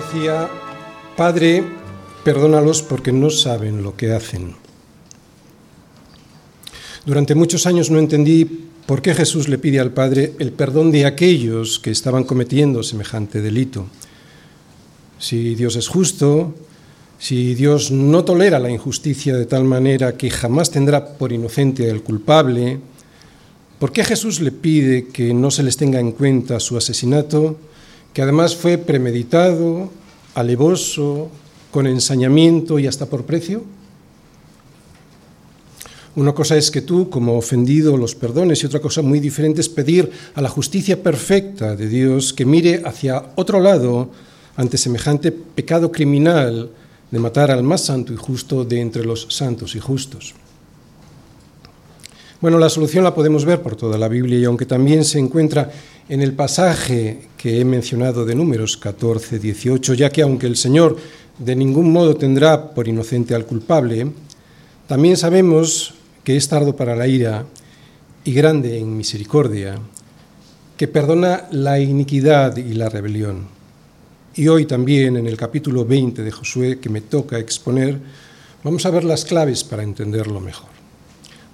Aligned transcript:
decía, 0.00 0.48
Padre, 1.16 1.64
perdónalos 2.24 2.82
porque 2.82 3.12
no 3.12 3.30
saben 3.30 3.82
lo 3.82 3.96
que 3.96 4.12
hacen. 4.12 4.54
Durante 7.04 7.34
muchos 7.34 7.66
años 7.66 7.90
no 7.90 7.98
entendí 7.98 8.44
por 8.86 9.02
qué 9.02 9.14
Jesús 9.14 9.48
le 9.48 9.58
pide 9.58 9.80
al 9.80 9.92
Padre 9.92 10.34
el 10.38 10.52
perdón 10.52 10.92
de 10.92 11.04
aquellos 11.04 11.78
que 11.80 11.90
estaban 11.90 12.24
cometiendo 12.24 12.82
semejante 12.82 13.42
delito. 13.42 13.86
Si 15.18 15.54
Dios 15.56 15.74
es 15.74 15.88
justo, 15.88 16.54
si 17.18 17.54
Dios 17.54 17.90
no 17.90 18.24
tolera 18.24 18.60
la 18.60 18.70
injusticia 18.70 19.36
de 19.36 19.46
tal 19.46 19.64
manera 19.64 20.16
que 20.16 20.30
jamás 20.30 20.70
tendrá 20.70 21.18
por 21.18 21.32
inocente 21.32 21.90
al 21.90 22.02
culpable, 22.02 22.78
¿por 23.80 23.90
qué 23.90 24.04
Jesús 24.04 24.40
le 24.40 24.52
pide 24.52 25.08
que 25.08 25.34
no 25.34 25.50
se 25.50 25.64
les 25.64 25.76
tenga 25.76 25.98
en 25.98 26.12
cuenta 26.12 26.60
su 26.60 26.76
asesinato, 26.76 27.58
que 28.18 28.22
además 28.22 28.56
fue 28.56 28.78
premeditado, 28.78 29.92
alevoso, 30.34 31.30
con 31.70 31.86
ensañamiento 31.86 32.80
y 32.80 32.88
hasta 32.88 33.06
por 33.06 33.24
precio? 33.26 33.62
Una 36.16 36.32
cosa 36.32 36.56
es 36.56 36.72
que 36.72 36.82
tú, 36.82 37.10
como 37.10 37.38
ofendido, 37.38 37.96
los 37.96 38.16
perdones 38.16 38.60
y 38.60 38.66
otra 38.66 38.80
cosa 38.80 39.02
muy 39.02 39.20
diferente 39.20 39.60
es 39.60 39.68
pedir 39.68 40.10
a 40.34 40.40
la 40.40 40.48
justicia 40.48 41.00
perfecta 41.00 41.76
de 41.76 41.88
Dios 41.88 42.32
que 42.32 42.44
mire 42.44 42.82
hacia 42.84 43.24
otro 43.36 43.60
lado 43.60 44.10
ante 44.56 44.78
semejante 44.78 45.30
pecado 45.30 45.92
criminal 45.92 46.70
de 47.12 47.18
matar 47.20 47.52
al 47.52 47.62
más 47.62 47.84
santo 47.84 48.12
y 48.12 48.16
justo 48.16 48.64
de 48.64 48.80
entre 48.80 49.04
los 49.04 49.28
santos 49.30 49.76
y 49.76 49.78
justos. 49.78 50.34
Bueno, 52.40 52.58
la 52.58 52.68
solución 52.68 53.02
la 53.02 53.14
podemos 53.14 53.44
ver 53.44 53.62
por 53.62 53.74
toda 53.74 53.98
la 53.98 54.06
Biblia 54.06 54.38
y 54.38 54.44
aunque 54.44 54.66
también 54.66 55.04
se 55.04 55.18
encuentra 55.18 55.70
en 56.08 56.22
el 56.22 56.32
pasaje 56.32 57.28
que 57.36 57.60
he 57.60 57.64
mencionado 57.64 58.24
de 58.24 58.34
números 58.34 58.76
14, 58.78 59.38
18, 59.38 59.94
ya 59.94 60.08
que 60.08 60.22
aunque 60.22 60.46
el 60.46 60.56
Señor 60.56 60.96
de 61.38 61.54
ningún 61.54 61.92
modo 61.92 62.16
tendrá 62.16 62.70
por 62.70 62.88
inocente 62.88 63.34
al 63.34 63.44
culpable, 63.44 64.10
también 64.86 65.16
sabemos 65.16 65.94
que 66.24 66.36
es 66.36 66.48
tardo 66.48 66.74
para 66.74 66.96
la 66.96 67.06
ira 67.06 67.44
y 68.24 68.32
grande 68.32 68.78
en 68.78 68.96
misericordia, 68.96 69.78
que 70.76 70.88
perdona 70.88 71.46
la 71.50 71.78
iniquidad 71.78 72.56
y 72.56 72.72
la 72.72 72.88
rebelión. 72.88 73.46
Y 74.34 74.48
hoy 74.48 74.64
también 74.64 75.16
en 75.16 75.26
el 75.26 75.36
capítulo 75.36 75.84
20 75.84 76.22
de 76.22 76.30
Josué 76.30 76.78
que 76.78 76.88
me 76.88 77.02
toca 77.02 77.38
exponer, 77.38 77.98
vamos 78.64 78.86
a 78.86 78.90
ver 78.90 79.04
las 79.04 79.24
claves 79.24 79.62
para 79.62 79.82
entenderlo 79.82 80.40
mejor. 80.40 80.70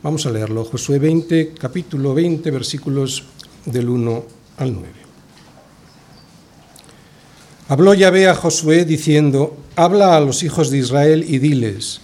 Vamos 0.02 0.26
a 0.26 0.30
leerlo, 0.30 0.64
Josué 0.64 0.98
20, 0.98 1.54
capítulo 1.58 2.14
20, 2.14 2.50
versículos 2.50 3.24
del 3.64 3.88
1 3.88 4.43
al 4.56 4.72
9. 4.74 4.88
Habló 7.68 7.94
Yahvé 7.94 8.28
a 8.28 8.34
Josué 8.34 8.84
diciendo, 8.84 9.56
Habla 9.76 10.16
a 10.16 10.20
los 10.20 10.42
hijos 10.42 10.70
de 10.70 10.78
Israel 10.78 11.24
y 11.26 11.38
diles, 11.38 12.00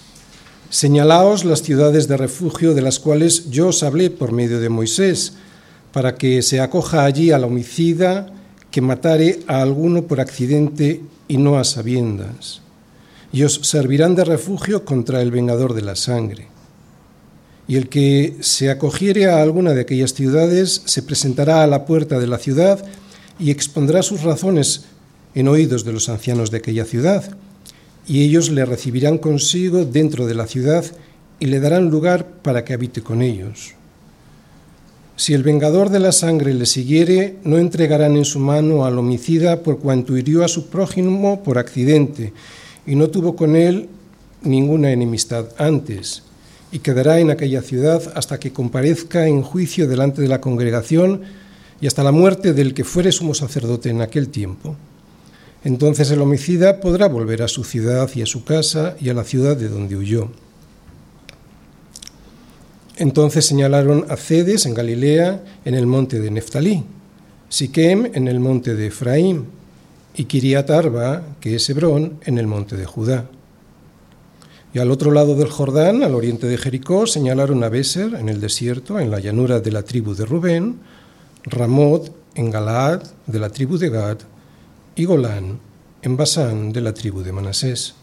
Señalaos 0.70 1.44
las 1.44 1.62
ciudades 1.62 2.08
de 2.08 2.16
refugio 2.16 2.74
de 2.74 2.82
las 2.82 2.98
cuales 2.98 3.50
yo 3.50 3.68
os 3.68 3.82
hablé 3.82 4.08
por 4.08 4.32
medio 4.32 4.60
de 4.60 4.68
Moisés, 4.68 5.34
para 5.92 6.14
que 6.14 6.42
se 6.42 6.60
acoja 6.60 7.04
allí 7.04 7.32
al 7.32 7.44
homicida 7.44 8.32
que 8.70 8.80
matare 8.80 9.40
a 9.48 9.62
alguno 9.62 10.04
por 10.04 10.20
accidente 10.20 11.02
y 11.26 11.36
no 11.36 11.58
a 11.58 11.64
sabiendas, 11.64 12.62
y 13.32 13.42
os 13.42 13.54
servirán 13.62 14.14
de 14.14 14.24
refugio 14.24 14.84
contra 14.84 15.20
el 15.22 15.30
vengador 15.30 15.74
de 15.74 15.82
la 15.82 15.96
sangre. 15.96 16.48
Y 17.70 17.76
el 17.76 17.88
que 17.88 18.34
se 18.40 18.68
acogiere 18.68 19.26
a 19.26 19.40
alguna 19.40 19.74
de 19.74 19.82
aquellas 19.82 20.12
ciudades 20.12 20.82
se 20.86 21.04
presentará 21.04 21.62
a 21.62 21.68
la 21.68 21.86
puerta 21.86 22.18
de 22.18 22.26
la 22.26 22.38
ciudad 22.38 22.84
y 23.38 23.52
expondrá 23.52 24.02
sus 24.02 24.24
razones 24.24 24.86
en 25.36 25.46
oídos 25.46 25.84
de 25.84 25.92
los 25.92 26.08
ancianos 26.08 26.50
de 26.50 26.56
aquella 26.56 26.84
ciudad, 26.84 27.36
y 28.08 28.24
ellos 28.24 28.50
le 28.50 28.64
recibirán 28.64 29.18
consigo 29.18 29.84
dentro 29.84 30.26
de 30.26 30.34
la 30.34 30.48
ciudad 30.48 30.84
y 31.38 31.46
le 31.46 31.60
darán 31.60 31.90
lugar 31.90 32.26
para 32.42 32.64
que 32.64 32.72
habite 32.72 33.02
con 33.02 33.22
ellos. 33.22 33.74
Si 35.14 35.32
el 35.32 35.44
vengador 35.44 35.90
de 35.90 36.00
la 36.00 36.10
sangre 36.10 36.52
le 36.54 36.66
siguiere, 36.66 37.36
no 37.44 37.56
entregarán 37.58 38.16
en 38.16 38.24
su 38.24 38.40
mano 38.40 38.84
al 38.84 38.98
homicida 38.98 39.62
por 39.62 39.78
cuanto 39.78 40.16
hirió 40.16 40.44
a 40.44 40.48
su 40.48 40.70
prójimo 40.70 41.44
por 41.44 41.56
accidente 41.56 42.32
y 42.84 42.96
no 42.96 43.10
tuvo 43.10 43.36
con 43.36 43.54
él 43.54 43.88
ninguna 44.42 44.90
enemistad 44.90 45.50
antes, 45.56 46.24
y 46.72 46.80
quedará 46.80 47.18
en 47.20 47.30
aquella 47.30 47.62
ciudad 47.62 48.02
hasta 48.14 48.38
que 48.38 48.52
comparezca 48.52 49.26
en 49.26 49.42
juicio 49.42 49.88
delante 49.88 50.22
de 50.22 50.28
la 50.28 50.40
congregación 50.40 51.22
y 51.80 51.86
hasta 51.86 52.04
la 52.04 52.12
muerte 52.12 52.52
del 52.52 52.74
que 52.74 52.84
fuere 52.84 53.12
sumo 53.12 53.34
sacerdote 53.34 53.90
en 53.90 54.02
aquel 54.02 54.28
tiempo. 54.28 54.76
Entonces 55.64 56.10
el 56.10 56.20
homicida 56.20 56.80
podrá 56.80 57.08
volver 57.08 57.42
a 57.42 57.48
su 57.48 57.64
ciudad 57.64 58.08
y 58.14 58.22
a 58.22 58.26
su 58.26 58.44
casa 58.44 58.96
y 59.00 59.08
a 59.08 59.14
la 59.14 59.24
ciudad 59.24 59.56
de 59.56 59.68
donde 59.68 59.96
huyó. 59.96 60.30
Entonces 62.96 63.46
señalaron 63.46 64.04
a 64.08 64.16
Cedes 64.16 64.66
en 64.66 64.74
Galilea, 64.74 65.42
en 65.64 65.74
el 65.74 65.86
monte 65.86 66.20
de 66.20 66.30
Neftalí, 66.30 66.84
Siquem 67.48 68.10
en 68.14 68.28
el 68.28 68.40
monte 68.40 68.74
de 68.74 68.88
Efraín, 68.88 69.46
y 70.14 70.24
Kiriat 70.24 70.70
Arba, 70.70 71.22
que 71.40 71.54
es 71.56 71.70
Hebrón, 71.70 72.20
en 72.24 72.38
el 72.38 72.46
monte 72.46 72.76
de 72.76 72.84
Judá. 72.84 73.26
Y 74.72 74.78
al 74.78 74.90
otro 74.92 75.10
lado 75.10 75.34
del 75.34 75.48
Jordán, 75.48 76.04
al 76.04 76.14
oriente 76.14 76.46
de 76.46 76.56
Jericó, 76.56 77.06
señalaron 77.06 77.64
a 77.64 77.68
Beser 77.68 78.14
en 78.14 78.28
el 78.28 78.40
desierto, 78.40 79.00
en 79.00 79.10
la 79.10 79.18
llanura 79.18 79.58
de 79.58 79.72
la 79.72 79.82
tribu 79.82 80.14
de 80.14 80.24
Rubén, 80.24 80.78
Ramot 81.44 82.14
en 82.36 82.50
Galaad, 82.50 83.02
de 83.26 83.38
la 83.40 83.50
tribu 83.50 83.78
de 83.78 83.90
Gad, 83.90 84.18
y 84.94 85.04
Golán 85.06 85.58
en 86.02 86.16
Basán, 86.16 86.72
de 86.72 86.80
la 86.80 86.94
tribu 86.94 87.22
de 87.22 87.32
Manasés. 87.32 87.94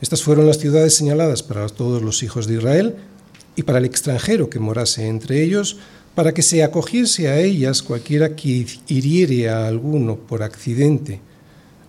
Estas 0.00 0.22
fueron 0.22 0.46
las 0.46 0.58
ciudades 0.58 0.94
señaladas 0.94 1.42
para 1.42 1.66
todos 1.68 2.02
los 2.02 2.22
hijos 2.22 2.46
de 2.46 2.54
Israel 2.54 2.96
y 3.56 3.62
para 3.62 3.78
el 3.78 3.86
extranjero 3.86 4.48
que 4.50 4.60
morase 4.60 5.08
entre 5.08 5.42
ellos, 5.42 5.78
para 6.14 6.32
que 6.32 6.42
se 6.42 6.62
acogiese 6.62 7.28
a 7.28 7.40
ellas 7.40 7.82
cualquiera 7.82 8.36
que 8.36 8.66
hiriere 8.86 9.48
a 9.48 9.66
alguno 9.66 10.16
por 10.16 10.42
accidente, 10.42 11.20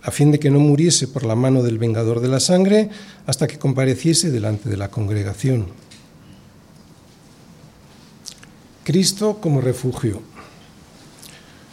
a 0.03 0.11
fin 0.11 0.31
de 0.31 0.39
que 0.39 0.49
no 0.49 0.59
muriese 0.59 1.07
por 1.07 1.25
la 1.25 1.35
mano 1.35 1.63
del 1.63 1.77
vengador 1.77 2.19
de 2.19 2.27
la 2.27 2.39
sangre 2.39 2.89
hasta 3.25 3.47
que 3.47 3.59
compareciese 3.59 4.31
delante 4.31 4.69
de 4.69 4.77
la 4.77 4.89
congregación. 4.89 5.67
Cristo 8.83 9.39
como 9.41 9.59
refugio. 9.59 10.21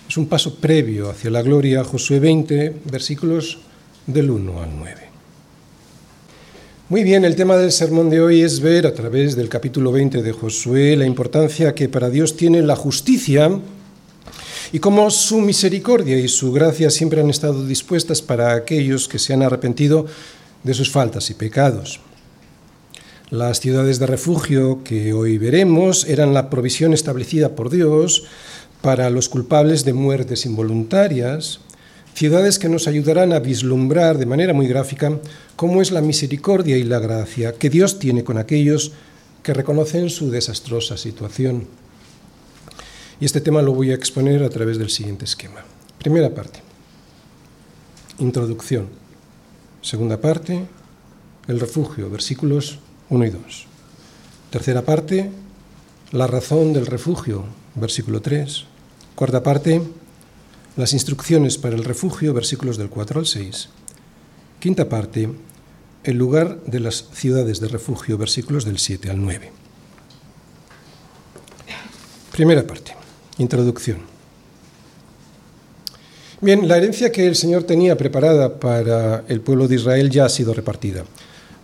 Es 0.08 0.16
un 0.16 0.26
paso 0.26 0.56
previo 0.56 1.10
hacia 1.10 1.30
la 1.30 1.42
gloria, 1.42 1.84
Josué 1.84 2.18
20, 2.18 2.82
versículos 2.90 3.58
del 4.06 4.30
1 4.30 4.62
al 4.62 4.76
9. 4.76 4.94
Muy 6.88 7.02
bien, 7.02 7.24
el 7.24 7.36
tema 7.36 7.56
del 7.56 7.72
sermón 7.72 8.10
de 8.10 8.20
hoy 8.20 8.42
es 8.42 8.60
ver 8.60 8.86
a 8.86 8.92
través 8.92 9.36
del 9.36 9.48
capítulo 9.48 9.90
20 9.90 10.22
de 10.22 10.32
Josué 10.32 10.96
la 10.96 11.06
importancia 11.06 11.74
que 11.74 11.88
para 11.88 12.10
Dios 12.10 12.36
tiene 12.36 12.62
la 12.62 12.76
justicia 12.76 13.50
y 14.74 14.80
cómo 14.80 15.08
su 15.08 15.40
misericordia 15.40 16.18
y 16.18 16.26
su 16.26 16.50
gracia 16.50 16.90
siempre 16.90 17.20
han 17.20 17.30
estado 17.30 17.64
dispuestas 17.64 18.20
para 18.20 18.54
aquellos 18.54 19.06
que 19.06 19.20
se 19.20 19.32
han 19.32 19.44
arrepentido 19.44 20.06
de 20.64 20.74
sus 20.74 20.90
faltas 20.90 21.30
y 21.30 21.34
pecados. 21.34 22.00
Las 23.30 23.60
ciudades 23.60 24.00
de 24.00 24.08
refugio 24.08 24.82
que 24.82 25.12
hoy 25.12 25.38
veremos 25.38 26.08
eran 26.08 26.34
la 26.34 26.50
provisión 26.50 26.92
establecida 26.92 27.50
por 27.50 27.70
Dios 27.70 28.24
para 28.80 29.10
los 29.10 29.28
culpables 29.28 29.84
de 29.84 29.92
muertes 29.92 30.44
involuntarias, 30.44 31.60
ciudades 32.14 32.58
que 32.58 32.68
nos 32.68 32.88
ayudarán 32.88 33.32
a 33.32 33.38
vislumbrar 33.38 34.18
de 34.18 34.26
manera 34.26 34.54
muy 34.54 34.66
gráfica 34.66 35.20
cómo 35.54 35.82
es 35.82 35.92
la 35.92 36.00
misericordia 36.00 36.76
y 36.76 36.82
la 36.82 36.98
gracia 36.98 37.52
que 37.52 37.70
Dios 37.70 38.00
tiene 38.00 38.24
con 38.24 38.38
aquellos 38.38 38.90
que 39.44 39.54
reconocen 39.54 40.10
su 40.10 40.32
desastrosa 40.32 40.96
situación. 40.96 41.83
Y 43.20 43.24
este 43.24 43.40
tema 43.40 43.62
lo 43.62 43.72
voy 43.72 43.90
a 43.90 43.94
exponer 43.94 44.42
a 44.42 44.50
través 44.50 44.78
del 44.78 44.90
siguiente 44.90 45.24
esquema. 45.24 45.64
Primera 45.98 46.34
parte, 46.34 46.60
introducción. 48.18 48.88
Segunda 49.82 50.20
parte, 50.20 50.66
el 51.46 51.60
refugio, 51.60 52.10
versículos 52.10 52.78
1 53.10 53.24
y 53.24 53.30
2. 53.30 53.66
Tercera 54.50 54.82
parte, 54.82 55.30
la 56.12 56.26
razón 56.26 56.72
del 56.72 56.86
refugio, 56.86 57.44
versículo 57.74 58.20
3. 58.20 58.64
Cuarta 59.14 59.42
parte, 59.42 59.82
las 60.76 60.92
instrucciones 60.92 61.58
para 61.58 61.76
el 61.76 61.84
refugio, 61.84 62.34
versículos 62.34 62.76
del 62.76 62.88
4 62.88 63.20
al 63.20 63.26
6. 63.26 63.68
Quinta 64.60 64.88
parte, 64.88 65.30
el 66.04 66.16
lugar 66.16 66.62
de 66.64 66.80
las 66.80 67.08
ciudades 67.12 67.60
de 67.60 67.68
refugio, 67.68 68.18
versículos 68.18 68.64
del 68.64 68.78
7 68.78 69.10
al 69.10 69.20
9. 69.20 69.52
Primera 72.32 72.66
parte, 72.66 72.94
introducción. 73.38 73.98
Bien, 76.40 76.68
la 76.68 76.76
herencia 76.76 77.10
que 77.10 77.26
el 77.26 77.36
Señor 77.36 77.64
tenía 77.64 77.96
preparada 77.96 78.60
para 78.60 79.24
el 79.28 79.40
pueblo 79.40 79.68
de 79.68 79.76
Israel 79.76 80.10
ya 80.10 80.26
ha 80.26 80.28
sido 80.28 80.52
repartida. 80.52 81.04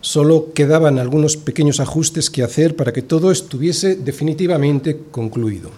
Solo 0.01 0.53
quedaban 0.55 0.99
algunos 0.99 1.37
pequeños 1.37 1.81
ajustes 1.81 2.31
que 2.31 2.43
hacer 2.43 2.77
para 2.77 2.93
que 2.93 3.03
todo 3.03 3.31
estuviese 3.31 3.97
definitivamente 3.97 4.99
concluido. 5.11 5.71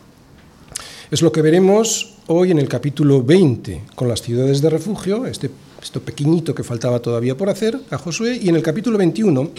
Es 1.11 1.21
lo 1.21 1.33
que 1.33 1.43
veremos 1.43 2.15
hoy 2.29 2.53
en 2.53 2.59
el 2.59 2.69
capítulo 2.69 3.23
20, 3.23 3.83
con 3.95 4.09
las 4.09 4.23
ciudades 4.23 4.63
de 4.63 4.71
refugio, 4.71 5.27
este 5.27 5.51
esto 5.83 6.01
pequeñito 6.01 6.55
que 6.55 6.63
faltaba 6.63 7.01
todavía 7.01 7.37
por 7.37 7.51
hacer 7.51 7.79
a 7.91 7.99
Josué, 7.99 8.39
y 8.41 8.49
en 8.49 8.55
el 8.57 8.63
capítulo 8.63 8.97
21 8.99 9.51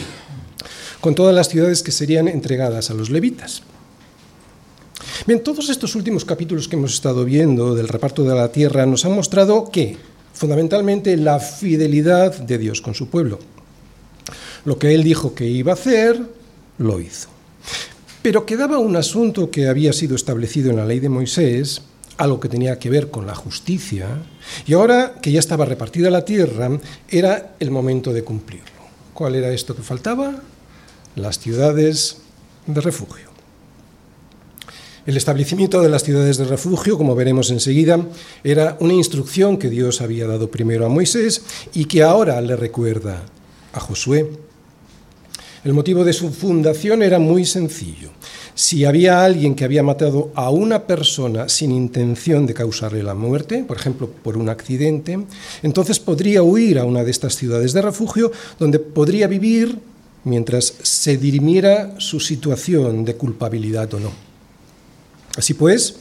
con 1.02 1.16
todas 1.16 1.36
las 1.36 1.50
ciudades 1.50 1.84
que 1.84 1.92
serían 1.92 2.30
entregadas 2.30 2.90
a 2.90 2.94
los 2.94 3.10
levitas. 3.10 3.62
Bien, 5.28 5.42
todos 5.42 5.70
estos 5.70 5.96
últimos 5.96 6.26
capítulos 6.26 6.68
que 6.68 6.76
hemos 6.76 6.94
estado 6.94 7.24
viendo 7.24 7.76
del 7.76 7.88
reparto 7.88 8.24
de 8.24 8.36
la 8.36 8.52
tierra 8.52 8.86
nos 8.86 9.06
han 9.06 9.14
mostrado 9.14 9.70
que, 9.72 9.96
fundamentalmente, 10.34 11.16
la 11.16 11.40
fidelidad 11.40 12.38
de 12.38 12.58
Dios 12.58 12.82
con 12.82 12.94
su 12.94 13.08
pueblo. 13.08 13.40
Lo 14.66 14.78
que 14.78 14.94
él 14.94 15.04
dijo 15.04 15.34
que 15.34 15.46
iba 15.46 15.72
a 15.72 15.76
hacer, 15.76 16.20
lo 16.78 17.00
hizo. 17.00 17.30
Pero 18.22 18.46
quedaba 18.46 18.80
un 18.80 18.96
asunto 18.96 19.50
que 19.50 19.68
había 19.68 19.94
sido 19.94 20.16
establecido 20.16 20.72
en 20.72 20.78
la 20.78 20.86
ley 20.86 21.00
de 21.00 21.10
Moisés, 21.10 21.84
algo 22.18 22.40
que 22.40 22.50
tenía 22.50 22.80
que 22.80 22.90
ver 22.90 23.10
con 23.10 23.26
la 23.26 23.36
justicia, 23.36 24.08
y 24.66 24.74
ahora 24.74 25.16
que 25.22 25.32
ya 25.32 25.40
estaba 25.40 25.66
repartida 25.66 26.10
la 26.10 26.26
tierra, 26.26 26.70
era 27.08 27.56
el 27.60 27.72
momento 27.72 28.12
de 28.12 28.24
cumplirlo. 28.24 28.66
¿Cuál 29.14 29.36
era 29.36 29.52
esto 29.52 29.76
que 29.76 29.84
faltaba? 29.84 30.42
Las 31.16 31.40
ciudades 31.40 32.18
de 32.66 32.82
refugio. 32.82 33.33
El 35.06 35.18
establecimiento 35.18 35.82
de 35.82 35.90
las 35.90 36.04
ciudades 36.04 36.38
de 36.38 36.46
refugio, 36.46 36.98
como 36.98 37.14
veremos 37.14 37.52
enseguida, 37.52 38.00
era 38.42 38.78
una 38.80 38.94
instrucción 38.94 39.58
que 39.58 39.70
Dios 39.70 40.00
había 40.00 40.28
dado 40.28 40.50
primero 40.50 40.86
a 40.86 40.90
Moisés 40.90 41.42
y 41.74 41.86
que 41.86 42.04
ahora 42.04 42.40
le 42.40 42.56
recuerda 42.56 43.22
a 43.74 43.82
Josué. 43.82 44.30
El 45.66 45.74
motivo 45.74 46.06
de 46.06 46.14
su 46.14 46.30
fundación 46.30 47.04
era 47.04 47.20
muy 47.20 47.46
sencillo. 47.46 48.12
Si 48.56 48.86
había 48.86 49.26
alguien 49.26 49.56
que 49.56 49.66
había 49.66 49.84
matado 49.84 50.32
a 50.36 50.50
una 50.50 50.84
persona 50.84 51.50
sin 51.50 51.72
intención 51.72 52.46
de 52.46 52.54
causarle 52.54 53.04
la 53.04 53.14
muerte, 53.14 53.66
por 53.66 53.76
ejemplo, 53.76 54.10
por 54.10 54.38
un 54.38 54.48
accidente, 54.48 55.20
entonces 55.64 56.00
podría 56.00 56.44
huir 56.44 56.80
a 56.80 56.86
una 56.86 57.04
de 57.04 57.12
estas 57.12 57.36
ciudades 57.36 57.74
de 57.74 57.82
refugio 57.82 58.32
donde 58.58 58.80
podría 58.80 59.28
vivir 59.28 59.80
mientras 60.24 60.76
se 60.82 61.18
dirimiera 61.18 61.96
su 61.98 62.22
situación 62.22 63.04
de 63.04 63.16
culpabilidad 63.16 63.94
o 63.96 64.00
no. 64.00 64.33
Así 65.38 65.54
pues, 65.54 65.96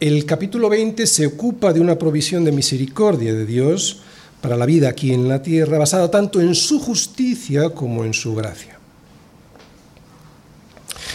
el 0.00 0.24
capítulo 0.24 0.68
20 0.68 1.06
se 1.06 1.26
ocupa 1.26 1.72
de 1.72 1.80
una 1.80 1.98
provisión 1.98 2.44
de 2.44 2.52
misericordia 2.52 3.32
de 3.32 3.46
Dios 3.46 4.00
para 4.40 4.56
la 4.56 4.66
vida 4.66 4.88
aquí 4.88 5.12
en 5.12 5.28
la 5.28 5.42
tierra, 5.42 5.78
basada 5.78 6.10
tanto 6.10 6.40
en 6.40 6.54
su 6.54 6.78
justicia 6.78 7.70
como 7.70 8.04
en 8.04 8.14
su 8.14 8.34
gracia. 8.34 8.78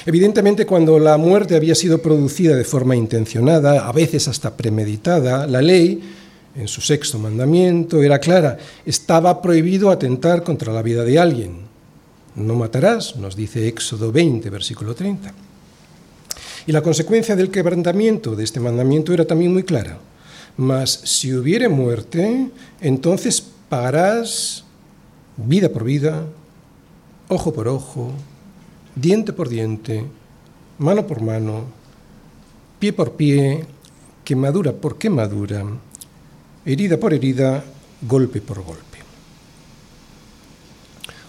Evidentemente, 0.06 0.66
cuando 0.66 0.98
la 0.98 1.18
muerte 1.18 1.56
había 1.56 1.76
sido 1.76 2.02
producida 2.02 2.56
de 2.56 2.64
forma 2.64 2.96
intencionada, 2.96 3.88
a 3.88 3.92
veces 3.92 4.28
hasta 4.28 4.58
premeditada, 4.58 5.46
la 5.46 5.62
ley, 5.62 6.02
en 6.56 6.68
su 6.68 6.82
sexto 6.82 7.20
mandamiento, 7.20 8.02
era 8.02 8.20
clara. 8.20 8.58
Estaba 8.86 9.42
prohibido 9.42 9.92
atentar 9.92 10.44
contra 10.44 10.74
la 10.74 10.82
vida 10.82 11.04
de 11.04 11.20
alguien. 11.20 11.60
No 12.36 12.56
matarás, 12.56 13.16
nos 13.16 13.36
dice 13.36 13.68
Éxodo 13.68 14.12
20, 14.12 14.50
versículo 14.50 14.96
30. 14.96 15.34
Y 16.68 16.72
la 16.72 16.82
consecuencia 16.82 17.36
del 17.36 17.50
quebrantamiento 17.50 18.36
de 18.36 18.44
este 18.44 18.60
mandamiento 18.60 19.14
era 19.14 19.26
también 19.26 19.54
muy 19.54 19.64
clara. 19.64 19.98
Mas 20.58 20.92
si 20.92 21.34
hubiere 21.34 21.70
muerte, 21.70 22.50
entonces 22.82 23.42
pagarás 23.70 24.64
vida 25.38 25.70
por 25.70 25.84
vida, 25.84 26.26
ojo 27.30 27.54
por 27.54 27.68
ojo, 27.68 28.12
diente 28.96 29.34
por 29.34 29.50
diente, 29.50 30.06
mano 30.78 31.08
por 31.08 31.22
mano, 31.22 31.66
pie 32.80 32.94
por 32.94 33.14
pie, 33.14 33.66
quemadura 34.24 34.74
por 34.74 34.98
quemadura, 34.98 35.64
herida 36.66 36.98
por 36.98 37.14
herida, 37.14 37.64
golpe 38.02 38.42
por 38.42 38.62
golpe. 38.64 38.91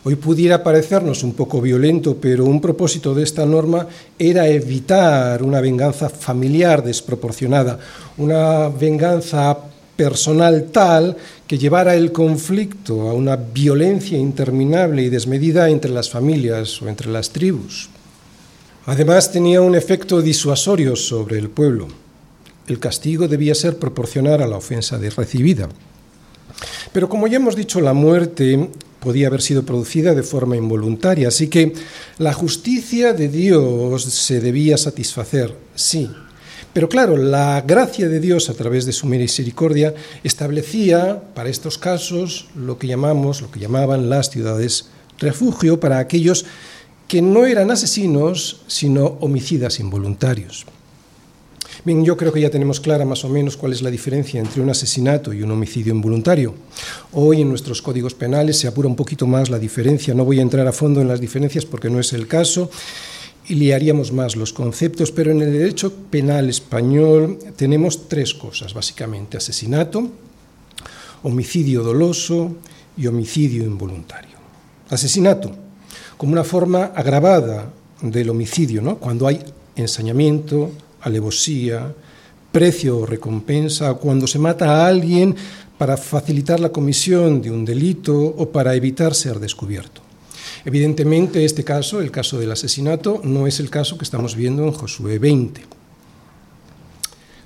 Hoy 0.04 0.16
pudiera 0.16 0.64
parecernos 0.64 1.22
un 1.22 1.34
poco 1.34 1.60
violento, 1.60 2.16
pero 2.20 2.44
un 2.44 2.60
propósito 2.60 3.14
de 3.14 3.22
esta 3.22 3.46
norma 3.46 3.86
era 4.18 4.48
evitar 4.48 5.44
una 5.44 5.60
venganza 5.60 6.08
familiar 6.08 6.82
desproporcionada, 6.82 7.78
una 8.16 8.68
venganza 8.68 9.56
personal 9.94 10.70
tal 10.72 11.16
que 11.46 11.56
llevara 11.56 11.94
el 11.94 12.10
conflicto 12.10 13.08
a 13.08 13.14
una 13.14 13.36
violencia 13.36 14.18
interminable 14.18 15.02
y 15.02 15.08
desmedida 15.08 15.70
entre 15.70 15.92
las 15.92 16.10
familias 16.10 16.82
o 16.82 16.88
entre 16.88 17.08
las 17.08 17.30
tribus. 17.30 17.88
Además 18.86 19.30
tenía 19.30 19.60
un 19.60 19.76
efecto 19.76 20.20
disuasorio 20.20 20.96
sobre 20.96 21.38
el 21.38 21.48
pueblo. 21.48 21.86
El 22.66 22.80
castigo 22.80 23.28
debía 23.28 23.54
ser 23.54 23.78
proporcional 23.78 24.42
a 24.42 24.48
la 24.48 24.56
ofensa 24.56 24.98
recibida. 24.98 25.68
Pero 26.92 27.08
como 27.08 27.28
ya 27.28 27.36
hemos 27.36 27.54
dicho, 27.54 27.80
la 27.80 27.92
muerte 27.92 28.68
podía 29.02 29.26
haber 29.26 29.42
sido 29.42 29.64
producida 29.64 30.14
de 30.14 30.22
forma 30.22 30.56
involuntaria, 30.56 31.28
así 31.28 31.48
que 31.48 31.72
la 32.18 32.32
justicia 32.32 33.12
de 33.12 33.28
Dios 33.28 34.04
se 34.04 34.40
debía 34.40 34.78
satisfacer, 34.78 35.54
sí, 35.74 36.08
pero 36.72 36.88
claro, 36.88 37.18
la 37.18 37.60
gracia 37.60 38.08
de 38.08 38.18
Dios 38.18 38.48
a 38.48 38.54
través 38.54 38.86
de 38.86 38.92
su 38.92 39.06
misericordia 39.06 39.94
establecía 40.24 41.22
para 41.34 41.50
estos 41.50 41.76
casos 41.76 42.48
lo 42.56 42.78
que 42.78 42.86
llamamos, 42.86 43.42
lo 43.42 43.50
que 43.50 43.60
llamaban 43.60 44.08
las 44.08 44.30
ciudades 44.30 44.88
refugio 45.18 45.80
para 45.80 45.98
aquellos 45.98 46.46
que 47.08 47.20
no 47.20 47.44
eran 47.44 47.70
asesinos, 47.70 48.62
sino 48.68 49.18
homicidas 49.20 49.80
involuntarios. 49.80 50.64
Bien, 51.84 52.04
yo 52.04 52.16
creo 52.16 52.32
que 52.32 52.40
ya 52.40 52.50
tenemos 52.50 52.80
clara 52.80 53.04
más 53.04 53.24
o 53.24 53.28
menos 53.28 53.56
cuál 53.56 53.72
es 53.72 53.82
la 53.82 53.90
diferencia 53.90 54.38
entre 54.38 54.62
un 54.62 54.70
asesinato 54.70 55.32
y 55.32 55.42
un 55.42 55.50
homicidio 55.50 55.92
involuntario. 55.92 56.54
Hoy 57.12 57.40
en 57.40 57.48
nuestros 57.48 57.82
códigos 57.82 58.14
penales 58.14 58.58
se 58.58 58.68
apura 58.68 58.88
un 58.88 58.94
poquito 58.94 59.26
más 59.26 59.50
la 59.50 59.58
diferencia. 59.58 60.14
No 60.14 60.24
voy 60.24 60.38
a 60.38 60.42
entrar 60.42 60.66
a 60.66 60.72
fondo 60.72 61.00
en 61.00 61.08
las 61.08 61.20
diferencias 61.20 61.66
porque 61.66 61.90
no 61.90 61.98
es 61.98 62.12
el 62.12 62.28
caso 62.28 62.70
y 63.48 63.56
liaríamos 63.56 64.12
más 64.12 64.36
los 64.36 64.52
conceptos, 64.52 65.10
pero 65.10 65.32
en 65.32 65.42
el 65.42 65.52
derecho 65.52 65.92
penal 66.10 66.48
español 66.48 67.38
tenemos 67.56 68.08
tres 68.08 68.34
cosas, 68.34 68.72
básicamente, 68.74 69.36
asesinato, 69.36 70.08
homicidio 71.24 71.82
doloso 71.82 72.54
y 72.96 73.08
homicidio 73.08 73.64
involuntario. 73.64 74.36
Asesinato, 74.90 75.50
como 76.16 76.32
una 76.32 76.44
forma 76.44 76.92
agravada 76.94 77.72
del 78.00 78.30
homicidio, 78.30 78.82
¿no? 78.82 78.98
cuando 78.98 79.26
hay 79.26 79.40
ensañamiento, 79.74 80.70
alevosía, 81.02 81.94
precio 82.50 82.98
o 82.98 83.06
recompensa, 83.06 83.94
cuando 83.94 84.26
se 84.26 84.38
mata 84.38 84.70
a 84.70 84.86
alguien 84.86 85.34
para 85.78 85.96
facilitar 85.96 86.60
la 86.60 86.70
comisión 86.70 87.42
de 87.42 87.50
un 87.50 87.64
delito 87.64 88.14
o 88.16 88.50
para 88.50 88.74
evitar 88.74 89.14
ser 89.14 89.40
descubierto. 89.40 90.02
Evidentemente, 90.64 91.44
este 91.44 91.64
caso, 91.64 92.00
el 92.00 92.10
caso 92.10 92.38
del 92.38 92.52
asesinato, 92.52 93.20
no 93.24 93.46
es 93.46 93.58
el 93.58 93.68
caso 93.68 93.98
que 93.98 94.04
estamos 94.04 94.36
viendo 94.36 94.64
en 94.64 94.72
Josué 94.72 95.18
20. 95.18 95.62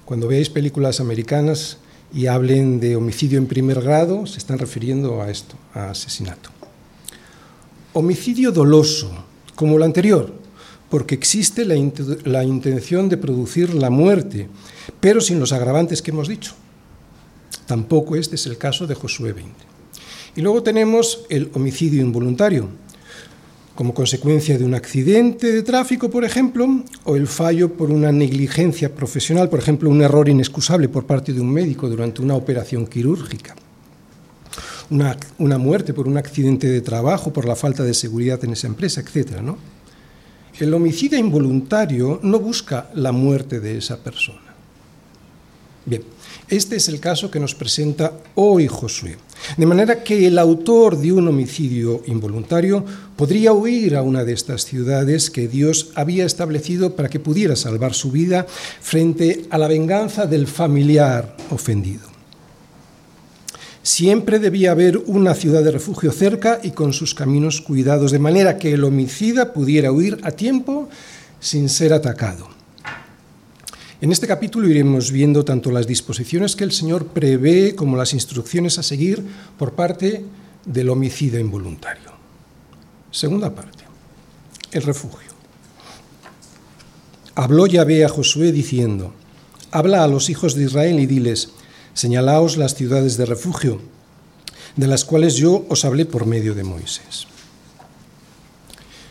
Cuando 0.05 0.29
veáis 0.29 0.51
películas 0.51 1.01
americanas 1.01 1.79
y 2.13 2.27
hablen 2.27 2.79
de 2.79 2.95
homicidio 2.95 3.39
en 3.39 3.47
primer 3.47 3.81
grado, 3.81 4.27
se 4.27 4.39
están 4.39 4.59
refiriendo 4.59 5.23
a 5.23 5.31
esto, 5.31 5.57
a 5.73 5.91
asesinato. 5.91 6.51
Homicidio 7.95 8.53
doloso, 8.53 9.11
como 9.55 9.79
el 9.79 9.83
anterior, 9.83 10.33
porque 10.89 11.15
existe 11.15 11.65
la, 11.65 12.45
intención 12.45 13.09
de 13.09 13.17
producir 13.17 13.75
la 13.75 13.91
muerte, 13.91 14.49
pero 15.01 15.21
sin 15.21 15.41
los 15.41 15.53
agravantes 15.53 16.01
que 16.01 16.13
hemos 16.13 16.29
dicho. 16.29 16.55
Tampoco 17.67 18.17
este 18.17 18.37
es 18.37 18.47
el 18.47 18.57
caso 18.57 18.87
de 18.87 18.95
Josué 18.95 19.33
20. 19.33 19.53
Y 20.37 20.43
luego 20.43 20.63
tenemos 20.63 21.25
el 21.29 21.51
homicidio 21.55 22.03
involuntario, 22.03 22.69
como 23.75 23.95
consecuencia 23.95 24.57
de 24.57 24.65
un 24.65 24.75
accidente 24.75 25.51
de 25.53 25.63
tráfico, 25.63 26.09
por 26.09 26.25
ejemplo, 26.25 26.85
o 27.05 27.17
el 27.17 27.27
fallo 27.27 27.73
por 27.73 27.91
una 27.91 28.13
negligencia 28.13 28.95
profesional, 28.95 29.49
por 29.49 29.59
ejemplo, 29.59 29.91
un 29.91 30.03
error 30.03 30.29
inexcusable 30.29 30.89
por 30.89 31.05
parte 31.05 31.33
de 31.33 31.41
un 31.41 31.53
médico 31.53 31.89
durante 31.89 32.23
una 32.23 32.35
operación 32.35 32.87
quirúrgica. 32.87 33.57
Una, 34.89 35.17
una 35.39 35.59
muerte 35.59 35.93
por 35.93 36.07
un 36.07 36.17
accidente 36.17 36.69
de 36.69 36.81
trabajo, 36.81 37.33
por 37.33 37.45
la 37.45 37.57
falta 37.57 37.83
de 37.83 37.93
seguridad 37.93 38.43
en 38.45 38.53
esa 38.53 38.69
empresa, 38.69 39.01
etc. 39.01 39.41
¿no? 39.43 39.59
El 40.59 40.73
homicida 40.73 41.19
involuntario 41.19 42.19
no 42.23 42.41
busca 42.41 42.89
la 42.95 43.13
muerte 43.13 43.61
de 43.61 43.77
esa 43.77 43.99
persona. 43.99 44.41
Bien, 45.85 46.03
este 46.49 46.77
es 46.77 46.89
el 46.89 46.99
caso 46.99 47.31
que 47.31 47.39
nos 47.39 47.55
presenta 47.55 48.13
hoy 48.35 48.67
Josué. 48.67 49.19
De 49.57 49.67
manera 49.67 50.03
que 50.03 50.27
el 50.27 50.39
autor 50.39 50.99
de 50.99 51.13
un 51.13 51.29
homicidio 51.29 52.03
involuntario 52.07 52.85
podría 53.17 53.53
huir 53.53 53.97
a 53.97 54.03
una 54.03 54.25
de 54.25 54.33
estas 54.33 54.65
ciudades 54.65 55.31
que 55.31 55.47
Dios 55.47 55.91
había 55.95 56.25
establecido 56.25 56.97
para 56.97 57.09
que 57.09 57.21
pudiera 57.21 57.55
salvar 57.55 57.95
su 57.95 58.11
vida 58.11 58.47
frente 58.81 59.47
a 59.51 59.59
la 59.59 59.69
venganza 59.69 60.27
del 60.27 60.47
familiar 60.47 61.37
ofendido. 61.51 62.16
Siempre 63.87 64.41
debía 64.41 64.73
haber 64.73 64.99
una 65.07 65.33
ciudad 65.33 65.63
de 65.63 65.71
refugio 65.71 66.11
cerca 66.11 66.59
y 66.61 66.73
con 66.73 66.93
sus 66.93 67.15
caminos 67.15 67.61
cuidados, 67.61 68.11
de 68.11 68.19
manera 68.19 68.59
que 68.59 68.73
el 68.73 68.83
homicida 68.83 69.53
pudiera 69.53 69.93
huir 69.93 70.19
a 70.25 70.33
tiempo 70.33 70.89
sin 71.39 71.69
ser 71.69 71.93
atacado. 71.93 72.49
En 74.01 74.11
este 74.11 74.27
capítulo 74.27 74.69
iremos 74.69 75.13
viendo 75.13 75.45
tanto 75.45 75.71
las 75.71 75.87
disposiciones 75.87 76.57
que 76.57 76.65
el 76.65 76.73
Señor 76.73 77.07
prevé 77.07 77.77
como 77.77 77.97
las 77.97 78.13
instrucciones 78.13 78.77
a 78.81 78.83
seguir 78.83 79.25
por 79.57 79.75
parte 79.75 80.25
del 80.65 80.89
homicida 80.89 81.39
involuntario. 81.39 82.11
Segunda 83.13 83.55
parte, 83.55 83.85
el 84.73 84.83
refugio. 84.83 85.31
Habló 87.37 87.69
Yahvé 87.69 88.05
a 88.05 88.09
Josué 88.09 88.51
diciendo, 88.51 89.13
Habla 89.71 90.03
a 90.03 90.09
los 90.09 90.29
hijos 90.29 90.57
de 90.57 90.65
Israel 90.65 90.99
y 90.99 91.07
diles, 91.07 91.51
señalaos 91.97 92.59
las 92.59 92.75
ciudades 92.75 93.17
de 93.17 93.25
refugio, 93.25 93.81
de 94.77 94.87
las 94.87 95.05
cuales 95.05 95.35
yo 95.37 95.65
os 95.71 95.87
hablé 95.87 96.05
por 96.05 96.27
medio 96.27 96.55
de 96.55 96.63
Moisés. 96.63 97.27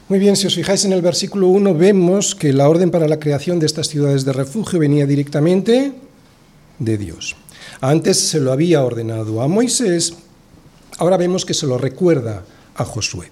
Muy 0.08 0.20
bien, 0.20 0.36
si 0.36 0.46
os 0.46 0.54
fijáis 0.54 0.86
en 0.86 0.94
el 0.94 1.02
versículo 1.02 1.48
1, 1.48 1.74
vemos 1.74 2.36
que 2.36 2.54
la 2.54 2.70
orden 2.70 2.92
para 2.92 3.08
la 3.08 3.18
creación 3.18 3.60
de 3.60 3.66
estas 3.66 3.90
ciudades 3.90 4.24
de 4.24 4.34
refugio 4.34 4.78
venía 4.78 5.08
directamente 5.08 5.94
de 6.78 6.98
Dios. 7.00 7.36
Antes 7.82 8.20
se 8.20 8.40
lo 8.40 8.52
había 8.52 8.84
ordenado 8.84 9.42
a 9.42 9.48
Moisés, 9.48 10.14
ahora 11.00 11.18
vemos 11.18 11.44
que 11.44 11.56
se 11.56 11.66
lo 11.66 11.80
recuerda 11.80 12.46
a 12.76 12.86
Josué. 12.86 13.32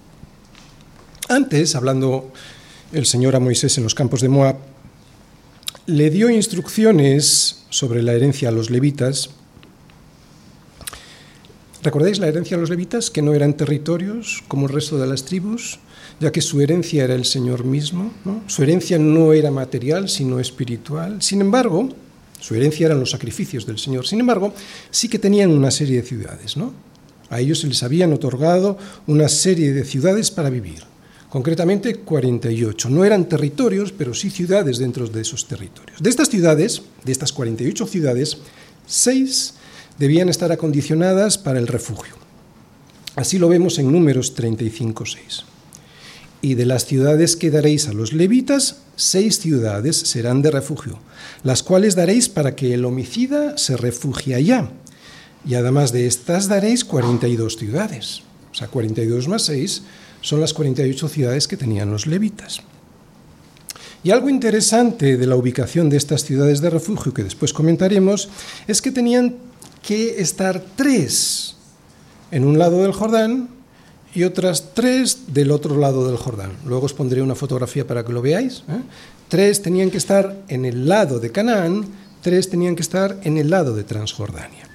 Antes, 1.30 1.76
hablando 1.76 2.32
el 2.92 3.06
Señor 3.06 3.36
a 3.36 3.40
Moisés 3.40 3.78
en 3.78 3.84
los 3.84 3.94
campos 3.94 4.22
de 4.22 4.30
Moab, 4.30 4.58
le 5.86 6.10
dio 6.10 6.32
instrucciones 6.32 7.66
sobre 7.70 8.02
la 8.02 8.14
herencia 8.14 8.50
a 8.50 8.52
los 8.52 8.72
levitas. 8.72 9.30
¿Recordáis 11.84 12.20
la 12.20 12.30
herencia 12.30 12.56
a 12.56 12.60
los 12.62 12.70
levitas? 12.70 13.12
Que 13.12 13.22
no 13.22 13.34
eran 13.34 13.56
territorios 13.56 14.42
como 14.48 14.68
el 14.68 14.74
resto 14.74 14.98
de 14.98 15.06
las 15.06 15.26
tribus, 15.26 15.80
ya 16.22 16.32
que 16.32 16.40
su 16.40 16.62
herencia 16.62 17.04
era 17.04 17.14
el 17.14 17.26
Señor 17.26 17.66
mismo. 17.66 18.14
Su 18.48 18.64
herencia 18.64 18.98
no 18.98 19.34
era 19.34 19.52
material, 19.52 20.08
sino 20.08 20.40
espiritual. 20.40 21.22
Sin 21.22 21.42
embargo, 21.42 21.90
su 22.40 22.56
herencia 22.56 22.86
eran 22.86 23.02
los 23.02 23.12
sacrificios 23.12 23.66
del 23.66 23.80
Señor. 23.80 24.08
Sin 24.08 24.22
embargo, 24.22 24.54
sí 24.92 25.10
que 25.10 25.20
tenían 25.20 25.52
una 25.52 25.72
serie 25.72 26.02
de 26.02 26.08
ciudades. 26.08 26.56
¿no? 26.56 26.74
A 27.30 27.42
ellos 27.42 27.60
se 27.60 27.68
les 27.68 27.84
habían 27.84 28.14
otorgado 28.14 28.78
una 29.06 29.28
serie 29.28 29.74
de 29.74 29.84
ciudades 29.84 30.32
para 30.32 30.50
vivir. 30.50 30.84
Concretamente 31.30 31.96
48. 31.96 32.90
No 32.90 33.04
eran 33.04 33.28
territorios, 33.28 33.92
pero 33.92 34.14
sí 34.14 34.30
ciudades 34.30 34.78
dentro 34.78 35.08
de 35.08 35.20
esos 35.20 35.48
territorios. 35.48 36.02
De 36.02 36.10
estas 36.10 36.30
ciudades, 36.30 36.84
de 37.04 37.12
estas 37.12 37.34
48 37.34 37.88
ciudades, 37.88 38.38
seis 38.86 39.56
debían 39.98 40.30
estar 40.30 40.52
acondicionadas 40.52 41.38
para 41.38 41.60
el 41.60 41.68
refugio. 41.68 42.16
Así 43.16 43.38
lo 43.38 43.50
vemos 43.50 43.78
en 43.80 43.92
números 43.92 44.36
35.6 44.36 45.44
y 46.44 46.56
de 46.56 46.66
las 46.66 46.86
ciudades 46.86 47.38
que 47.38 47.50
daréis 47.50 47.88
a 47.88 47.94
los 47.94 48.12
levitas, 48.12 48.82
seis 48.98 49.40
ciudades 49.40 49.96
serán 49.96 50.42
de 50.42 50.52
refugio, 50.52 51.00
las 51.42 51.64
cuales 51.64 51.96
daréis 51.96 52.28
para 52.28 52.54
que 52.54 52.74
el 52.74 52.84
homicida 52.84 53.58
se 53.58 53.78
refugie 53.78 54.36
allá. 54.36 54.70
Y 55.48 55.56
además 55.56 55.94
de 55.94 56.06
estas 56.06 56.50
daréis 56.50 56.84
42 56.84 57.56
ciudades. 57.56 58.24
O 58.52 58.56
sea, 58.56 58.68
42 58.68 59.30
más 59.30 59.44
6 59.44 59.84
son 60.20 60.42
las 60.42 60.54
48 60.54 61.08
ciudades 61.08 61.48
que 61.48 61.56
tenían 61.56 61.90
los 61.90 62.08
levitas. 62.08 62.60
Y 64.04 64.12
algo 64.12 64.30
interesante 64.30 65.16
de 65.16 65.28
la 65.28 65.38
ubicación 65.38 65.90
de 65.90 65.96
estas 65.96 66.26
ciudades 66.26 66.60
de 66.60 66.70
refugio 66.70 67.14
que 67.14 67.24
después 67.24 67.54
comentaremos 67.54 68.28
es 68.68 68.82
que 68.82 68.92
tenían 68.92 69.38
que 69.84 70.22
estar 70.22 70.64
tres 70.76 71.56
en 72.32 72.46
un 72.46 72.58
lado 72.58 72.82
del 72.82 72.94
Jordán 72.94 73.50
y 74.16 74.24
otras 74.24 74.74
tres 74.74 75.34
del 75.34 75.52
otro 75.52 75.78
lado 75.78 76.08
del 76.08 76.18
Jordán. 76.18 76.54
Luego 76.66 76.86
os 76.86 76.94
pondré 76.94 77.22
una 77.22 77.36
fotografía 77.36 77.86
para 77.86 78.04
que 78.04 78.14
lo 78.14 78.22
veáis. 78.22 78.64
¿eh? 78.70 78.82
Tres 79.28 79.62
tenían 79.62 79.92
que 79.92 79.98
estar 79.98 80.44
en 80.48 80.66
el 80.66 80.88
lado 80.88 81.20
de 81.20 81.32
Canaán, 81.32 81.86
tres 82.22 82.50
tenían 82.50 82.76
que 82.76 82.82
estar 82.82 83.20
en 83.24 83.38
el 83.38 83.50
lado 83.50 83.76
de 83.76 83.84
Transjordania. 83.84 84.68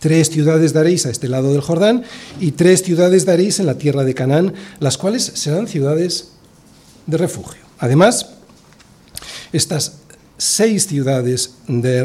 Tres 0.00 0.28
ciudades 0.28 0.74
daréis 0.74 1.06
a 1.06 1.10
este 1.10 1.28
lado 1.28 1.52
del 1.52 1.62
Jordán 1.62 2.04
y 2.40 2.52
tres 2.52 2.82
ciudades 2.82 3.24
daréis 3.24 3.60
en 3.60 3.66
la 3.66 3.78
tierra 3.78 4.04
de 4.04 4.14
Canaán, 4.14 4.52
las 4.80 4.98
cuales 4.98 5.24
serán 5.24 5.66
ciudades 5.66 6.32
de 7.06 7.16
refugio. 7.16 7.62
Además, 7.78 8.28
estas 9.52 10.03
seis 10.36 10.86
ciudades 10.86 11.54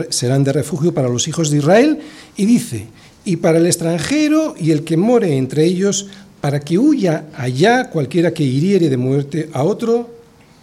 serán 0.10 0.44
de 0.44 0.54
refugio 0.54 0.94
para 0.94 1.10
los 1.10 1.28
hijos 1.28 1.50
de 1.50 1.58
Israel 1.58 2.00
y 2.36 2.46
dice, 2.46 2.88
y 3.26 3.38
para 3.38 3.60
el 3.60 3.66
extranjero 3.66 4.56
y 4.58 4.72
el 4.72 4.84
que 4.84 4.98
more 4.98 5.36
entre 5.38 5.66
ellos, 5.66 6.08
para 6.42 6.60
que 6.60 6.78
huya 6.78 7.26
allá 7.36 7.90
cualquiera 7.90 8.34
que 8.34 8.44
hiriere 8.44 8.90
de 8.90 8.98
muerte 8.98 9.50
a 9.54 9.64
otro 9.64 10.10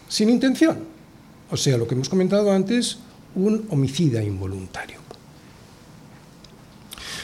sin 0.08 0.30
intención. 0.30 0.78
O 1.50 1.56
sea, 1.56 1.76
lo 1.76 1.86
que 1.86 1.94
hemos 1.94 2.08
comentado 2.08 2.50
antes, 2.50 2.98
un 3.34 3.66
homicida 3.70 4.22
involuntario. 4.22 4.98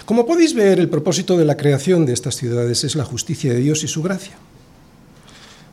Como 0.05 0.27
podéis 0.27 0.53
ver, 0.53 0.79
el 0.79 0.89
propósito 0.89 1.37
de 1.37 1.45
la 1.45 1.57
creación 1.57 2.05
de 2.05 2.13
estas 2.13 2.37
ciudades 2.37 2.85
es 2.85 2.97
la 2.97 3.05
justicia 3.05 3.53
de 3.53 3.61
Dios 3.61 3.83
y 3.85 3.89
su 3.89 4.03
gracia. 4.03 4.35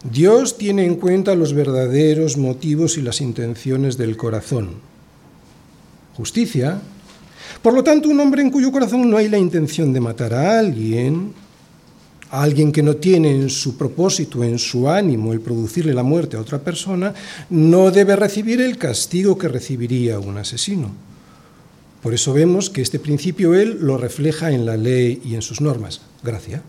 Dios 0.04 0.58
tiene 0.58 0.86
en 0.86 0.96
cuenta 0.96 1.36
los 1.36 1.54
verdaderos 1.54 2.38
motivos 2.38 2.98
y 2.98 3.02
las 3.02 3.22
intenciones 3.22 3.98
del 3.98 4.16
corazón. 4.18 4.76
Justicia 6.16 6.82
por 7.62 7.74
lo 7.74 7.84
tanto, 7.84 8.10
un 8.10 8.20
hombre 8.20 8.42
en 8.42 8.52
cuyo 8.52 8.72
corazón 8.72 9.10
no 9.10 9.18
hay 9.18 9.28
la 9.28 9.38
intención 9.38 9.92
de 9.92 10.00
matar 10.00 10.34
a 10.34 10.60
alguien, 10.60 11.34
a 12.32 12.44
alguien 12.44 12.72
que 12.72 12.84
no 12.84 12.96
tiene 12.96 13.32
en 13.32 13.50
su 13.50 13.76
propósito, 13.76 14.44
en 14.44 14.58
su 14.58 14.90
ánimo, 14.90 15.34
el 15.34 15.42
producirle 15.42 15.94
la 15.94 16.04
muerte 16.04 16.38
a 16.38 16.42
otra 16.42 16.60
persona, 16.60 17.14
no 17.50 17.92
debe 17.92 18.16
recibir 18.16 18.62
el 18.62 18.78
castigo 18.78 19.38
que 19.38 19.50
recibiría 19.50 20.20
un 20.20 20.38
asesino. 20.38 20.90
Por 22.02 22.14
eso 22.14 22.32
vemos 22.32 22.70
que 22.70 22.82
este 22.82 22.98
principio 22.98 23.54
él 23.54 23.78
lo 23.82 23.98
refleja 23.98 24.52
en 24.52 24.66
la 24.66 24.78
ley 24.78 25.22
y 25.26 25.36
en 25.36 25.42
sus 25.42 25.60
normas. 25.60 26.00
Gracia. 26.24 26.64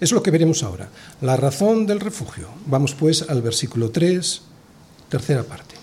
Es 0.00 0.12
lo 0.12 0.22
que 0.22 0.30
veremos 0.30 0.62
ahora. 0.62 0.88
La 1.20 1.36
razón 1.36 1.86
del 1.86 2.00
refugio. 2.00 2.48
Vamos 2.66 2.94
pues 2.94 3.24
al 3.28 3.42
versículo 3.42 3.90
3, 3.90 4.42
tercera 5.08 5.42
parte 5.42 5.78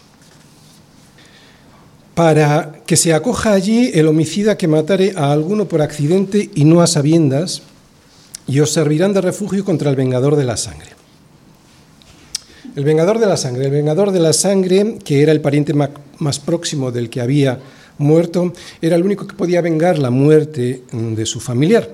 para 2.15 2.79
que 2.85 2.95
se 2.95 3.13
acoja 3.13 3.51
allí 3.51 3.91
el 3.93 4.07
homicida 4.07 4.57
que 4.57 4.69
matare 4.69 5.13
a 5.17 5.31
alguno 5.31 5.67
por 5.67 5.81
accidente 5.81 6.49
y 6.55 6.63
no 6.63 6.81
a 6.81 6.87
sabiendas, 6.87 7.61
y 8.47 8.61
os 8.61 8.71
servirán 8.71 9.13
de 9.13 9.21
refugio 9.21 9.65
contra 9.65 9.89
el 9.89 9.97
vengador 9.97 10.37
de 10.37 10.45
la 10.45 10.55
sangre. 10.55 10.91
El 12.75 12.85
vengador 12.85 13.19
de 13.19 13.25
la 13.27 13.37
sangre, 13.37 13.65
el 13.65 13.71
vengador 13.71 14.11
de 14.11 14.19
la 14.19 14.33
sangre, 14.33 14.97
que 15.03 15.21
era 15.21 15.31
el 15.31 15.41
pariente 15.41 15.73
más 15.73 16.39
próximo 16.39 16.91
del 16.91 17.09
que 17.09 17.21
había 17.21 17.59
muerto, 17.97 18.53
era 18.81 18.95
el 18.95 19.03
único 19.03 19.27
que 19.27 19.35
podía 19.35 19.61
vengar 19.61 19.99
la 19.99 20.09
muerte 20.09 20.83
de 20.91 21.25
su 21.25 21.39
familiar. 21.39 21.89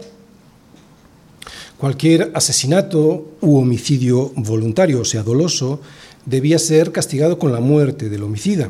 Cualquier 1.82 2.30
asesinato 2.36 3.34
u 3.42 3.58
homicidio 3.58 4.34
voluntario, 4.36 5.02
o 5.02 5.04
sea, 5.04 5.24
doloso, 5.24 5.82
debía 6.28 6.60
ser 6.60 6.92
castigado 6.92 7.40
con 7.40 7.52
la 7.52 7.60
muerte 7.60 8.08
del 8.08 8.22
homicida. 8.22 8.70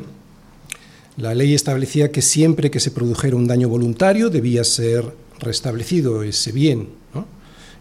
La 1.17 1.35
ley 1.35 1.53
establecía 1.53 2.09
que 2.13 2.21
siempre 2.21 2.71
que 2.71 2.79
se 2.79 2.89
produjera 2.89 3.35
un 3.35 3.47
daño 3.47 3.67
voluntario 3.67 4.29
debía 4.29 4.63
ser 4.63 5.13
restablecido 5.39 6.23
ese 6.23 6.53
bien, 6.53 6.87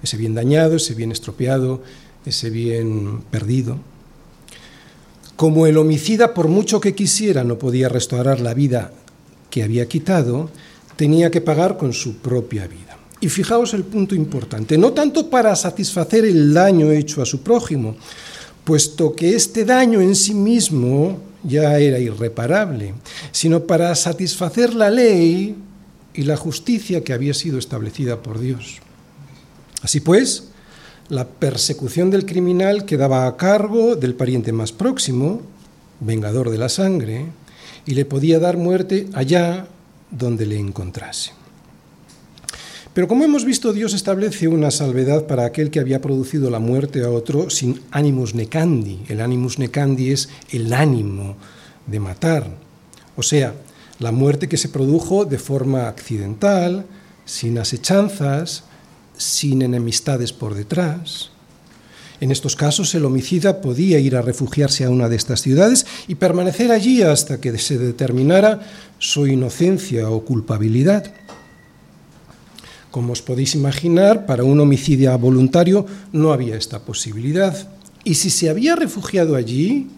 ese 0.03 0.17
bien 0.17 0.35
dañado, 0.35 0.75
ese 0.75 0.95
bien 0.95 1.13
estropeado, 1.13 1.81
ese 2.27 2.51
bien 2.51 3.23
perdido. 3.31 3.79
Como 5.37 5.69
el 5.69 5.79
homicida, 5.79 6.35
por 6.35 6.49
mucho 6.49 6.81
que 6.81 6.97
quisiera, 6.97 7.45
no 7.45 7.57
podía 7.57 7.89
restaurar 7.89 8.41
la 8.41 8.53
vida 8.53 8.91
que 9.49 9.63
había 9.63 9.87
quitado, 9.87 10.51
tenía 10.97 11.31
que 11.31 11.41
pagar 11.41 11.77
con 11.77 11.93
su 11.93 12.17
propia 12.17 12.67
vida. 12.67 12.90
Y 13.21 13.29
fijaos 13.29 13.75
el 13.75 13.85
punto 13.85 14.15
importante, 14.15 14.79
no 14.79 14.93
tanto 14.93 15.29
para 15.29 15.55
satisfacer 15.55 16.25
el 16.25 16.55
daño 16.55 16.91
hecho 16.91 17.21
a 17.21 17.27
su 17.27 17.43
prójimo, 17.43 17.97
puesto 18.65 19.15
que 19.15 19.35
este 19.35 19.65
daño 19.65 20.01
en 20.01 20.15
sí 20.17 20.33
mismo 20.33 21.19
ya 21.43 21.79
era 21.79 21.99
irreparable, 21.99 22.95
sino 23.33 23.65
para 23.65 23.95
satisfacer 23.95 24.75
la 24.75 24.91
ley 24.91 25.57
y 26.15 26.23
la 26.23 26.37
justicia 26.37 27.03
que 27.03 27.13
había 27.13 27.35
sido 27.35 27.59
establecida 27.59 28.23
por 28.23 28.39
Dios. 28.39 28.79
Así 29.83 30.01
pues, 30.01 30.49
la 31.09 31.27
persecución 31.27 32.11
del 32.11 32.27
criminal 32.27 32.85
quedaba 32.85 33.27
a 33.27 33.37
cargo 33.37 33.97
del 33.97 34.15
pariente 34.15 34.53
más 34.53 34.73
próximo, 34.73 35.43
vengador 36.01 36.51
de 36.51 36.59
la 36.59 36.69
sangre, 36.69 37.27
y 37.87 37.95
le 37.95 38.05
podía 38.05 38.39
dar 38.39 38.57
muerte 38.57 39.09
allá 39.15 39.67
donde 40.11 40.47
le 40.47 40.59
encontrase. 40.59 41.33
Pero 43.01 43.09
como 43.09 43.25
hemos 43.25 43.47
visto, 43.47 43.73
Dios 43.73 43.95
establece 43.95 44.47
una 44.47 44.71
salvedad 44.71 45.27
para 45.27 45.47
aquel 45.47 45.71
que 45.71 45.81
había 45.81 46.03
producido 46.03 46.51
la 46.51 46.59
muerte 46.59 47.03
a 47.03 47.09
otro 47.09 47.49
sin 47.49 47.81
animus 47.93 48.35
necandi. 48.35 49.01
El 49.09 49.23
animus 49.23 49.59
necandi 49.59 50.11
es 50.11 50.29
el 50.51 50.71
ánimo 50.75 51.37
de 51.87 51.99
matar. 51.99 52.47
O 53.17 53.23
sea, 53.23 53.55
la 54.01 54.13
muerte 54.13 54.51
que 54.51 54.59
se 54.59 54.69
produjo 54.69 55.25
de 55.25 55.39
forma 55.39 55.89
accidental, 55.89 56.85
sin 57.25 57.57
asechanzas, 57.57 58.65
sin 59.17 59.63
enemistades 59.63 60.35
por 60.35 60.55
detrás. 60.55 61.31
En 62.21 62.31
estos 62.31 62.55
casos, 62.55 62.95
el 62.95 63.07
homicida 63.07 63.63
podía 63.63 63.99
ir 63.99 64.15
a 64.15 64.21
refugiarse 64.21 64.85
a 64.85 64.91
una 64.91 65.09
de 65.09 65.17
estas 65.17 65.41
ciudades 65.41 65.87
y 66.07 66.17
permanecer 66.17 66.71
allí 66.71 67.01
hasta 67.01 67.41
que 67.41 67.57
se 67.57 67.79
determinara 67.79 68.61
su 68.99 69.27
inocencia 69.27 70.11
o 70.11 70.23
culpabilidad. 70.23 71.15
Como 72.91 73.13
os 73.13 73.23
podéis 73.23 73.55
imaginar, 73.55 74.27
para 74.27 74.43
un 74.43 74.59
homicidio 74.59 75.17
voluntario 75.19 75.87
no 76.13 76.33
había 76.33 76.57
esta 76.57 76.81
posibilidad. 76.81 77.57
Y 78.03 78.15
si 78.15 78.31
se 78.31 78.51
había 78.51 78.75
refugiado 78.75 79.37
allí, 79.37 79.89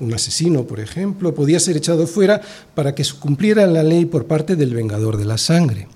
un 0.00 0.14
asesino, 0.14 0.64
por 0.64 0.80
ejemplo, 0.80 1.34
podía 1.34 1.60
ser 1.60 1.76
echado 1.76 2.06
fuera 2.06 2.40
para 2.74 2.94
que 2.94 3.04
cumpliera 3.18 3.66
la 3.66 3.82
ley 3.82 4.06
por 4.06 4.26
parte 4.26 4.56
del 4.56 4.74
vengador 4.74 5.18
de 5.18 5.26
la 5.26 5.36
sangre. 5.36 5.88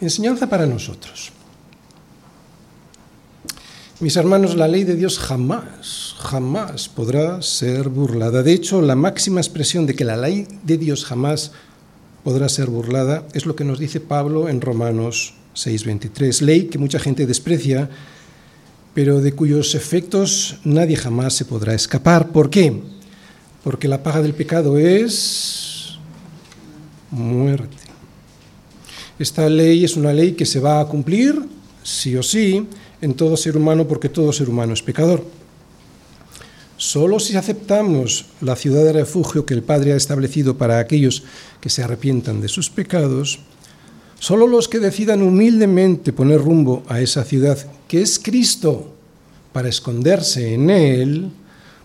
Enseñanza 0.00 0.48
para 0.48 0.66
nosotros. 0.66 1.32
Mis 4.00 4.16
hermanos, 4.16 4.56
la 4.56 4.66
ley 4.66 4.82
de 4.82 4.96
Dios 4.96 5.18
jamás, 5.18 6.16
jamás 6.18 6.88
podrá 6.88 7.40
ser 7.40 7.88
burlada. 7.88 8.42
De 8.42 8.52
hecho, 8.52 8.82
la 8.82 8.96
máxima 8.96 9.40
expresión 9.40 9.86
de 9.86 9.94
que 9.94 10.04
la 10.04 10.16
ley 10.16 10.48
de 10.64 10.76
Dios 10.76 11.04
jamás 11.04 11.52
podrá 12.24 12.48
ser 12.48 12.68
burlada 12.68 13.26
es 13.34 13.46
lo 13.46 13.56
que 13.56 13.64
nos 13.64 13.78
dice 13.78 14.00
Pablo 14.00 14.48
en 14.48 14.60
Romanos 14.60 15.34
6:23. 15.54 16.42
Ley 16.42 16.64
que 16.64 16.78
mucha 16.78 16.98
gente 16.98 17.26
desprecia, 17.26 17.90
pero 18.94 19.20
de 19.20 19.32
cuyos 19.32 19.74
efectos 19.74 20.56
nadie 20.64 20.96
jamás 20.96 21.34
se 21.34 21.44
podrá 21.44 21.74
escapar. 21.74 22.28
¿Por 22.28 22.50
qué? 22.50 22.80
Porque 23.64 23.88
la 23.88 24.02
paga 24.02 24.22
del 24.22 24.34
pecado 24.34 24.78
es 24.78 25.98
muerte. 27.10 27.76
Esta 29.18 29.48
ley 29.48 29.84
es 29.84 29.96
una 29.96 30.12
ley 30.12 30.32
que 30.32 30.46
se 30.46 30.60
va 30.60 30.80
a 30.80 30.86
cumplir, 30.86 31.40
sí 31.82 32.16
o 32.16 32.22
sí, 32.22 32.66
en 33.00 33.14
todo 33.14 33.36
ser 33.36 33.56
humano 33.56 33.86
porque 33.86 34.08
todo 34.08 34.32
ser 34.32 34.48
humano 34.48 34.72
es 34.72 34.82
pecador. 34.82 35.24
Solo 36.82 37.20
si 37.20 37.36
aceptamos 37.36 38.24
la 38.40 38.56
ciudad 38.56 38.82
de 38.82 38.92
refugio 38.92 39.46
que 39.46 39.54
el 39.54 39.62
Padre 39.62 39.92
ha 39.92 39.96
establecido 39.96 40.58
para 40.58 40.80
aquellos 40.80 41.22
que 41.60 41.70
se 41.70 41.84
arrepientan 41.84 42.40
de 42.40 42.48
sus 42.48 42.70
pecados, 42.70 43.38
solo 44.18 44.48
los 44.48 44.66
que 44.66 44.80
decidan 44.80 45.22
humildemente 45.22 46.12
poner 46.12 46.40
rumbo 46.40 46.82
a 46.88 47.00
esa 47.00 47.22
ciudad 47.22 47.56
que 47.86 48.02
es 48.02 48.18
Cristo 48.18 48.92
para 49.52 49.68
esconderse 49.68 50.54
en 50.54 50.70
Él, 50.70 51.30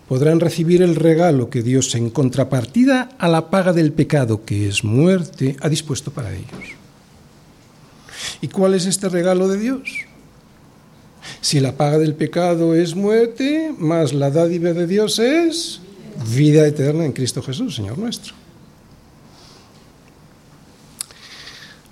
podrán 0.08 0.40
recibir 0.40 0.82
el 0.82 0.96
regalo 0.96 1.48
que 1.48 1.62
Dios 1.62 1.94
en 1.94 2.10
contrapartida 2.10 3.10
a 3.20 3.28
la 3.28 3.50
paga 3.50 3.72
del 3.72 3.92
pecado, 3.92 4.44
que 4.44 4.66
es 4.66 4.82
muerte, 4.82 5.56
ha 5.60 5.68
dispuesto 5.68 6.10
para 6.10 6.34
ellos. 6.34 6.74
¿Y 8.40 8.48
cuál 8.48 8.74
es 8.74 8.84
este 8.84 9.08
regalo 9.08 9.46
de 9.46 9.58
Dios? 9.58 10.07
Si 11.40 11.60
la 11.60 11.76
paga 11.76 11.98
del 11.98 12.14
pecado 12.14 12.74
es 12.74 12.94
muerte, 12.94 13.72
más 13.78 14.12
la 14.12 14.30
dádiva 14.30 14.72
de 14.72 14.86
Dios 14.86 15.18
es 15.18 15.80
vida 16.34 16.66
eterna 16.66 17.04
en 17.04 17.12
Cristo 17.12 17.42
Jesús, 17.42 17.76
Señor 17.76 17.98
nuestro. 17.98 18.34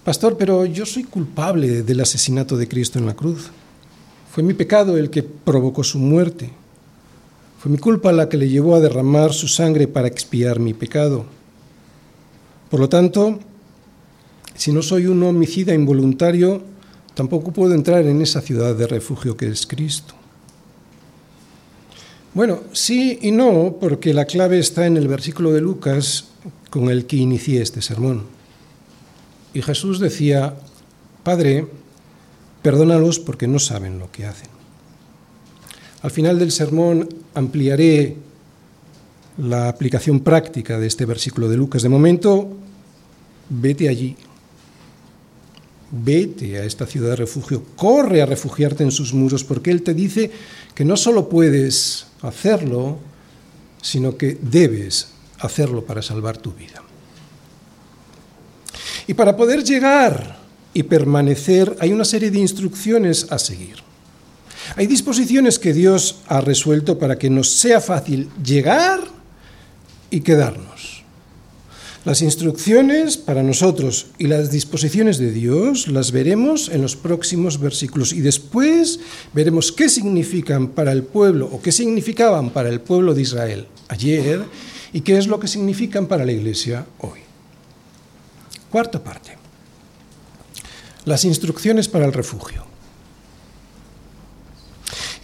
Pastor, 0.04 0.36
pero 0.36 0.64
yo 0.66 0.86
soy 0.86 1.04
culpable 1.04 1.82
del 1.82 2.00
asesinato 2.00 2.56
de 2.56 2.68
Cristo 2.68 2.98
en 2.98 3.06
la 3.06 3.14
cruz. 3.14 3.50
Fue 4.30 4.42
mi 4.42 4.54
pecado 4.54 4.96
el 4.96 5.10
que 5.10 5.22
provocó 5.22 5.82
su 5.82 5.98
muerte. 5.98 6.50
Fue 7.58 7.72
mi 7.72 7.78
culpa 7.78 8.12
la 8.12 8.28
que 8.28 8.36
le 8.36 8.48
llevó 8.48 8.76
a 8.76 8.80
derramar 8.80 9.32
su 9.32 9.48
sangre 9.48 9.88
para 9.88 10.06
expiar 10.06 10.60
mi 10.60 10.74
pecado. 10.74 11.24
Por 12.70 12.78
lo 12.78 12.88
tanto, 12.88 13.40
si 14.54 14.70
no 14.72 14.82
soy 14.82 15.06
un 15.06 15.22
homicida 15.22 15.74
involuntario, 15.74 16.62
Tampoco 17.16 17.50
puedo 17.50 17.72
entrar 17.72 18.04
en 18.04 18.20
esa 18.20 18.42
ciudad 18.42 18.76
de 18.76 18.86
refugio 18.86 19.38
que 19.38 19.48
es 19.48 19.66
Cristo. 19.66 20.12
Bueno, 22.34 22.60
sí 22.72 23.18
y 23.22 23.30
no, 23.30 23.78
porque 23.80 24.12
la 24.12 24.26
clave 24.26 24.58
está 24.58 24.84
en 24.84 24.98
el 24.98 25.08
versículo 25.08 25.50
de 25.54 25.62
Lucas 25.62 26.26
con 26.68 26.90
el 26.90 27.06
que 27.06 27.16
inicié 27.16 27.62
este 27.62 27.80
sermón. 27.80 28.24
Y 29.54 29.62
Jesús 29.62 29.98
decía, 29.98 30.56
Padre, 31.22 31.66
perdónalos 32.60 33.18
porque 33.18 33.46
no 33.46 33.58
saben 33.60 33.98
lo 33.98 34.12
que 34.12 34.26
hacen. 34.26 34.50
Al 36.02 36.10
final 36.10 36.38
del 36.38 36.52
sermón 36.52 37.08
ampliaré 37.32 38.16
la 39.38 39.70
aplicación 39.70 40.20
práctica 40.20 40.78
de 40.78 40.86
este 40.86 41.06
versículo 41.06 41.48
de 41.48 41.56
Lucas. 41.56 41.82
De 41.82 41.88
momento, 41.88 42.50
vete 43.48 43.88
allí, 43.88 44.16
vete 45.90 46.58
a 46.58 46.64
esta 46.64 46.86
ciudad 46.86 47.10
de 47.10 47.16
refugio, 47.16 47.62
corre 47.76 48.22
a 48.22 48.26
refugiarte 48.26 48.82
en 48.82 48.90
sus 48.90 49.12
muros, 49.12 49.44
porque 49.44 49.70
Él 49.70 49.82
te 49.82 49.94
dice 49.94 50.30
que 50.74 50.84
no 50.84 50.96
solo 50.96 51.28
puedes 51.28 52.06
hacerlo, 52.22 52.98
sino 53.82 54.16
que 54.16 54.36
debes 54.40 55.08
hacerlo 55.38 55.84
para 55.84 56.02
salvar 56.02 56.38
tu 56.38 56.52
vida. 56.52 56.82
Y 59.06 59.14
para 59.14 59.36
poder 59.36 59.62
llegar 59.62 60.38
y 60.74 60.82
permanecer 60.82 61.76
hay 61.80 61.92
una 61.92 62.04
serie 62.04 62.30
de 62.30 62.38
instrucciones 62.38 63.30
a 63.30 63.38
seguir. 63.38 63.76
Hay 64.74 64.86
disposiciones 64.86 65.58
que 65.58 65.72
Dios 65.72 66.22
ha 66.26 66.40
resuelto 66.40 66.98
para 66.98 67.16
que 67.16 67.30
nos 67.30 67.50
sea 67.50 67.80
fácil 67.80 68.28
llegar 68.42 69.00
y 70.10 70.20
quedarnos. 70.20 70.75
Las 72.06 72.22
instrucciones 72.22 73.16
para 73.16 73.42
nosotros 73.42 74.06
y 74.16 74.28
las 74.28 74.52
disposiciones 74.52 75.18
de 75.18 75.32
Dios 75.32 75.88
las 75.88 76.12
veremos 76.12 76.68
en 76.68 76.80
los 76.80 76.94
próximos 76.94 77.58
versículos 77.58 78.12
y 78.12 78.20
después 78.20 79.00
veremos 79.32 79.72
qué 79.72 79.88
significan 79.88 80.68
para 80.68 80.92
el 80.92 81.02
pueblo 81.02 81.50
o 81.52 81.60
qué 81.60 81.72
significaban 81.72 82.50
para 82.50 82.68
el 82.68 82.80
pueblo 82.80 83.12
de 83.12 83.22
Israel 83.22 83.66
ayer 83.88 84.44
y 84.92 85.00
qué 85.00 85.18
es 85.18 85.26
lo 85.26 85.40
que 85.40 85.48
significan 85.48 86.06
para 86.06 86.24
la 86.24 86.30
iglesia 86.30 86.86
hoy. 86.98 87.18
Cuarta 88.70 89.02
parte. 89.02 89.36
Las 91.06 91.24
instrucciones 91.24 91.88
para 91.88 92.06
el 92.06 92.12
refugio. 92.12 92.66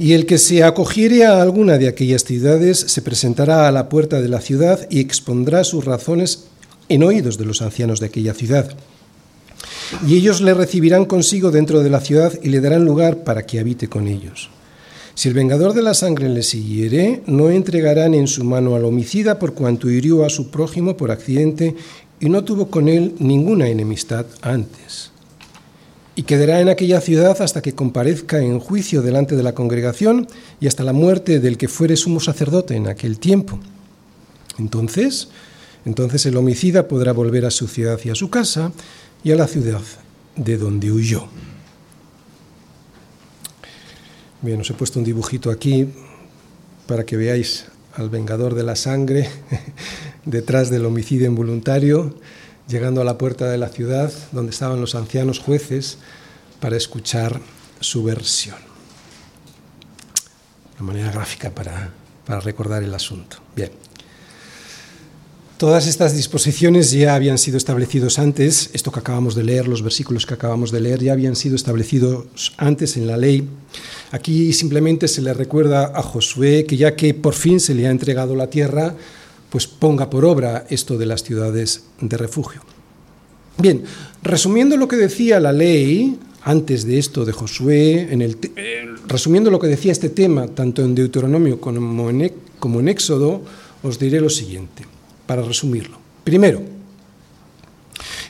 Y 0.01 0.15
el 0.15 0.27
que 0.27 0.39
se 0.39 0.65
acogiere 0.65 1.27
a 1.27 1.43
alguna 1.43 1.79
de 1.79 1.87
aquellas 1.87 2.25
ciudades 2.25 2.81
se 2.81 3.03
presentará 3.03 3.69
a 3.69 3.71
la 3.73 3.89
puerta 3.89 4.21
de 4.21 4.29
la 4.29 4.41
ciudad 4.41 4.89
y 4.91 4.99
expondrá 4.99 5.63
sus 5.63 5.85
razones 5.85 6.47
en 6.95 7.03
oídos 7.03 7.39
de 7.39 7.45
los 7.45 7.63
ancianos 7.63 8.01
de 8.01 8.07
aquella 8.07 8.35
ciudad. 8.35 8.75
Y 10.07 10.17
ellos 10.17 10.41
le 10.41 10.55
recibirán 10.55 11.05
consigo 11.05 11.51
dentro 11.51 11.83
de 11.83 11.91
la 11.91 12.01
ciudad 12.01 12.33
y 12.43 12.49
le 12.49 12.61
darán 12.61 12.85
lugar 12.85 13.25
para 13.25 13.45
que 13.47 13.61
habite 13.61 13.89
con 13.89 14.09
ellos. 14.09 14.51
Si 15.15 15.29
el 15.29 15.35
vengador 15.35 15.75
de 15.75 15.83
la 15.83 15.93
sangre 15.93 16.29
le 16.29 16.43
siguiere, 16.43 17.23
no 17.27 17.51
entregarán 17.51 18.15
en 18.15 18.27
su 18.27 18.45
mano 18.45 18.75
al 18.75 18.85
homicida 18.85 19.39
por 19.39 19.53
cuanto 19.53 19.91
hirió 19.91 20.25
a 20.25 20.31
su 20.31 20.51
prójimo 20.51 20.97
por 20.97 21.11
accidente 21.11 21.77
y 22.19 22.29
no 22.29 22.45
tuvo 22.45 22.71
con 22.71 22.89
él 22.89 23.15
ninguna 23.19 23.69
enemistad 23.69 24.25
antes. 24.41 25.11
Y 26.15 26.23
quedará 26.23 26.61
en 26.61 26.69
aquella 26.69 27.01
ciudad 27.01 27.41
hasta 27.43 27.63
que 27.63 27.75
comparezca 27.75 28.41
en 28.41 28.59
juicio 28.59 29.03
delante 29.03 29.37
de 29.37 29.43
la 29.43 29.55
congregación 29.55 30.29
y 30.61 30.67
hasta 30.67 30.85
la 30.85 30.93
muerte 30.93 31.41
del 31.41 31.59
que 31.59 31.69
fuere 31.69 31.97
sumo 31.97 32.21
sacerdote 32.21 32.77
en 32.77 32.87
aquel 32.87 33.19
tiempo. 33.19 33.59
Entonces, 34.59 35.29
entonces 35.85 36.27
el 36.27 36.37
homicida 36.37 36.89
podrá 36.89 37.13
volver 37.13 37.45
a 37.45 37.51
su 37.51 37.69
ciudad 37.69 37.99
y 38.05 38.11
a 38.11 38.15
su 38.15 38.31
casa 38.31 38.73
y 39.25 39.33
a 39.33 39.37
la 39.37 39.47
ciudad 39.47 39.81
de 40.37 40.57
donde 40.57 40.91
huyó. 40.93 41.27
Bien, 44.41 44.61
os 44.61 44.71
he 44.71 44.75
puesto 44.75 44.99
un 44.99 45.05
dibujito 45.05 45.51
aquí 45.51 45.89
para 46.87 47.07
que 47.07 47.17
veáis 47.17 47.67
al 47.95 48.11
vengador 48.11 48.55
de 48.55 48.65
la 48.65 48.77
sangre 48.77 49.29
detrás 50.25 50.71
del 50.71 50.87
homicidio 50.87 51.27
involuntario, 51.27 52.15
llegando 52.69 53.01
a 53.01 53.05
la 53.05 53.19
puerta 53.19 53.51
de 53.51 53.59
la 53.59 53.69
ciudad 53.69 54.13
donde 54.33 54.51
estaban 54.51 54.81
los 54.81 54.95
ancianos 54.95 55.39
jueces 55.39 55.99
para 56.61 56.77
escuchar 56.77 57.41
su 57.81 58.03
versión. 58.05 58.57
Una 60.79 60.87
manera 60.87 61.13
gráfica 61.13 61.51
para, 61.51 61.93
para 62.27 62.41
recordar 62.41 62.83
el 62.83 62.95
asunto. 62.95 63.39
Bien. 63.55 63.71
Todas 65.63 65.87
estas 65.87 66.17
disposiciones 66.17 66.91
ya 66.91 67.15
habían 67.15 67.39
sido 67.39 67.57
establecidos 67.57 68.19
antes, 68.19 68.71
esto 68.73 68.91
que 68.91 68.99
acabamos 68.99 69.37
de 69.37 69.45
leer, 69.45 69.69
los 69.69 69.85
versículos 69.85 70.27
que 70.27 70.35
acabamos 70.35 70.73
de 70.73 70.81
leer, 70.81 71.01
ya 71.01 71.13
habían 71.13 71.37
sido 71.37 71.55
establecidos 71.55 72.53
antes 72.57 72.97
en 72.97 73.07
la 73.07 73.17
ley. 73.17 73.47
Aquí 74.11 74.53
simplemente 74.55 75.07
se 75.07 75.23
le 75.23 75.33
recuerda 75.33 75.93
a 75.95 76.03
Josué 76.03 76.67
que 76.67 76.77
ya 76.77 76.97
que 76.97 77.15
por 77.15 77.35
fin 77.35 77.61
se 77.61 77.77
le 77.77 77.87
ha 77.87 77.93
entregado 77.93 78.35
la 78.35 78.51
tierra, 78.51 78.97
pues 79.51 79.69
ponga 79.69 80.11
por 80.11 80.25
obra 80.25 80.67
esto 80.69 80.99
de 80.99 81.07
las 81.07 81.23
ciudades 81.23 81.85
de 82.01 82.17
refugio. 82.17 82.63
Bien, 83.57 83.85
resumiendo 84.21 84.77
lo 84.77 84.89
que 84.89 84.97
decía 84.97 85.39
la 85.39 85.53
ley 85.53 86.19
antes 86.43 86.85
de 86.85 86.99
esto 86.99 87.25
de 87.25 87.31
Josué, 87.31 88.09
resumiendo 89.07 89.49
lo 89.49 89.61
que 89.61 89.69
decía 89.69 89.93
este 89.93 90.09
tema, 90.09 90.49
tanto 90.49 90.83
en 90.83 90.97
Deuteronomio 90.97 91.61
como 91.61 92.11
en, 92.11 92.33
como 92.59 92.81
en 92.81 92.89
Éxodo, 92.89 93.43
os 93.85 94.01
diré 94.01 94.21
lo 94.21 94.29
siguiente 94.29 94.87
para 95.27 95.43
resumirlo. 95.43 95.99
Primero, 96.25 96.63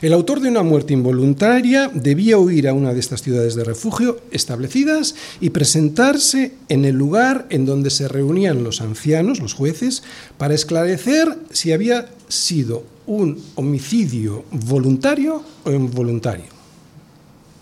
El 0.03 0.11
autor 0.11 0.41
de 0.41 0.49
una 0.49 0.63
muerte 0.63 0.91
involuntaria 0.91 1.87
debía 1.87 2.37
huir 2.37 2.67
a 2.67 2.73
una 2.73 2.93
de 2.93 2.99
estas 2.99 3.21
ciudades 3.21 3.55
de 3.55 3.63
refugio 3.63 4.19
establecidas 4.31 5.15
y 5.39 5.51
presentarse 5.51 6.55
en 6.67 6.83
el 6.83 6.97
lugar 6.97 7.47
en 7.49 7.65
donde 7.65 7.89
se 7.89 8.09
reunían 8.09 8.65
los 8.65 8.81
ancianos, 8.81 9.39
los 9.39 9.53
jueces, 9.53 10.03
para 10.37 10.55
esclarecer 10.55 11.39
si 11.51 11.71
había 11.71 12.09
sido 12.27 12.83
un 13.07 13.41
homicidio 13.55 14.43
voluntario 14.51 15.41
o 15.63 15.71
involuntario. 15.71 16.51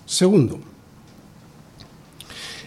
Segundo, 0.08 0.60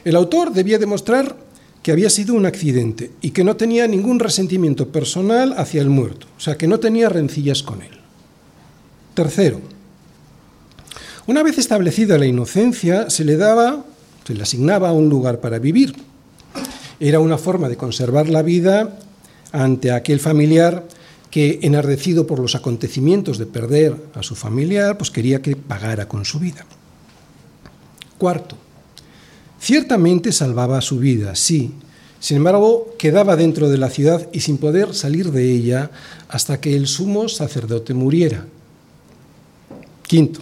el 0.05 0.15
autor 0.15 0.53
debía 0.53 0.79
demostrar 0.79 1.37
que 1.85 1.93
había 1.93 2.09
sido 2.09 2.33
un 2.33 2.47
accidente 2.47 3.11
y 3.21 3.33
que 3.33 3.45
no 3.45 3.57
tenía 3.57 3.87
ningún 3.87 4.19
resentimiento 4.19 4.89
personal 4.89 5.55
hacia 5.59 5.83
el 5.83 5.91
muerto, 5.91 6.27
o 6.35 6.41
sea, 6.41 6.57
que 6.57 6.67
no 6.67 6.81
tenía 6.81 7.11
rencillas 7.11 7.63
con 7.63 7.83
él. 7.83 7.91
Tercero, 9.13 9.61
una 11.27 11.43
vez 11.43 11.59
establecida 11.59 12.17
la 12.17 12.25
inocencia, 12.25 13.11
se 13.11 13.27
le 13.27 13.37
daba, 13.37 13.85
se 14.27 14.33
le 14.33 14.43
asignaba 14.43 14.93
un 14.93 15.11
lugar 15.11 15.41
para 15.41 15.59
vivir. 15.59 15.95
Era 17.01 17.21
una 17.21 17.37
forma 17.37 17.69
de 17.69 17.77
conservar 17.77 18.31
la 18.31 18.41
vida 18.41 18.99
ante 19.53 19.93
aquel 19.93 20.21
familiar 20.21 20.89
que, 21.31 21.59
enardecido 21.65 22.27
por 22.27 22.39
los 22.39 22.55
acontecimientos 22.55 23.37
de 23.37 23.45
perder 23.45 23.95
a 24.15 24.23
su 24.23 24.35
familiar, 24.35 24.97
pues 24.97 25.11
quería 25.11 25.43
que 25.43 25.55
pagara 25.55 26.09
con 26.09 26.25
su 26.25 26.39
vida. 26.39 26.65
Cuarto, 28.17 28.57
ciertamente 29.65 30.31
salvaba 30.31 30.83
su 30.83 30.99
vida, 30.99 31.35
sí, 31.35 31.73
sin 32.21 32.39
embargo, 32.39 32.95
quedaba 32.99 33.35
dentro 33.35 33.71
de 33.71 33.79
la 33.79 33.89
ciudad 33.89 34.29
y 34.33 34.41
sin 34.41 34.59
poder 34.59 34.95
salir 34.95 35.31
de 35.31 35.51
ella 35.51 35.91
hasta 36.29 36.61
que 36.61 36.77
el 36.77 36.87
sumo 36.87 37.29
sacerdote 37.29 37.93
muriera. 37.93 38.47
Quinto, 40.07 40.41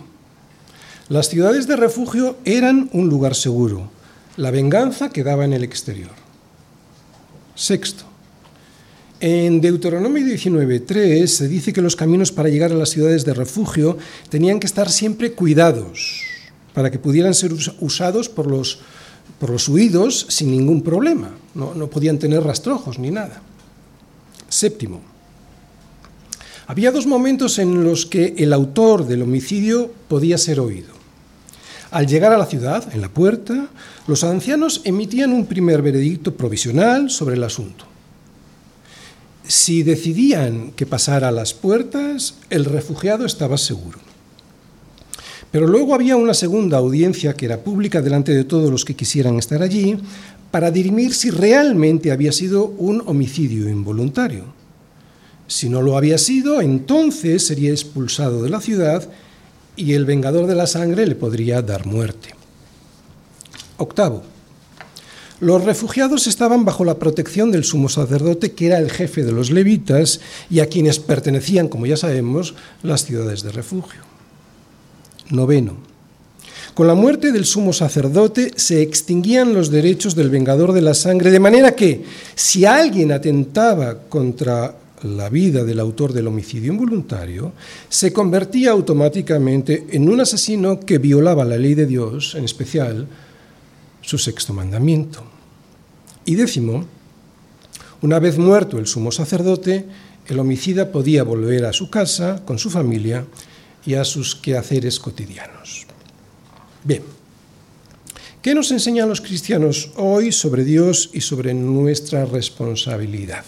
las 1.08 1.28
ciudades 1.28 1.66
de 1.66 1.76
refugio 1.76 2.36
eran 2.44 2.88
un 2.92 3.08
lugar 3.08 3.34
seguro. 3.34 3.90
La 4.36 4.50
venganza 4.50 5.10
quedaba 5.10 5.44
en 5.44 5.52
el 5.52 5.64
exterior. 5.64 6.12
Sexto, 7.54 8.04
en 9.20 9.60
Deuteronomio 9.60 10.24
19.3 10.24 11.26
se 11.26 11.48
dice 11.48 11.72
que 11.72 11.82
los 11.82 11.96
caminos 11.96 12.32
para 12.32 12.48
llegar 12.48 12.72
a 12.72 12.76
las 12.76 12.90
ciudades 12.90 13.24
de 13.24 13.34
refugio 13.34 13.98
tenían 14.28 14.58
que 14.58 14.66
estar 14.66 14.90
siempre 14.90 15.32
cuidados 15.32 16.22
para 16.74 16.90
que 16.90 16.98
pudieran 16.98 17.34
ser 17.34 17.52
usados 17.80 18.28
por 18.28 18.46
los, 18.46 18.80
por 19.42 19.50
los 19.50 19.68
huidos 19.68 20.24
sin 20.28 20.52
ningún 20.52 20.82
problema. 20.82 21.32
No, 21.56 21.74
no 21.74 21.88
podían 21.88 22.16
tener 22.16 22.44
rastrojos 22.44 23.00
ni 23.00 23.10
nada. 23.10 23.42
Séptimo, 24.48 25.00
había 26.68 26.92
dos 26.92 27.08
momentos 27.08 27.58
en 27.58 27.82
los 27.82 28.06
que 28.06 28.36
el 28.38 28.52
autor 28.52 29.04
del 29.04 29.22
homicidio 29.22 29.90
podía 30.06 30.38
ser 30.38 30.60
oído. 30.60 30.94
Al 31.90 32.06
llegar 32.06 32.32
a 32.32 32.38
la 32.38 32.46
ciudad, 32.46 32.94
en 32.94 33.00
la 33.00 33.08
puerta, 33.08 33.66
los 34.06 34.22
ancianos 34.22 34.80
emitían 34.84 35.32
un 35.32 35.46
primer 35.46 35.82
veredicto 35.82 36.36
provisional 36.36 37.10
sobre 37.10 37.34
el 37.34 37.42
asunto. 37.42 37.84
Si 39.48 39.82
decidían 39.82 40.70
que 40.70 40.86
pasara 40.86 41.26
a 41.26 41.32
las 41.32 41.52
puertas, 41.52 42.36
el 42.48 42.64
refugiado 42.64 43.26
estaba 43.26 43.58
seguro. 43.58 44.11
Pero 45.52 45.66
luego 45.66 45.94
había 45.94 46.16
una 46.16 46.32
segunda 46.32 46.78
audiencia 46.78 47.34
que 47.34 47.44
era 47.44 47.58
pública 47.58 48.00
delante 48.00 48.34
de 48.34 48.44
todos 48.44 48.70
los 48.70 48.86
que 48.86 48.96
quisieran 48.96 49.36
estar 49.36 49.62
allí 49.62 49.98
para 50.50 50.70
dirimir 50.70 51.14
si 51.14 51.30
realmente 51.30 52.10
había 52.10 52.32
sido 52.32 52.64
un 52.64 53.02
homicidio 53.06 53.68
involuntario. 53.68 54.44
Si 55.46 55.68
no 55.68 55.82
lo 55.82 55.98
había 55.98 56.16
sido, 56.16 56.62
entonces 56.62 57.46
sería 57.46 57.70
expulsado 57.70 58.42
de 58.42 58.48
la 58.48 58.62
ciudad 58.62 59.06
y 59.76 59.92
el 59.92 60.06
vengador 60.06 60.46
de 60.46 60.54
la 60.54 60.66
sangre 60.66 61.06
le 61.06 61.14
podría 61.14 61.60
dar 61.60 61.84
muerte. 61.84 62.30
Octavo, 63.76 64.22
los 65.40 65.64
refugiados 65.64 66.28
estaban 66.28 66.64
bajo 66.64 66.84
la 66.84 66.98
protección 66.98 67.50
del 67.50 67.64
sumo 67.64 67.90
sacerdote, 67.90 68.52
que 68.52 68.68
era 68.68 68.78
el 68.78 68.90
jefe 68.90 69.24
de 69.24 69.32
los 69.32 69.50
levitas, 69.50 70.20
y 70.48 70.60
a 70.60 70.66
quienes 70.66 70.98
pertenecían, 70.98 71.68
como 71.68 71.84
ya 71.84 71.96
sabemos, 71.96 72.54
las 72.82 73.04
ciudades 73.04 73.42
de 73.42 73.50
refugio. 73.50 74.11
Noveno. 75.30 75.76
Con 76.74 76.86
la 76.86 76.94
muerte 76.94 77.32
del 77.32 77.44
sumo 77.44 77.72
sacerdote 77.72 78.52
se 78.56 78.80
extinguían 78.80 79.52
los 79.52 79.70
derechos 79.70 80.14
del 80.14 80.30
vengador 80.30 80.72
de 80.72 80.80
la 80.80 80.94
sangre, 80.94 81.30
de 81.30 81.40
manera 81.40 81.72
que 81.72 82.04
si 82.34 82.64
alguien 82.64 83.12
atentaba 83.12 83.98
contra 84.08 84.74
la 85.02 85.28
vida 85.28 85.64
del 85.64 85.80
autor 85.80 86.12
del 86.12 86.28
homicidio 86.28 86.72
involuntario, 86.72 87.52
se 87.88 88.12
convertía 88.12 88.70
automáticamente 88.70 89.86
en 89.90 90.08
un 90.08 90.20
asesino 90.20 90.80
que 90.80 90.98
violaba 90.98 91.44
la 91.44 91.58
ley 91.58 91.74
de 91.74 91.86
Dios, 91.86 92.34
en 92.36 92.44
especial 92.44 93.06
su 94.00 94.16
sexto 94.16 94.54
mandamiento. 94.54 95.22
Y 96.24 96.36
décimo, 96.36 96.86
una 98.00 98.18
vez 98.18 98.38
muerto 98.38 98.78
el 98.78 98.86
sumo 98.86 99.12
sacerdote, 99.12 99.84
el 100.26 100.38
homicida 100.38 100.90
podía 100.90 101.24
volver 101.24 101.66
a 101.66 101.72
su 101.72 101.90
casa 101.90 102.42
con 102.44 102.58
su 102.58 102.70
familia 102.70 103.26
y 103.84 103.94
a 103.94 104.04
sus 104.04 104.34
quehaceres 104.34 104.98
cotidianos. 104.98 105.86
Bien, 106.84 107.02
¿qué 108.40 108.54
nos 108.54 108.70
enseñan 108.70 109.08
los 109.08 109.20
cristianos 109.20 109.90
hoy 109.96 110.32
sobre 110.32 110.64
Dios 110.64 111.10
y 111.12 111.20
sobre 111.20 111.54
nuestra 111.54 112.24
responsabilidad? 112.24 113.44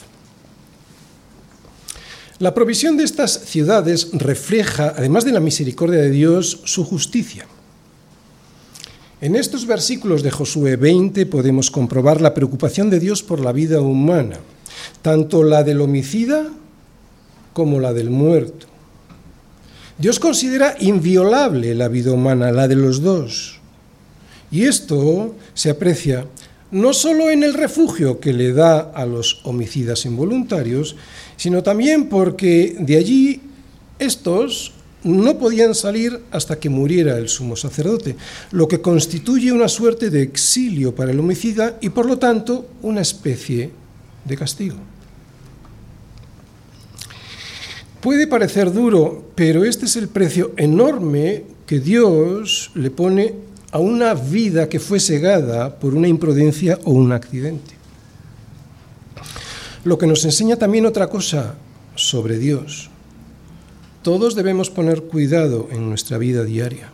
La 2.38 2.52
provisión 2.52 2.96
de 2.96 3.04
estas 3.04 3.32
ciudades 3.32 4.08
refleja, 4.12 4.92
además 4.96 5.24
de 5.24 5.32
la 5.32 5.40
misericordia 5.40 6.00
de 6.00 6.10
Dios, 6.10 6.60
su 6.64 6.84
justicia. 6.84 7.46
En 9.20 9.36
estos 9.36 9.66
versículos 9.66 10.22
de 10.22 10.32
Josué 10.32 10.76
20 10.76 11.26
podemos 11.26 11.70
comprobar 11.70 12.20
la 12.20 12.34
preocupación 12.34 12.90
de 12.90 13.00
Dios 13.00 13.22
por 13.22 13.40
la 13.40 13.52
vida 13.52 13.80
humana, 13.80 14.38
tanto 15.00 15.44
la 15.44 15.62
del 15.62 15.80
homicida 15.80 16.50
como 17.52 17.78
la 17.80 17.92
del 17.92 18.10
muerto. 18.10 18.73
Dios 19.98 20.18
considera 20.18 20.76
inviolable 20.80 21.74
la 21.74 21.88
vida 21.88 22.12
humana, 22.12 22.50
la 22.50 22.66
de 22.66 22.74
los 22.74 23.00
dos. 23.00 23.60
Y 24.50 24.64
esto 24.64 25.36
se 25.54 25.70
aprecia 25.70 26.26
no 26.72 26.92
solo 26.92 27.30
en 27.30 27.44
el 27.44 27.54
refugio 27.54 28.18
que 28.18 28.32
le 28.32 28.52
da 28.52 28.80
a 28.80 29.06
los 29.06 29.40
homicidas 29.44 30.04
involuntarios, 30.06 30.96
sino 31.36 31.62
también 31.62 32.08
porque 32.08 32.76
de 32.80 32.96
allí 32.96 33.40
estos 34.00 34.72
no 35.04 35.38
podían 35.38 35.74
salir 35.74 36.20
hasta 36.32 36.58
que 36.58 36.70
muriera 36.70 37.16
el 37.18 37.28
sumo 37.28 37.54
sacerdote, 37.54 38.16
lo 38.50 38.66
que 38.66 38.80
constituye 38.80 39.52
una 39.52 39.68
suerte 39.68 40.10
de 40.10 40.22
exilio 40.22 40.94
para 40.94 41.12
el 41.12 41.20
homicida 41.20 41.78
y 41.80 41.90
por 41.90 42.06
lo 42.06 42.18
tanto 42.18 42.66
una 42.82 43.02
especie 43.02 43.70
de 44.24 44.36
castigo. 44.36 44.76
Puede 48.04 48.26
parecer 48.26 48.70
duro, 48.70 49.30
pero 49.34 49.64
este 49.64 49.86
es 49.86 49.96
el 49.96 50.08
precio 50.08 50.52
enorme 50.58 51.44
que 51.64 51.80
Dios 51.80 52.70
le 52.74 52.90
pone 52.90 53.34
a 53.72 53.78
una 53.78 54.12
vida 54.12 54.68
que 54.68 54.78
fue 54.78 55.00
segada 55.00 55.78
por 55.78 55.94
una 55.94 56.06
imprudencia 56.06 56.78
o 56.84 56.90
un 56.90 57.12
accidente. 57.12 57.72
Lo 59.84 59.96
que 59.96 60.06
nos 60.06 60.22
enseña 60.26 60.56
también 60.56 60.84
otra 60.84 61.08
cosa 61.08 61.54
sobre 61.94 62.36
Dios. 62.36 62.90
Todos 64.02 64.34
debemos 64.34 64.68
poner 64.68 65.04
cuidado 65.04 65.68
en 65.72 65.88
nuestra 65.88 66.18
vida 66.18 66.44
diaria, 66.44 66.92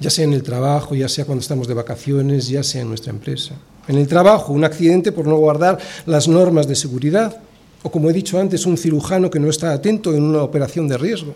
ya 0.00 0.10
sea 0.10 0.24
en 0.24 0.32
el 0.32 0.42
trabajo, 0.42 0.96
ya 0.96 1.08
sea 1.08 1.24
cuando 1.24 1.42
estamos 1.42 1.68
de 1.68 1.74
vacaciones, 1.74 2.48
ya 2.48 2.64
sea 2.64 2.82
en 2.82 2.88
nuestra 2.88 3.12
empresa. 3.12 3.54
En 3.86 3.96
el 3.96 4.08
trabajo, 4.08 4.52
un 4.52 4.64
accidente 4.64 5.12
por 5.12 5.28
no 5.28 5.36
guardar 5.36 5.78
las 6.04 6.26
normas 6.26 6.66
de 6.66 6.74
seguridad, 6.74 7.40
o 7.82 7.90
como 7.90 8.10
he 8.10 8.12
dicho 8.12 8.38
antes, 8.38 8.66
un 8.66 8.76
cirujano 8.76 9.30
que 9.30 9.40
no 9.40 9.48
está 9.48 9.72
atento 9.72 10.14
en 10.14 10.22
una 10.22 10.42
operación 10.42 10.88
de 10.88 10.98
riesgo. 10.98 11.34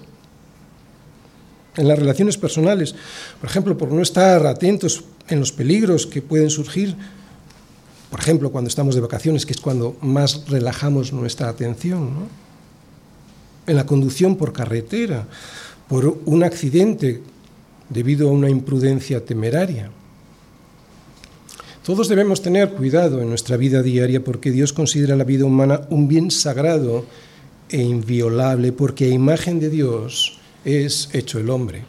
En 1.76 1.88
las 1.88 1.98
relaciones 1.98 2.36
personales, 2.36 2.94
por 3.40 3.48
ejemplo, 3.48 3.76
por 3.76 3.90
no 3.90 4.02
estar 4.02 4.46
atentos 4.46 5.04
en 5.28 5.40
los 5.40 5.52
peligros 5.52 6.06
que 6.06 6.22
pueden 6.22 6.50
surgir, 6.50 6.94
por 8.10 8.20
ejemplo, 8.20 8.52
cuando 8.52 8.68
estamos 8.68 8.94
de 8.94 9.00
vacaciones, 9.00 9.44
que 9.44 9.52
es 9.52 9.60
cuando 9.60 9.96
más 10.00 10.48
relajamos 10.48 11.12
nuestra 11.12 11.48
atención. 11.48 12.28
en 13.66 13.76
la 13.76 13.86
conducción 13.86 14.36
por 14.36 14.52
carretera, 14.52 15.26
por 15.88 16.20
un 16.26 16.44
accidente 16.44 17.22
debido 17.88 18.28
a 18.28 18.32
una 18.32 18.50
imprudencia 18.50 19.24
temeraria. 19.24 19.90
Todos 21.84 22.08
debemos 22.08 22.40
tener 22.40 22.70
cuidado 22.70 23.20
en 23.20 23.28
nuestra 23.28 23.58
vida 23.58 23.82
diaria 23.82 24.24
porque 24.24 24.50
Dios 24.50 24.72
considera 24.72 25.16
la 25.16 25.24
vida 25.24 25.44
humana 25.44 25.82
un 25.90 26.08
bien 26.08 26.30
sagrado 26.30 27.04
e 27.68 27.82
inviolable, 27.82 28.72
porque 28.72 29.04
a 29.04 29.08
imagen 29.08 29.60
de 29.60 29.68
Dios 29.68 30.38
es 30.64 31.10
hecho 31.12 31.38
el 31.38 31.50
hombre. 31.50 31.84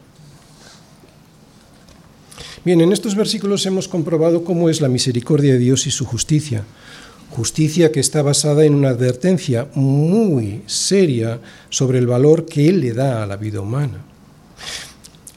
Bien, 2.66 2.82
en 2.82 2.92
estos 2.92 3.16
versículos 3.16 3.66
hemos 3.68 3.88
comprobado 3.88 4.44
cómo 4.44 4.70
es 4.70 4.82
la 4.82 4.90
misericordia 4.90 5.54
de 5.54 5.60
Dios 5.60 5.88
y 5.88 5.92
su 5.92 6.06
justicia. 6.06 6.66
Justicia 7.30 7.94
que 7.94 8.02
está 8.02 8.22
basada 8.22 8.66
en 8.66 8.76
una 8.76 8.90
advertencia 8.90 9.70
muy 9.76 10.62
seria 10.66 11.40
sobre 11.70 12.00
el 12.00 12.08
valor 12.08 12.46
que 12.46 12.68
Él 12.68 12.82
le 12.82 12.92
da 12.92 13.24
a 13.24 13.28
la 13.28 13.38
vida 13.38 13.62
humana. 13.62 14.04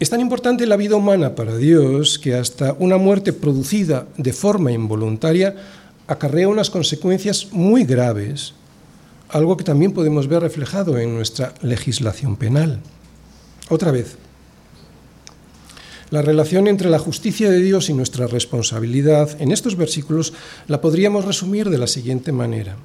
Es 0.01 0.11
tan 0.11 0.21
importante 0.21 0.65
la 0.67 0.77
vida 0.77 0.95
humana 0.95 1.35
para 1.35 1.57
Dios 1.57 2.21
que 2.21 2.35
hasta 2.35 2.73
una 2.79 2.99
muerte 2.99 3.33
producida 3.33 4.07
de 4.17 4.33
forma 4.33 4.71
involuntaria 4.71 5.57
acarrea 6.07 6.47
unas 6.47 6.71
consecuencias 6.71 7.49
muy 7.51 7.83
graves, 7.83 8.55
algo 9.29 9.57
que 9.57 9.65
también 9.65 9.93
podemos 9.93 10.29
ver 10.29 10.43
reflejado 10.43 10.99
en 10.99 11.17
nuestra 11.17 11.53
legislación 11.63 12.37
penal. 12.37 12.79
Otra 13.71 13.91
vez, 13.91 14.17
la 16.11 16.23
relación 16.23 16.69
entre 16.69 16.91
la 16.91 17.01
justicia 17.01 17.51
de 17.51 17.59
Dios 17.59 17.91
y 17.91 17.93
nuestra 17.93 18.29
responsabilidad 18.29 19.37
en 19.41 19.51
estos 19.51 19.75
versículos 19.75 20.33
la 20.69 20.81
podríamos 20.81 21.25
resumir 21.25 21.71
de 21.71 21.79
la 21.79 21.89
siguiente 21.89 22.31
manera. 22.31 22.77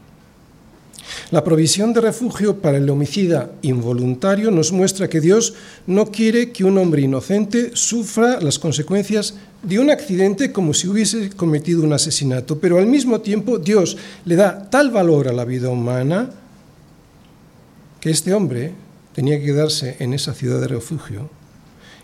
La 1.32 1.44
provisión 1.44 1.94
de 1.94 2.02
refugio 2.02 2.62
para 2.62 2.78
el 2.78 2.90
homicida 2.90 3.52
involuntario 3.62 4.52
nos 4.52 4.72
muestra 4.72 5.10
que 5.10 5.22
Dios 5.22 5.54
no 5.88 6.12
quiere 6.12 6.52
que 6.52 6.64
un 6.64 6.78
hombre 6.78 7.02
inocente 7.02 7.72
sufra 7.74 8.40
las 8.40 8.60
consecuencias 8.60 9.36
de 9.64 9.80
un 9.80 9.90
accidente 9.90 10.52
como 10.52 10.74
si 10.74 10.88
hubiese 10.88 11.30
cometido 11.32 11.84
un 11.84 11.94
asesinato, 11.94 12.60
pero 12.60 12.78
al 12.78 12.86
mismo 12.86 13.22
tiempo 13.22 13.58
Dios 13.58 13.98
le 14.26 14.36
da 14.36 14.70
tal 14.70 14.92
valor 14.92 15.28
a 15.28 15.34
la 15.34 15.46
vida 15.46 15.70
humana 15.70 16.30
que 18.00 18.10
este 18.10 18.34
hombre 18.34 18.74
tenía 19.14 19.40
que 19.40 19.46
quedarse 19.46 19.96
en 20.00 20.14
esa 20.14 20.34
ciudad 20.34 20.60
de 20.60 20.68
refugio. 20.68 21.30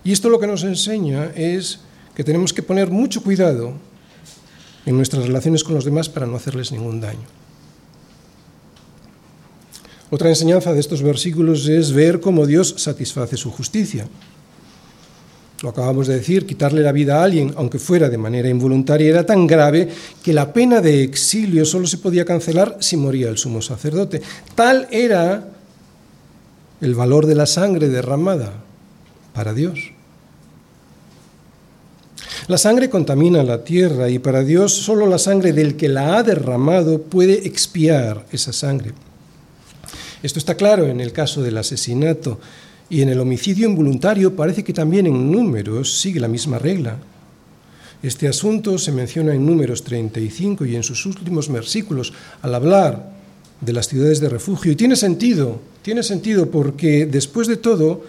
Y 0.03 0.11
esto 0.11 0.29
lo 0.29 0.39
que 0.39 0.47
nos 0.47 0.63
enseña 0.63 1.31
es 1.35 1.79
que 2.15 2.23
tenemos 2.23 2.53
que 2.53 2.63
poner 2.63 2.89
mucho 2.89 3.21
cuidado 3.21 3.73
en 4.85 4.95
nuestras 4.95 5.25
relaciones 5.25 5.63
con 5.63 5.75
los 5.75 5.85
demás 5.85 6.07
para 6.07 6.25
no 6.25 6.37
hacerles 6.37 6.71
ningún 6.71 7.01
daño. 7.01 7.27
Otra 10.11 10.29
enseñanza 10.29 10.73
de 10.73 10.79
estos 10.79 11.03
versículos 11.03 11.67
es 11.67 11.91
ver 11.91 12.19
cómo 12.19 12.47
Dios 12.47 12.73
satisface 12.77 13.37
su 13.37 13.51
justicia. 13.51 14.07
Lo 15.61 15.69
acabamos 15.69 16.07
de 16.07 16.15
decir, 16.15 16.45
quitarle 16.45 16.81
la 16.81 16.93
vida 16.93 17.19
a 17.19 17.23
alguien, 17.23 17.53
aunque 17.57 17.79
fuera 17.79 18.09
de 18.09 18.17
manera 18.17 18.49
involuntaria, 18.49 19.09
era 19.09 19.25
tan 19.25 19.45
grave 19.45 19.89
que 20.23 20.33
la 20.33 20.53
pena 20.53 20.79
de 20.79 21.03
exilio 21.03 21.65
solo 21.65 21.85
se 21.85 21.97
podía 21.97 22.25
cancelar 22.25 22.77
si 22.79 22.95
moría 22.95 23.29
el 23.29 23.37
sumo 23.37 23.61
sacerdote. 23.61 24.21
Tal 24.55 24.87
era 24.89 25.49
el 26.79 26.95
valor 26.95 27.25
de 27.25 27.35
la 27.35 27.45
sangre 27.45 27.89
derramada 27.89 28.53
para 29.33 29.53
Dios. 29.53 29.91
La 32.47 32.57
sangre 32.57 32.89
contamina 32.89 33.43
la 33.43 33.63
tierra 33.63 34.09
y 34.09 34.17
para 34.17 34.43
Dios 34.43 34.73
solo 34.73 35.05
la 35.05 35.19
sangre 35.19 35.53
del 35.53 35.75
que 35.75 35.89
la 35.89 36.17
ha 36.17 36.23
derramado 36.23 37.01
puede 37.01 37.45
expiar 37.45 38.25
esa 38.31 38.53
sangre. 38.53 38.93
Esto 40.21 40.39
está 40.39 40.55
claro 40.55 40.87
en 40.87 40.99
el 40.99 41.11
caso 41.11 41.41
del 41.41 41.57
asesinato 41.57 42.39
y 42.89 43.01
en 43.01 43.09
el 43.09 43.19
homicidio 43.19 43.69
involuntario 43.69 44.35
parece 44.35 44.63
que 44.63 44.73
también 44.73 45.07
en 45.07 45.31
números 45.31 45.99
sigue 45.99 46.19
la 46.19 46.27
misma 46.27 46.59
regla. 46.59 46.97
Este 48.01 48.27
asunto 48.27 48.77
se 48.77 48.91
menciona 48.91 49.33
en 49.33 49.45
números 49.45 49.83
35 49.83 50.65
y 50.65 50.75
en 50.75 50.83
sus 50.83 51.05
últimos 51.05 51.51
versículos 51.51 52.13
al 52.41 52.55
hablar 52.55 53.11
de 53.61 53.73
las 53.73 53.87
ciudades 53.87 54.19
de 54.19 54.29
refugio. 54.29 54.71
Y 54.71 54.75
tiene 54.75 54.95
sentido, 54.95 55.59
tiene 55.81 56.03
sentido 56.03 56.49
porque 56.49 57.05
después 57.05 57.47
de 57.47 57.57
todo, 57.57 58.03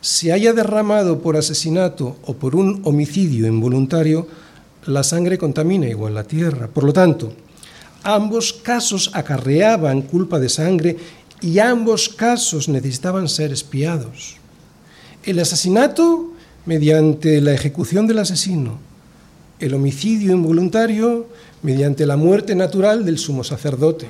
se 0.00 0.32
haya 0.32 0.52
derramado 0.52 1.20
por 1.20 1.36
asesinato 1.36 2.16
o 2.24 2.34
por 2.34 2.56
un 2.56 2.80
homicidio 2.84 3.46
involuntario, 3.46 4.26
la 4.86 5.02
sangre 5.02 5.36
contamina 5.36 5.86
igual 5.86 6.14
la 6.14 6.24
tierra. 6.24 6.68
Por 6.68 6.84
lo 6.84 6.92
tanto, 6.92 7.32
ambos 8.02 8.52
casos 8.54 9.10
acarreaban 9.12 10.02
culpa 10.02 10.38
de 10.38 10.48
sangre 10.48 10.96
y 11.40 11.58
ambos 11.58 12.08
casos 12.08 12.68
necesitaban 12.68 13.28
ser 13.28 13.52
espiados. 13.52 14.36
El 15.24 15.38
asesinato 15.38 16.32
mediante 16.66 17.40
la 17.40 17.52
ejecución 17.52 18.06
del 18.06 18.18
asesino, 18.18 18.78
el 19.58 19.74
homicidio 19.74 20.32
involuntario 20.32 21.26
mediante 21.62 22.06
la 22.06 22.16
muerte 22.16 22.54
natural 22.54 23.04
del 23.04 23.18
sumo 23.18 23.44
sacerdote. 23.44 24.06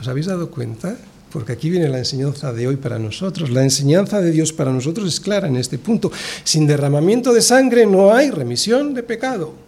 ¿Os 0.00 0.08
habéis 0.08 0.26
dado 0.26 0.50
cuenta? 0.50 0.96
Porque 1.32 1.52
aquí 1.52 1.70
viene 1.70 1.88
la 1.88 1.98
enseñanza 1.98 2.52
de 2.52 2.68
hoy 2.68 2.76
para 2.76 2.98
nosotros. 2.98 3.50
La 3.50 3.62
enseñanza 3.62 4.20
de 4.20 4.30
Dios 4.30 4.52
para 4.52 4.70
nosotros 4.70 5.08
es 5.08 5.18
clara 5.18 5.48
en 5.48 5.56
este 5.56 5.78
punto. 5.78 6.12
Sin 6.44 6.66
derramamiento 6.66 7.32
de 7.32 7.42
sangre 7.42 7.86
no 7.86 8.14
hay 8.14 8.30
remisión 8.30 8.94
de 8.94 9.02
pecado. 9.02 9.63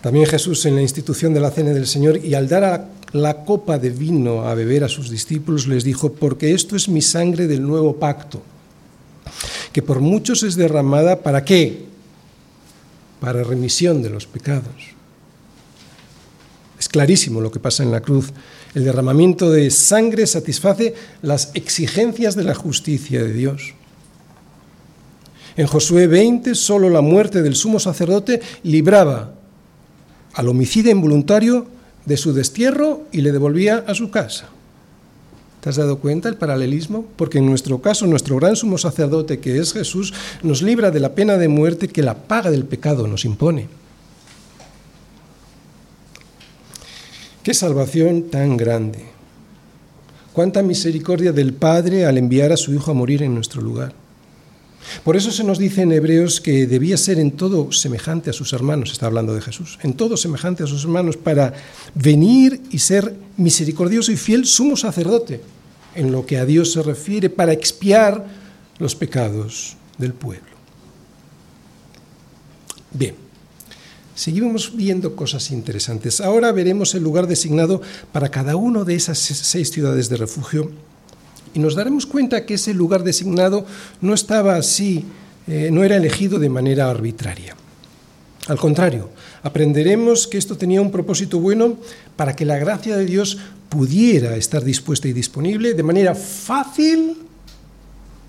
También 0.00 0.26
Jesús 0.26 0.64
en 0.66 0.76
la 0.76 0.82
institución 0.82 1.34
de 1.34 1.40
la 1.40 1.50
cena 1.50 1.70
del 1.70 1.86
Señor 1.86 2.24
y 2.24 2.34
al 2.34 2.48
dar 2.48 2.88
la 3.12 3.44
copa 3.44 3.78
de 3.78 3.90
vino 3.90 4.46
a 4.46 4.54
beber 4.54 4.84
a 4.84 4.88
sus 4.88 5.10
discípulos 5.10 5.66
les 5.66 5.82
dijo, 5.82 6.12
porque 6.12 6.54
esto 6.54 6.76
es 6.76 6.88
mi 6.88 7.02
sangre 7.02 7.46
del 7.46 7.66
nuevo 7.66 7.96
pacto, 7.96 8.42
que 9.72 9.82
por 9.82 10.00
muchos 10.00 10.42
es 10.42 10.54
derramada 10.54 11.20
para 11.20 11.44
qué? 11.44 11.86
Para 13.20 13.42
remisión 13.42 14.02
de 14.02 14.10
los 14.10 14.26
pecados. 14.26 14.74
Es 16.78 16.88
clarísimo 16.88 17.40
lo 17.40 17.50
que 17.50 17.58
pasa 17.58 17.82
en 17.82 17.90
la 17.90 18.00
cruz. 18.00 18.32
El 18.72 18.84
derramamiento 18.84 19.50
de 19.50 19.68
sangre 19.70 20.28
satisface 20.28 20.94
las 21.22 21.50
exigencias 21.54 22.36
de 22.36 22.44
la 22.44 22.54
justicia 22.54 23.20
de 23.24 23.32
Dios. 23.32 23.74
En 25.56 25.66
Josué 25.66 26.06
20, 26.06 26.54
solo 26.54 26.88
la 26.88 27.00
muerte 27.00 27.42
del 27.42 27.56
sumo 27.56 27.80
sacerdote 27.80 28.40
libraba 28.62 29.37
al 30.34 30.48
homicida 30.48 30.90
involuntario 30.90 31.66
de 32.06 32.16
su 32.16 32.32
destierro 32.32 33.02
y 33.12 33.20
le 33.20 33.32
devolvía 33.32 33.84
a 33.86 33.94
su 33.94 34.10
casa. 34.10 34.48
¿Te 35.60 35.70
has 35.70 35.76
dado 35.76 35.98
cuenta 35.98 36.28
el 36.28 36.36
paralelismo? 36.36 37.04
Porque 37.16 37.38
en 37.38 37.46
nuestro 37.46 37.82
caso, 37.82 38.06
nuestro 38.06 38.36
gran 38.36 38.54
sumo 38.54 38.78
sacerdote, 38.78 39.40
que 39.40 39.58
es 39.58 39.72
Jesús, 39.72 40.14
nos 40.42 40.62
libra 40.62 40.90
de 40.90 41.00
la 41.00 41.14
pena 41.14 41.36
de 41.36 41.48
muerte 41.48 41.88
que 41.88 42.02
la 42.02 42.14
paga 42.14 42.50
del 42.50 42.64
pecado 42.64 43.08
nos 43.08 43.24
impone. 43.24 43.66
Qué 47.42 47.54
salvación 47.54 48.24
tan 48.30 48.56
grande. 48.56 49.06
Cuánta 50.32 50.62
misericordia 50.62 51.32
del 51.32 51.54
Padre 51.54 52.06
al 52.06 52.18
enviar 52.18 52.52
a 52.52 52.56
su 52.56 52.72
Hijo 52.72 52.92
a 52.92 52.94
morir 52.94 53.22
en 53.22 53.34
nuestro 53.34 53.60
lugar. 53.60 53.92
Por 55.04 55.16
eso 55.16 55.30
se 55.30 55.44
nos 55.44 55.58
dice 55.58 55.82
en 55.82 55.92
Hebreos 55.92 56.40
que 56.40 56.66
debía 56.66 56.96
ser 56.96 57.18
en 57.18 57.32
todo 57.32 57.72
semejante 57.72 58.30
a 58.30 58.32
sus 58.32 58.52
hermanos, 58.52 58.92
está 58.92 59.06
hablando 59.06 59.34
de 59.34 59.40
Jesús, 59.40 59.78
en 59.82 59.94
todo 59.94 60.16
semejante 60.16 60.62
a 60.62 60.66
sus 60.66 60.84
hermanos 60.84 61.16
para 61.16 61.54
venir 61.94 62.62
y 62.70 62.78
ser 62.78 63.14
misericordioso 63.36 64.12
y 64.12 64.16
fiel 64.16 64.46
sumo 64.46 64.76
sacerdote 64.76 65.40
en 65.94 66.12
lo 66.12 66.24
que 66.24 66.38
a 66.38 66.44
Dios 66.44 66.72
se 66.72 66.82
refiere, 66.82 67.28
para 67.28 67.52
expiar 67.52 68.24
los 68.78 68.94
pecados 68.94 69.76
del 69.98 70.12
pueblo. 70.12 70.46
Bien, 72.92 73.16
seguimos 74.14 74.76
viendo 74.76 75.16
cosas 75.16 75.50
interesantes. 75.50 76.20
Ahora 76.20 76.52
veremos 76.52 76.94
el 76.94 77.02
lugar 77.02 77.26
designado 77.26 77.82
para 78.12 78.30
cada 78.30 78.56
una 78.56 78.84
de 78.84 78.94
esas 78.94 79.18
seis 79.18 79.70
ciudades 79.70 80.08
de 80.08 80.16
refugio 80.16 80.70
y 81.54 81.58
nos 81.58 81.74
daremos 81.74 82.06
cuenta 82.06 82.44
que 82.46 82.54
ese 82.54 82.74
lugar 82.74 83.02
designado 83.02 83.66
no 84.00 84.14
estaba 84.14 84.56
así, 84.56 85.04
eh, 85.46 85.70
no 85.72 85.84
era 85.84 85.96
elegido 85.96 86.38
de 86.38 86.48
manera 86.48 86.90
arbitraria. 86.90 87.56
Al 88.48 88.58
contrario, 88.58 89.10
aprenderemos 89.42 90.26
que 90.26 90.38
esto 90.38 90.56
tenía 90.56 90.80
un 90.80 90.90
propósito 90.90 91.38
bueno 91.38 91.76
para 92.16 92.34
que 92.34 92.44
la 92.44 92.58
gracia 92.58 92.96
de 92.96 93.04
Dios 93.04 93.38
pudiera 93.68 94.36
estar 94.36 94.64
dispuesta 94.64 95.08
y 95.08 95.12
disponible 95.12 95.74
de 95.74 95.82
manera 95.82 96.14
fácil 96.14 97.18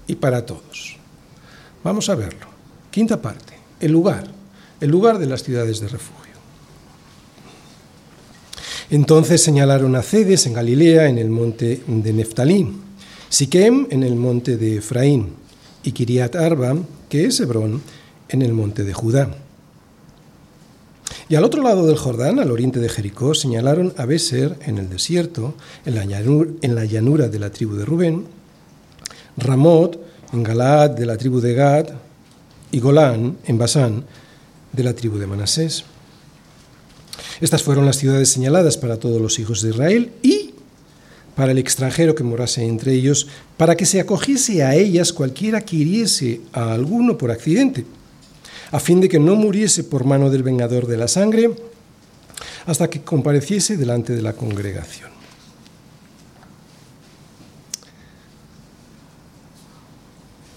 y 0.08 0.16
para 0.16 0.46
todos. 0.46 0.98
Vamos 1.84 2.10
a 2.10 2.16
verlo. 2.16 2.48
Quinta 2.92 3.22
parte, 3.22 3.54
el 3.80 3.92
lugar, 3.92 4.28
el 4.82 4.90
lugar 4.90 5.20
de 5.20 5.28
las 5.28 5.44
ciudades 5.44 5.80
de 5.80 5.88
refugio. 5.88 6.20
Entonces 8.90 9.42
señalaron 9.42 9.96
a 9.96 10.02
Cedes 10.02 10.48
en 10.48 10.54
Galilea, 10.54 11.08
en 11.08 11.18
el 11.18 11.30
monte 11.30 11.84
de 11.88 12.12
Neftalí 12.12 12.68
Siquem 13.30 13.88
en 13.92 14.04
el 14.04 14.16
monte 14.16 14.58
de 14.58 14.78
Efraín 14.78 15.34
y 15.84 15.92
Kiriat 15.92 16.36
Arba, 16.36 16.76
que 17.10 17.26
es 17.26 17.40
Hebrón, 17.40 17.82
en 18.28 18.42
el 18.42 18.54
monte 18.54 18.84
de 18.84 18.94
Judá. 18.94 19.30
Y 21.30 21.36
al 21.36 21.44
otro 21.44 21.62
lado 21.62 21.86
del 21.86 21.98
Jordán, 21.98 22.40
al 22.40 22.50
oriente 22.50 22.80
de 22.80 22.90
Jericó, 22.90 23.36
señalaron 23.36 23.94
a 23.98 24.06
Beser 24.06 24.58
en 24.66 24.80
el 24.80 24.90
desierto, 24.90 25.54
en 25.86 25.96
la, 25.96 26.06
llanura, 26.06 26.50
en 26.62 26.74
la 26.74 26.86
llanura 26.86 27.28
de 27.28 27.40
la 27.40 27.52
tribu 27.52 27.76
de 27.76 27.86
Rubén, 27.86 28.26
Ramot 29.38 30.00
en 30.34 30.44
Galaad 30.44 30.92
de 30.92 31.06
la 31.06 31.18
tribu 31.18 31.40
de 31.40 31.54
Gad 31.54 31.88
y 32.72 32.80
Golán 32.80 33.38
en 33.46 33.58
Basán 33.58 34.06
de 34.72 34.84
la 34.84 34.94
tribu 34.94 35.18
de 35.18 35.28
Manasés. 35.28 35.86
Estas 37.42 37.64
fueron 37.64 37.86
las 37.86 37.98
ciudades 37.98 38.30
señaladas 38.30 38.78
para 38.78 38.98
todos 38.98 39.22
los 39.22 39.40
hijos 39.40 39.62
de 39.62 39.70
Israel 39.70 40.12
y 40.22 40.39
para 41.40 41.54
el 41.54 41.58
extranjero 41.58 42.16
que 42.16 42.24
morase 42.26 42.66
entre 42.66 42.92
ellos, 42.92 43.28
para 43.56 43.78
que 43.78 43.86
se 43.86 44.02
acogiese 44.02 44.62
a 44.62 44.76
ellas 44.76 45.14
cualquiera 45.14 45.62
que 45.62 45.78
hiriese 45.78 46.42
a 46.52 46.74
alguno 46.74 47.18
por 47.18 47.32
accidente, 47.32 47.86
a 48.72 48.80
fin 48.82 49.00
de 49.00 49.08
que 49.08 49.20
no 49.20 49.38
muriese 49.38 49.86
por 49.86 50.04
mano 50.04 50.30
del 50.30 50.44
vengador 50.44 50.86
de 50.86 50.98
la 50.98 51.08
sangre, 51.08 51.50
hasta 52.66 52.90
que 52.90 53.04
compareciese 53.04 53.78
delante 53.78 54.14
de 54.18 54.22
la 54.22 54.34
congregación. 54.34 55.12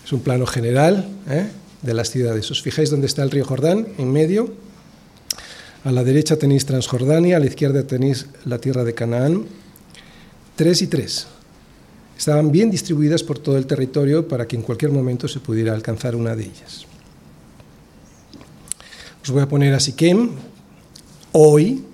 Es 0.04 0.12
un 0.12 0.18
plano 0.18 0.46
general 0.46 1.08
¿eh? 1.30 1.46
de 1.80 1.94
las 1.94 2.10
ciudades. 2.10 2.50
¿Os 2.50 2.60
fijáis 2.60 2.90
dónde 2.90 3.06
está 3.06 3.22
el 3.22 3.30
río 3.30 3.44
Jordán? 3.44 3.86
En 3.98 4.10
medio. 4.10 4.52
A 5.84 5.92
la 5.92 6.02
derecha 6.02 6.38
tenéis 6.38 6.66
Transjordania, 6.66 7.36
a 7.36 7.38
la 7.38 7.46
izquierda 7.46 7.84
tenéis 7.84 8.26
la 8.44 8.58
tierra 8.58 8.82
de 8.82 8.94
Canaán, 8.94 9.46
Tres 10.56 10.82
y 10.82 10.86
tres. 10.86 11.26
Estaban 12.18 12.52
bien 12.52 12.70
distribuidas 12.70 13.22
por 13.22 13.38
todo 13.38 13.56
el 13.56 13.66
territorio 13.66 14.28
para 14.28 14.46
que 14.46 14.56
en 14.56 14.62
cualquier 14.62 14.92
momento 14.92 15.26
se 15.26 15.40
pudiera 15.40 15.72
alcanzar 15.72 16.14
una 16.14 16.36
de 16.36 16.44
ellas. 16.44 16.86
Os 19.22 19.30
voy 19.30 19.42
a 19.42 19.48
poner 19.48 19.72
a 19.74 19.80
Siquem. 19.80 20.30
Hoy 21.32 21.84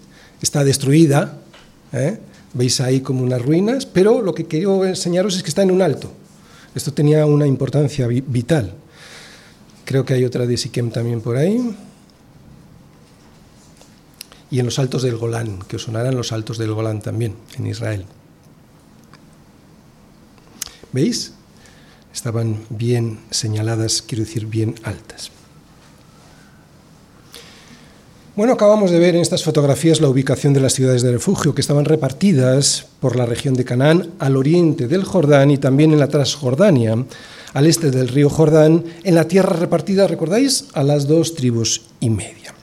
está 0.42 0.64
destruida. 0.64 1.38
¿eh? 1.92 2.18
Veis 2.54 2.80
ahí 2.80 3.00
como 3.00 3.22
unas 3.22 3.42
ruinas, 3.42 3.86
pero 3.86 4.22
lo 4.22 4.34
que 4.34 4.46
quiero 4.46 4.84
enseñaros 4.84 5.36
es 5.36 5.42
que 5.42 5.50
está 5.50 5.62
en 5.62 5.70
un 5.70 5.82
alto. 5.82 6.10
Esto 6.74 6.92
tenía 6.92 7.24
una 7.26 7.46
importancia 7.46 8.06
vital. 8.06 8.74
Creo 9.84 10.04
que 10.04 10.14
hay 10.14 10.24
otra 10.24 10.46
de 10.46 10.56
Siquem 10.56 10.90
también 10.90 11.20
por 11.20 11.36
ahí. 11.36 11.74
Y 14.50 14.58
en 14.58 14.64
los 14.64 14.78
altos 14.78 15.02
del 15.02 15.16
Golán, 15.16 15.60
que 15.68 15.76
os 15.76 15.82
sonarán 15.82 16.16
los 16.16 16.32
altos 16.32 16.58
del 16.58 16.72
Golán 16.72 17.00
también, 17.00 17.34
en 17.58 17.66
Israel. 17.66 18.06
¿Veis? 20.92 21.32
Estaban 22.14 22.58
bien 22.70 23.20
señaladas, 23.30 24.02
quiero 24.02 24.24
decir, 24.24 24.46
bien 24.46 24.74
altas. 24.82 25.30
Bueno, 28.38 28.52
acabamos 28.52 28.92
de 28.92 29.00
ver 29.00 29.16
en 29.16 29.22
estas 29.22 29.42
fotografías 29.42 30.00
la 30.00 30.08
ubicación 30.08 30.54
de 30.54 30.60
las 30.60 30.72
ciudades 30.72 31.02
de 31.02 31.10
refugio 31.10 31.56
que 31.56 31.60
estaban 31.60 31.84
repartidas 31.84 32.86
por 33.00 33.16
la 33.16 33.26
región 33.26 33.54
de 33.54 33.64
Canaán 33.64 34.12
al 34.20 34.36
oriente 34.36 34.86
del 34.86 35.02
Jordán 35.02 35.50
y 35.50 35.58
también 35.58 35.92
en 35.92 35.98
la 35.98 36.06
Transjordania, 36.06 37.04
al 37.52 37.66
este 37.66 37.90
del 37.90 38.06
río 38.06 38.30
Jordán, 38.30 38.84
en 39.02 39.14
la 39.16 39.26
tierra 39.26 39.56
repartida, 39.56 40.06
recordáis, 40.06 40.66
a 40.74 40.84
las 40.84 41.08
dos 41.08 41.34
tribus 41.34 41.82
y 41.98 42.10
media. 42.10 42.57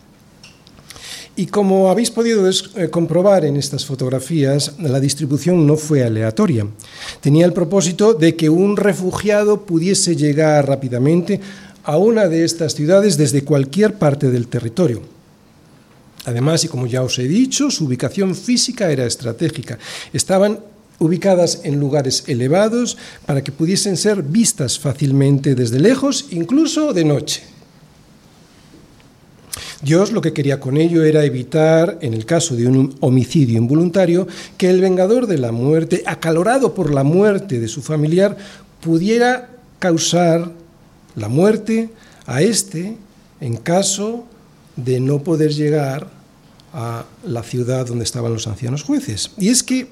Y 1.37 1.47
como 1.47 1.89
habéis 1.89 2.11
podido 2.11 2.49
eh, 2.49 2.89
comprobar 2.89 3.43
en 3.43 3.57
estas 3.57 3.85
fotografías, 3.85 4.73
la 4.79 5.01
distribución 5.01 5.67
no 5.67 5.75
fue 5.75 6.03
aleatoria. 6.03 6.65
Tenía 7.19 7.45
el 7.45 7.51
propósito 7.51 8.13
de 8.13 8.37
que 8.37 8.49
un 8.49 8.77
refugiado 8.77 9.65
pudiese 9.65 10.15
llegar 10.15 10.65
rápidamente 10.65 11.41
a 11.83 11.97
una 11.97 12.29
de 12.29 12.45
estas 12.45 12.73
ciudades 12.73 13.17
desde 13.17 13.43
cualquier 13.43 13.95
parte 13.95 14.31
del 14.31 14.47
territorio. 14.47 15.01
Además, 16.23 16.63
y 16.63 16.69
como 16.69 16.87
ya 16.87 17.03
os 17.03 17.19
he 17.19 17.27
dicho, 17.27 17.69
su 17.69 17.85
ubicación 17.85 18.33
física 18.33 18.89
era 18.89 19.05
estratégica. 19.05 19.77
Estaban 20.13 20.59
ubicadas 20.99 21.61
en 21.63 21.79
lugares 21.79 22.23
elevados 22.27 22.97
para 23.25 23.43
que 23.43 23.51
pudiesen 23.51 23.97
ser 23.97 24.23
vistas 24.23 24.79
fácilmente 24.79 25.53
desde 25.53 25.79
lejos, 25.79 26.27
incluso 26.31 26.93
de 26.93 27.03
noche. 27.03 27.54
Dios 29.85 30.11
lo 30.11 30.19
que 30.19 30.33
quería 30.33 30.59
con 30.59 30.77
ello 30.77 31.03
era 31.03 31.25
evitar, 31.25 31.99
en 32.01 32.15
el 32.15 32.25
caso 32.25 32.55
de 32.55 32.65
un 32.65 32.95
homicidio 33.01 33.59
involuntario, 33.59 34.27
que 34.57 34.67
el 34.67 34.81
vengador 34.81 35.27
de 35.27 35.37
la 35.37 35.51
muerte, 35.51 36.01
acalorado 36.07 36.73
por 36.73 36.91
la 36.91 37.03
muerte 37.03 37.59
de 37.59 37.67
su 37.67 37.83
familiar, 37.83 38.35
pudiera 38.81 39.47
causar 39.77 40.51
la 41.15 41.29
muerte 41.29 41.91
a 42.25 42.41
éste 42.41 42.97
en 43.39 43.57
caso 43.57 44.25
de 44.75 44.99
no 44.99 45.21
poder 45.21 45.53
llegar 45.53 46.09
a 46.73 47.05
la 47.23 47.43
ciudad 47.43 47.85
donde 47.85 48.05
estaban 48.05 48.33
los 48.33 48.47
ancianos 48.47 48.81
jueces. 48.81 49.33
Y 49.37 49.49
es 49.49 49.61
que, 49.61 49.87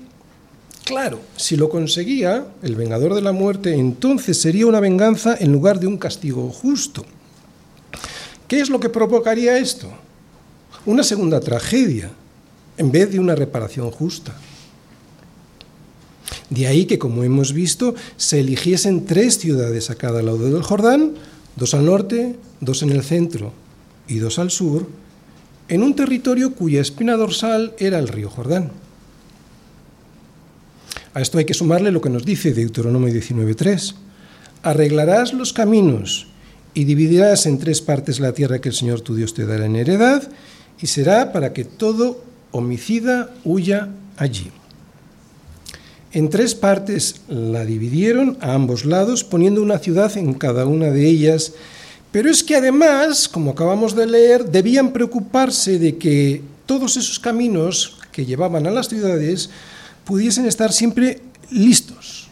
claro, 0.86 1.20
si 1.36 1.56
lo 1.56 1.70
conseguía 1.70 2.48
el 2.64 2.76
vengador 2.76 3.14
de 3.14 3.22
la 3.22 3.32
muerte, 3.32 3.76
entonces 3.76 4.42
sería 4.42 4.66
una 4.66 4.80
venganza 4.80 5.38
en 5.40 5.52
lugar 5.52 5.80
de 5.80 5.86
un 5.86 6.00
castigo 6.00 6.50
justo. 6.50 7.06
¿Qué 8.54 8.62
es 8.62 8.70
lo 8.70 8.80
que 8.80 8.88
provocaría 8.88 9.58
esto? 9.58 9.92
Una 10.86 11.02
segunda 11.02 11.40
tragedia, 11.40 12.12
en 12.78 12.92
vez 12.92 13.10
de 13.10 13.20
una 13.20 13.34
reparación 13.34 13.90
justa. 13.90 14.32
De 16.52 16.68
ahí 16.68 16.86
que, 16.86 17.00
como 17.00 17.24
hemos 17.24 17.52
visto, 17.52 17.96
se 18.16 18.42
eligiesen 18.42 19.08
tres 19.08 19.40
ciudades 19.40 19.90
a 19.90 19.96
cada 19.96 20.22
lado 20.22 20.38
del 20.38 20.62
Jordán, 20.62 21.16
dos 21.56 21.74
al 21.74 21.88
norte, 21.88 22.36
dos 22.60 22.84
en 22.84 22.92
el 22.92 23.02
centro 23.02 23.52
y 24.08 24.20
dos 24.20 24.38
al 24.38 24.52
sur, 24.52 24.88
en 25.68 25.82
un 25.82 25.96
territorio 25.96 26.54
cuya 26.54 26.82
espina 26.82 27.18
dorsal 27.18 27.74
era 27.80 27.98
el 27.98 28.08
río 28.08 28.30
Jordán. 28.30 28.72
A 31.16 31.22
esto 31.22 31.40
hay 31.40 31.46
que 31.46 31.56
sumarle 31.56 31.90
lo 31.90 32.02
que 32.02 32.12
nos 32.12 32.24
dice 32.24 32.54
Deuteronomio 32.54 33.12
19.3. 33.12 33.96
Arreglarás 34.62 35.34
los 35.34 35.54
caminos 35.54 36.28
y 36.74 36.86
dividirás 36.86 37.46
en 37.46 37.60
tres 37.60 37.82
partes 37.82 38.20
la 38.20 38.34
tierra 38.34 38.60
que 38.60 38.70
el 38.70 38.76
Señor 38.76 39.02
tu 39.02 39.16
Dios 39.16 39.34
te 39.34 39.46
dará 39.46 39.66
en 39.66 39.76
heredad, 39.76 40.30
y 40.82 40.88
será 40.88 41.32
para 41.32 41.54
que 41.54 41.66
todo 41.66 42.24
homicida 42.52 43.34
huya 43.44 43.90
allí. 44.18 44.52
En 46.12 46.30
tres 46.30 46.54
partes 46.54 47.22
la 47.28 47.66
dividieron 47.66 48.38
a 48.40 48.54
ambos 48.54 48.86
lados, 48.86 49.24
poniendo 49.24 49.62
una 49.62 49.80
ciudad 49.80 50.16
en 50.18 50.34
cada 50.36 50.66
una 50.66 50.92
de 50.92 51.08
ellas, 51.08 51.54
pero 52.12 52.30
es 52.30 52.44
que 52.44 52.56
además, 52.56 53.28
como 53.28 53.52
acabamos 53.52 53.96
de 53.96 54.06
leer, 54.06 54.46
debían 54.46 54.94
preocuparse 54.94 55.80
de 55.80 55.98
que 55.98 56.44
todos 56.68 56.98
esos 56.98 57.18
caminos 57.18 57.98
que 58.12 58.26
llevaban 58.26 58.68
a 58.68 58.72
las 58.72 58.88
ciudades 58.90 59.50
pudiesen 60.06 60.46
estar 60.46 60.72
siempre 60.72 61.22
listos, 61.50 62.28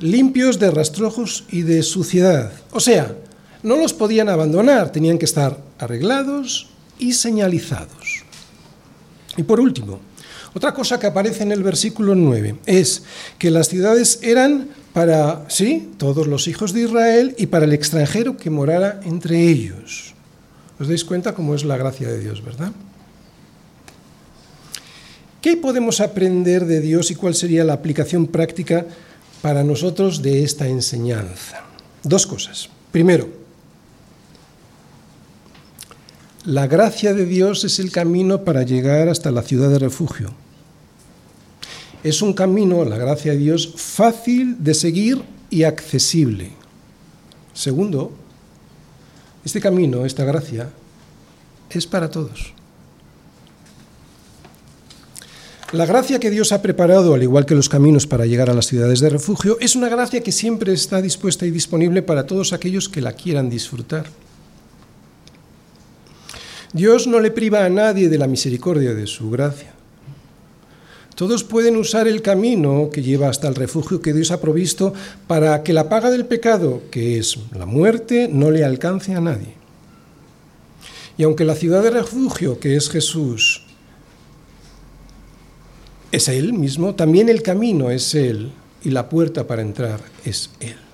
limpios 0.00 0.58
de 0.58 0.72
rastrojos 0.72 1.44
y 1.50 1.62
de 1.62 1.84
suciedad. 1.84 2.50
O 2.72 2.80
sea, 2.80 3.14
no 3.62 3.76
los 3.76 3.92
podían 3.92 4.28
abandonar, 4.28 4.92
tenían 4.92 5.18
que 5.18 5.24
estar 5.24 5.58
arreglados 5.78 6.68
y 6.98 7.12
señalizados. 7.12 8.24
Y 9.36 9.42
por 9.42 9.60
último, 9.60 10.00
otra 10.52 10.74
cosa 10.74 10.98
que 10.98 11.06
aparece 11.06 11.44
en 11.44 11.52
el 11.52 11.62
versículo 11.62 12.14
9 12.14 12.56
es 12.66 13.02
que 13.38 13.50
las 13.50 13.68
ciudades 13.68 14.18
eran 14.22 14.68
para, 14.92 15.44
sí, 15.48 15.90
todos 15.98 16.26
los 16.26 16.48
hijos 16.48 16.72
de 16.72 16.82
Israel 16.82 17.34
y 17.38 17.46
para 17.46 17.64
el 17.64 17.72
extranjero 17.72 18.36
que 18.36 18.50
morara 18.50 19.00
entre 19.04 19.40
ellos. 19.48 20.14
¿Os 20.80 20.88
dais 20.88 21.04
cuenta 21.04 21.34
cómo 21.34 21.54
es 21.54 21.62
la 21.62 21.76
gracia 21.76 22.08
de 22.08 22.18
Dios, 22.18 22.42
verdad? 22.42 22.72
¿Qué 25.40 25.56
podemos 25.56 26.00
aprender 26.00 26.66
de 26.66 26.80
Dios 26.80 27.10
y 27.10 27.14
cuál 27.14 27.34
sería 27.34 27.64
la 27.64 27.74
aplicación 27.74 28.26
práctica 28.26 28.86
para 29.40 29.62
nosotros 29.62 30.20
de 30.20 30.42
esta 30.42 30.68
enseñanza? 30.68 31.62
Dos 32.02 32.26
cosas. 32.26 32.68
Primero, 32.90 33.39
la 36.44 36.66
gracia 36.66 37.14
de 37.14 37.26
Dios 37.26 37.64
es 37.64 37.78
el 37.78 37.92
camino 37.92 38.44
para 38.44 38.62
llegar 38.62 39.08
hasta 39.08 39.30
la 39.30 39.42
ciudad 39.42 39.70
de 39.70 39.78
refugio 39.78 40.34
es 42.02 42.22
un 42.22 42.32
camino, 42.32 42.84
la 42.84 42.96
gracia 42.96 43.32
de 43.32 43.38
Dios, 43.38 43.72
fácil 43.76 44.62
de 44.62 44.74
seguir 44.74 45.22
y 45.50 45.64
accesible. 45.64 46.52
Segundo, 47.52 48.12
este 49.44 49.60
camino, 49.60 50.06
esta 50.06 50.24
gracia, 50.24 50.70
es 51.70 51.86
para 51.86 52.10
todos. 52.10 52.54
La 55.72 55.86
gracia 55.86 56.18
que 56.18 56.30
Dios 56.30 56.50
ha 56.50 56.62
preparado, 56.62 57.14
al 57.14 57.22
igual 57.22 57.46
que 57.46 57.54
los 57.54 57.68
caminos 57.68 58.06
para 58.06 58.26
llegar 58.26 58.50
a 58.50 58.54
las 58.54 58.66
ciudades 58.66 58.98
de 59.00 59.10
refugio, 59.10 59.56
es 59.60 59.76
una 59.76 59.88
gracia 59.88 60.20
que 60.20 60.32
siempre 60.32 60.72
está 60.72 61.00
dispuesta 61.00 61.46
y 61.46 61.52
disponible 61.52 62.02
para 62.02 62.26
todos 62.26 62.52
aquellos 62.52 62.88
que 62.88 63.00
la 63.00 63.12
quieran 63.12 63.50
disfrutar. 63.50 64.06
Dios 66.72 67.06
no 67.06 67.18
le 67.18 67.30
priva 67.30 67.64
a 67.64 67.68
nadie 67.68 68.08
de 68.08 68.18
la 68.18 68.28
misericordia 68.28 68.94
de 68.94 69.06
su 69.06 69.30
gracia. 69.30 69.72
Todos 71.16 71.44
pueden 71.44 71.76
usar 71.76 72.08
el 72.08 72.22
camino 72.22 72.88
que 72.92 73.02
lleva 73.02 73.28
hasta 73.28 73.48
el 73.48 73.54
refugio 73.54 74.00
que 74.00 74.14
Dios 74.14 74.30
ha 74.30 74.40
provisto 74.40 74.94
para 75.26 75.62
que 75.62 75.72
la 75.72 75.88
paga 75.88 76.10
del 76.10 76.24
pecado, 76.24 76.82
que 76.90 77.18
es 77.18 77.38
la 77.54 77.66
muerte, 77.66 78.28
no 78.32 78.50
le 78.50 78.64
alcance 78.64 79.14
a 79.14 79.20
nadie. 79.20 79.54
Y 81.18 81.24
aunque 81.24 81.44
la 81.44 81.56
ciudad 81.56 81.82
de 81.82 81.90
refugio, 81.90 82.58
que 82.58 82.76
es 82.76 82.88
Jesús, 82.88 83.64
es 86.12 86.28
Él 86.28 86.54
mismo, 86.54 86.94
también 86.94 87.28
el 87.28 87.42
camino 87.42 87.90
es 87.90 88.14
Él 88.14 88.52
y 88.82 88.90
la 88.90 89.08
puerta 89.08 89.46
para 89.46 89.62
entrar 89.62 90.00
es 90.24 90.50
Él. 90.60 90.89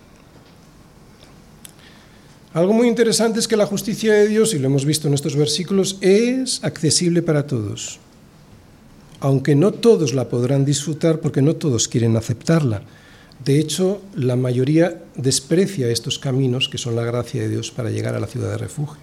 Algo 2.57 2.73
muy 2.73 2.89
interesante 2.89 3.39
es 3.39 3.47
que 3.47 3.57
la 3.57 3.67
justicia 3.67 4.15
de 4.15 4.27
Dios, 4.27 4.55
y 4.55 4.59
lo 4.59 4.67
hemos 4.67 4.85
visto 4.85 5.07
en 5.07 5.15
estos 5.15 5.37
versículos, 5.37 5.99
es 6.01 6.65
accesible 6.65 7.21
para 7.21 7.47
todos 7.47 8.01
aunque 9.21 9.55
no 9.55 9.73
todos 9.73 10.15
la 10.15 10.29
podrán 10.29 10.65
disfrutar 10.65 11.21
porque 11.21 11.43
no 11.43 11.57
todos 11.57 11.89
quieren 11.89 12.17
aceptarla. 12.17 12.83
De 13.45 13.59
hecho, 13.59 14.01
la 14.15 14.37
mayoría 14.37 15.03
desprecia 15.15 15.89
estos 15.89 16.19
caminos 16.19 16.69
que 16.69 16.79
son 16.79 16.97
la 16.97 17.05
gracia 17.05 17.43
de 17.43 17.49
Dios 17.49 17.71
para 17.71 17.91
llegar 17.91 18.15
a 18.15 18.21
la 18.21 18.27
ciudad 18.27 18.51
de 18.51 18.59
refugio. 18.59 19.03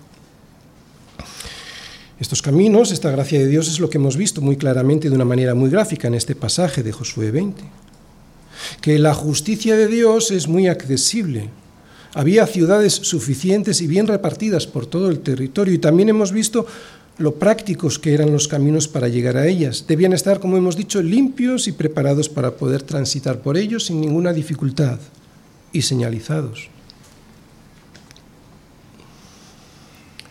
Estos 2.20 2.42
caminos, 2.42 2.92
esta 2.92 3.12
gracia 3.12 3.40
de 3.40 3.48
Dios 3.48 3.68
es 3.68 3.80
lo 3.80 3.90
que 3.90 3.98
hemos 3.98 4.18
visto 4.18 4.42
muy 4.42 4.56
claramente 4.56 5.10
de 5.10 5.16
una 5.16 5.26
manera 5.26 5.56
muy 5.56 5.70
gráfica 5.70 6.08
en 6.08 6.14
este 6.14 6.36
pasaje 6.36 6.84
de 6.84 6.92
Josué 6.92 7.32
20. 7.32 7.64
Que 8.82 9.00
la 9.00 9.14
justicia 9.14 9.76
de 9.76 9.88
Dios 9.88 10.32
es 10.32 10.48
muy 10.48 10.68
accesible. 10.68 11.50
Había 12.14 12.46
ciudades 12.46 12.94
suficientes 12.94 13.82
y 13.82 13.88
bien 13.88 14.08
repartidas 14.08 14.68
por 14.68 14.86
todo 14.86 15.10
el 15.10 15.20
territorio 15.20 15.74
y 15.74 15.80
también 15.80 16.10
hemos 16.10 16.32
visto 16.32 16.68
lo 17.18 17.36
prácticos 17.36 18.00
que 18.00 18.14
eran 18.14 18.32
los 18.32 18.48
caminos 18.48 18.88
para 18.88 19.08
llegar 19.08 19.38
a 19.38 19.48
ellas. 19.48 19.86
Debían 19.88 20.14
estar, 20.14 20.40
como 20.40 20.58
hemos 20.58 20.76
dicho, 20.76 21.02
limpios 21.02 21.68
y 21.68 21.72
preparados 21.72 22.30
para 22.30 22.52
poder 22.52 22.84
transitar 22.84 23.40
por 23.40 23.58
ellos 23.58 23.86
sin 23.86 24.02
ninguna 24.02 24.34
dificultad 24.34 25.00
y 25.72 25.82
señalizados. 25.82 26.70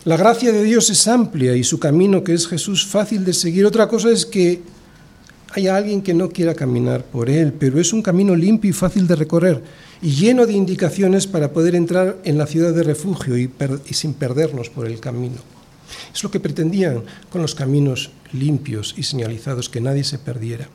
La 0.04 0.16
gracia 0.16 0.50
de 0.50 0.64
Dios 0.64 0.90
es 0.90 1.06
amplia 1.06 1.54
y 1.54 1.62
su 1.62 1.78
camino, 1.78 2.24
que 2.24 2.34
es 2.34 2.48
Jesús, 2.48 2.84
fácil 2.86 3.24
de 3.24 3.32
seguir. 3.32 3.64
Otra 3.64 3.86
cosa 3.86 4.10
es 4.10 4.26
que 4.26 4.60
hay 5.54 5.68
alguien 5.68 6.02
que 6.02 6.14
no 6.14 6.30
quiera 6.30 6.54
caminar 6.54 7.04
por 7.04 7.28
él, 7.28 7.52
pero 7.52 7.78
es 7.78 7.92
un 7.92 8.02
camino 8.02 8.34
limpio 8.34 8.70
y 8.70 8.72
fácil 8.72 9.06
de 9.06 9.16
recorrer 9.16 9.62
y 10.00 10.10
lleno 10.10 10.46
de 10.46 10.54
indicaciones 10.54 11.26
para 11.26 11.52
poder 11.52 11.74
entrar 11.74 12.16
en 12.24 12.38
la 12.38 12.46
ciudad 12.46 12.72
de 12.72 12.82
refugio 12.82 13.36
y, 13.36 13.50
y 13.88 13.94
sin 13.94 14.14
perdernos 14.14 14.70
por 14.70 14.86
el 14.86 14.98
camino. 14.98 15.36
Es 16.14 16.22
lo 16.22 16.30
que 16.30 16.40
pretendían 16.40 17.04
con 17.30 17.42
los 17.42 17.54
caminos 17.54 18.10
limpios 18.32 18.94
y 18.96 19.02
señalizados, 19.02 19.68
que 19.68 19.80
nadie 19.80 20.04
se 20.04 20.18
perdiera. 20.18 20.68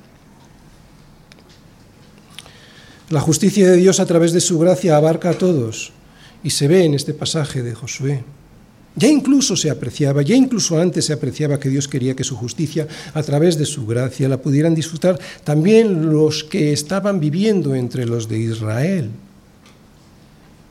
La 3.09 3.21
justicia 3.21 3.69
de 3.69 3.77
Dios 3.77 3.99
a 3.99 4.05
través 4.05 4.31
de 4.31 4.41
su 4.41 4.59
gracia 4.59 4.97
abarca 4.97 5.31
a 5.31 5.37
todos 5.37 5.91
y 6.43 6.51
se 6.51 6.67
ve 6.67 6.83
en 6.83 6.93
este 6.93 7.13
pasaje 7.13 7.63
de 7.63 7.73
Josué. 7.73 8.23
Ya 8.97 9.07
incluso 9.07 9.55
se 9.55 9.69
apreciaba, 9.69 10.23
ya 10.23 10.35
incluso 10.35 10.79
antes 10.79 11.05
se 11.05 11.13
apreciaba 11.13 11.59
que 11.59 11.69
Dios 11.69 11.87
quería 11.87 12.15
que 12.15 12.23
su 12.23 12.35
justicia, 12.35 12.87
a 13.13 13.21
través 13.21 13.55
de 13.55 13.65
su 13.65 13.85
gracia, 13.85 14.27
la 14.27 14.41
pudieran 14.41 14.73
disfrutar 14.73 15.19
también 15.43 16.09
los 16.09 16.43
que 16.43 16.73
estaban 16.73 17.19
viviendo 17.19 17.75
entre 17.75 18.07
los 18.07 18.27
de 18.27 18.39
Israel. 18.39 19.11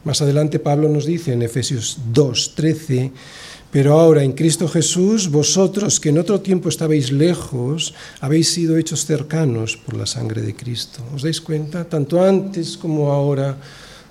Más 0.02 0.20
adelante 0.22 0.58
Pablo 0.58 0.88
nos 0.88 1.06
dice 1.06 1.34
en 1.34 1.42
Efesios 1.42 1.98
2:13, 2.12 3.12
pero 3.70 3.92
ahora 3.94 4.24
en 4.24 4.32
Cristo 4.32 4.66
Jesús, 4.66 5.30
vosotros 5.30 6.00
que 6.00 6.08
en 6.08 6.18
otro 6.18 6.40
tiempo 6.40 6.68
estabais 6.68 7.12
lejos, 7.12 7.94
habéis 8.20 8.50
sido 8.50 8.76
hechos 8.76 9.06
cercanos 9.06 9.76
por 9.76 9.96
la 9.96 10.06
sangre 10.06 10.42
de 10.42 10.56
Cristo. 10.56 10.98
¿Os 11.14 11.22
dais 11.22 11.40
cuenta? 11.40 11.84
Tanto 11.84 12.24
antes 12.24 12.76
como 12.76 13.12
ahora 13.12 13.56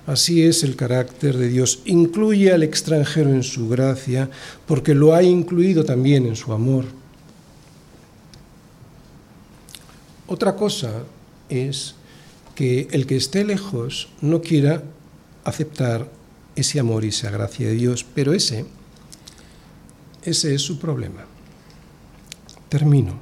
Así 0.06 0.44
es 0.44 0.62
el 0.62 0.76
carácter 0.76 1.36
de 1.36 1.48
Dios. 1.48 1.80
Incluye 1.84 2.52
al 2.52 2.62
extranjero 2.62 3.30
en 3.30 3.42
su 3.42 3.68
gracia 3.68 4.30
porque 4.66 4.94
lo 4.94 5.14
ha 5.14 5.22
incluido 5.22 5.84
también 5.84 6.26
en 6.26 6.36
su 6.36 6.52
amor. 6.52 6.84
Otra 10.28 10.54
cosa 10.54 11.02
es 11.48 11.96
que 12.54 12.88
el 12.92 13.06
que 13.06 13.16
esté 13.16 13.44
lejos 13.44 14.08
no 14.20 14.40
quiera 14.40 14.82
aceptar 15.44 16.08
ese 16.54 16.80
amor 16.80 17.04
y 17.04 17.08
esa 17.08 17.30
gracia 17.30 17.68
de 17.68 17.74
Dios, 17.74 18.04
pero 18.14 18.32
ese, 18.32 18.64
ese 20.22 20.54
es 20.54 20.62
su 20.62 20.78
problema. 20.78 21.26
Termino. 22.68 23.20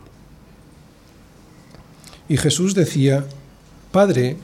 Y 2.28 2.36
Jesús 2.36 2.74
decía, 2.74 3.26
Padre, 3.90 4.36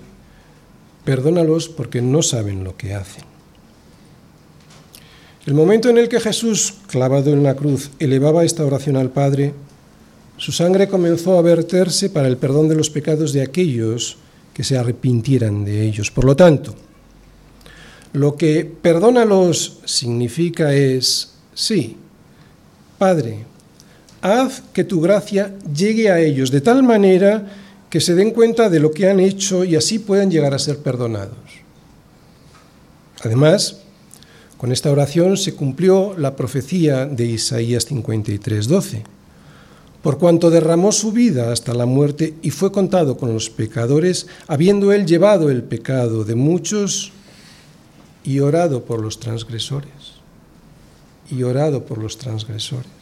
perdónalos 1.04 1.68
porque 1.68 2.02
no 2.02 2.22
saben 2.22 2.64
lo 2.64 2.76
que 2.76 2.94
hacen. 2.94 3.24
El 5.46 5.54
momento 5.54 5.88
en 5.88 5.98
el 5.98 6.08
que 6.08 6.20
Jesús, 6.20 6.74
clavado 6.86 7.32
en 7.32 7.42
la 7.42 7.54
cruz, 7.54 7.90
elevaba 7.98 8.44
esta 8.44 8.64
oración 8.64 8.96
al 8.96 9.10
Padre, 9.10 9.54
su 10.36 10.52
sangre 10.52 10.88
comenzó 10.88 11.38
a 11.38 11.42
verterse 11.42 12.10
para 12.10 12.28
el 12.28 12.36
perdón 12.36 12.68
de 12.68 12.74
los 12.74 12.90
pecados 12.90 13.32
de 13.32 13.42
aquellos 13.42 14.18
que 14.54 14.64
se 14.64 14.76
arrepintieran 14.76 15.64
de 15.64 15.86
ellos. 15.86 16.10
Por 16.10 16.24
lo 16.24 16.36
tanto, 16.36 16.74
lo 18.12 18.36
que 18.36 18.64
perdónalos 18.64 19.80
significa 19.84 20.74
es, 20.74 21.34
sí, 21.54 21.96
Padre, 22.98 23.44
haz 24.20 24.62
que 24.72 24.84
tu 24.84 25.00
gracia 25.00 25.54
llegue 25.74 26.10
a 26.10 26.20
ellos 26.20 26.50
de 26.50 26.60
tal 26.60 26.82
manera 26.82 27.46
que 27.90 28.00
se 28.00 28.14
den 28.14 28.30
cuenta 28.30 28.70
de 28.70 28.78
lo 28.78 28.92
que 28.92 29.10
han 29.10 29.18
hecho 29.20 29.64
y 29.64 29.74
así 29.74 29.98
puedan 29.98 30.30
llegar 30.30 30.54
a 30.54 30.58
ser 30.60 30.78
perdonados. 30.78 31.36
Además, 33.22 33.80
con 34.56 34.72
esta 34.72 34.92
oración 34.92 35.36
se 35.36 35.54
cumplió 35.54 36.14
la 36.16 36.36
profecía 36.36 37.06
de 37.06 37.26
Isaías 37.26 37.86
53:12. 37.86 39.02
Por 40.02 40.18
cuanto 40.18 40.50
derramó 40.50 40.92
su 40.92 41.12
vida 41.12 41.52
hasta 41.52 41.74
la 41.74 41.84
muerte 41.84 42.34
y 42.42 42.50
fue 42.50 42.70
contado 42.72 43.18
con 43.18 43.34
los 43.34 43.50
pecadores, 43.50 44.28
habiendo 44.46 44.92
él 44.92 45.04
llevado 45.04 45.50
el 45.50 45.62
pecado 45.62 46.24
de 46.24 46.34
muchos 46.36 47.12
y 48.22 48.40
orado 48.40 48.84
por 48.84 49.00
los 49.00 49.18
transgresores. 49.18 50.20
Y 51.30 51.42
orado 51.42 51.84
por 51.84 51.98
los 51.98 52.18
transgresores. 52.18 52.99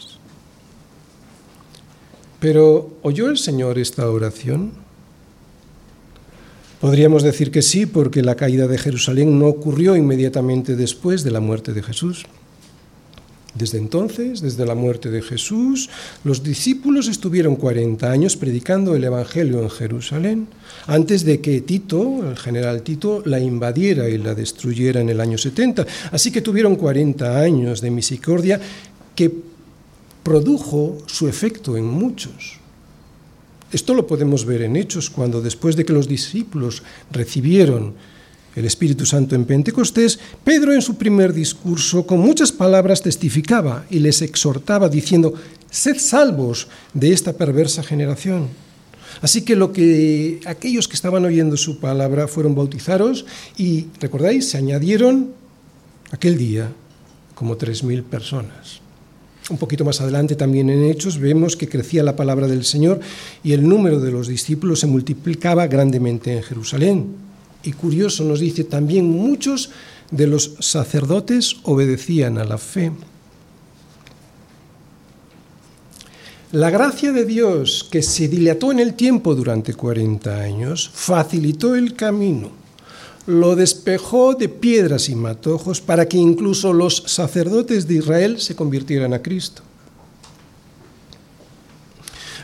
Pero 2.40 2.98
¿oyó 3.02 3.28
el 3.28 3.38
Señor 3.38 3.78
esta 3.78 4.08
oración? 4.08 4.72
Podríamos 6.80 7.24
decir 7.24 7.50
que 7.50 7.62
sí, 7.62 7.86
porque 7.86 8.22
la 8.22 8.36
caída 8.36 8.68
de 8.68 8.78
Jerusalén 8.78 9.38
no 9.38 9.46
ocurrió 9.46 9.96
inmediatamente 9.96 10.76
después 10.76 11.24
de 11.24 11.32
la 11.32 11.40
muerte 11.40 11.72
de 11.72 11.82
Jesús. 11.82 12.24
Desde 13.54 13.78
entonces, 13.78 14.40
desde 14.40 14.64
la 14.64 14.76
muerte 14.76 15.10
de 15.10 15.20
Jesús, 15.20 15.90
los 16.22 16.44
discípulos 16.44 17.08
estuvieron 17.08 17.56
40 17.56 18.08
años 18.08 18.36
predicando 18.36 18.94
el 18.94 19.02
Evangelio 19.02 19.60
en 19.60 19.70
Jerusalén, 19.70 20.46
antes 20.86 21.24
de 21.24 21.40
que 21.40 21.60
Tito, 21.62 22.30
el 22.30 22.36
general 22.36 22.82
Tito, 22.82 23.22
la 23.24 23.40
invadiera 23.40 24.08
y 24.08 24.18
la 24.18 24.36
destruyera 24.36 25.00
en 25.00 25.08
el 25.08 25.20
año 25.20 25.38
70. 25.38 25.84
Así 26.12 26.30
que 26.30 26.42
tuvieron 26.42 26.76
40 26.76 27.40
años 27.40 27.80
de 27.80 27.90
misericordia 27.90 28.60
que 29.16 29.47
produjo 30.28 30.98
su 31.06 31.26
efecto 31.26 31.78
en 31.78 31.86
muchos. 31.86 32.60
Esto 33.72 33.94
lo 33.94 34.06
podemos 34.06 34.44
ver 34.44 34.60
en 34.60 34.76
Hechos, 34.76 35.08
cuando 35.08 35.40
después 35.40 35.74
de 35.74 35.86
que 35.86 35.94
los 35.94 36.06
discípulos 36.06 36.82
recibieron 37.10 37.94
el 38.54 38.66
Espíritu 38.66 39.06
Santo 39.06 39.34
en 39.34 39.46
Pentecostés, 39.46 40.18
Pedro 40.44 40.74
en 40.74 40.82
su 40.82 40.96
primer 40.96 41.32
discurso 41.32 42.06
con 42.06 42.20
muchas 42.20 42.52
palabras 42.52 43.00
testificaba 43.00 43.86
y 43.88 44.00
les 44.00 44.20
exhortaba 44.20 44.90
diciendo, 44.90 45.32
sed 45.70 45.96
salvos 45.96 46.68
de 46.92 47.14
esta 47.14 47.32
perversa 47.32 47.82
generación. 47.82 48.48
Así 49.22 49.46
que 49.46 49.56
lo 49.56 49.72
que 49.72 50.40
aquellos 50.44 50.88
que 50.88 50.94
estaban 50.94 51.24
oyendo 51.24 51.56
su 51.56 51.80
palabra 51.80 52.28
fueron 52.28 52.54
bautizados 52.54 53.24
y, 53.56 53.86
recordáis, 53.98 54.50
se 54.50 54.58
añadieron 54.58 55.32
aquel 56.10 56.36
día 56.36 56.70
como 57.34 57.56
tres 57.56 57.82
mil 57.82 58.02
personas. 58.02 58.82
Un 59.50 59.56
poquito 59.56 59.84
más 59.84 60.00
adelante 60.00 60.36
también 60.36 60.68
en 60.68 60.84
Hechos 60.84 61.18
vemos 61.18 61.56
que 61.56 61.68
crecía 61.68 62.02
la 62.02 62.16
palabra 62.16 62.46
del 62.46 62.64
Señor 62.64 63.00
y 63.42 63.52
el 63.52 63.66
número 63.66 63.98
de 63.98 64.12
los 64.12 64.28
discípulos 64.28 64.80
se 64.80 64.86
multiplicaba 64.86 65.66
grandemente 65.66 66.36
en 66.36 66.42
Jerusalén. 66.42 67.06
Y 67.62 67.72
curioso 67.72 68.24
nos 68.24 68.40
dice 68.40 68.64
también 68.64 69.08
muchos 69.08 69.70
de 70.10 70.26
los 70.26 70.56
sacerdotes 70.60 71.56
obedecían 71.62 72.36
a 72.36 72.44
la 72.44 72.58
fe. 72.58 72.92
La 76.52 76.70
gracia 76.70 77.12
de 77.12 77.24
Dios, 77.24 77.86
que 77.90 78.02
se 78.02 78.28
dilató 78.28 78.72
en 78.72 78.80
el 78.80 78.94
tiempo 78.94 79.34
durante 79.34 79.74
40 79.74 80.40
años, 80.40 80.90
facilitó 80.92 81.74
el 81.74 81.94
camino 81.94 82.57
lo 83.28 83.56
despejó 83.56 84.32
de 84.32 84.48
piedras 84.48 85.10
y 85.10 85.14
matojos 85.14 85.82
para 85.82 86.08
que 86.08 86.16
incluso 86.16 86.72
los 86.72 87.02
sacerdotes 87.06 87.86
de 87.86 87.96
Israel 87.96 88.40
se 88.40 88.56
convirtieran 88.56 89.12
a 89.12 89.20
Cristo. 89.20 89.60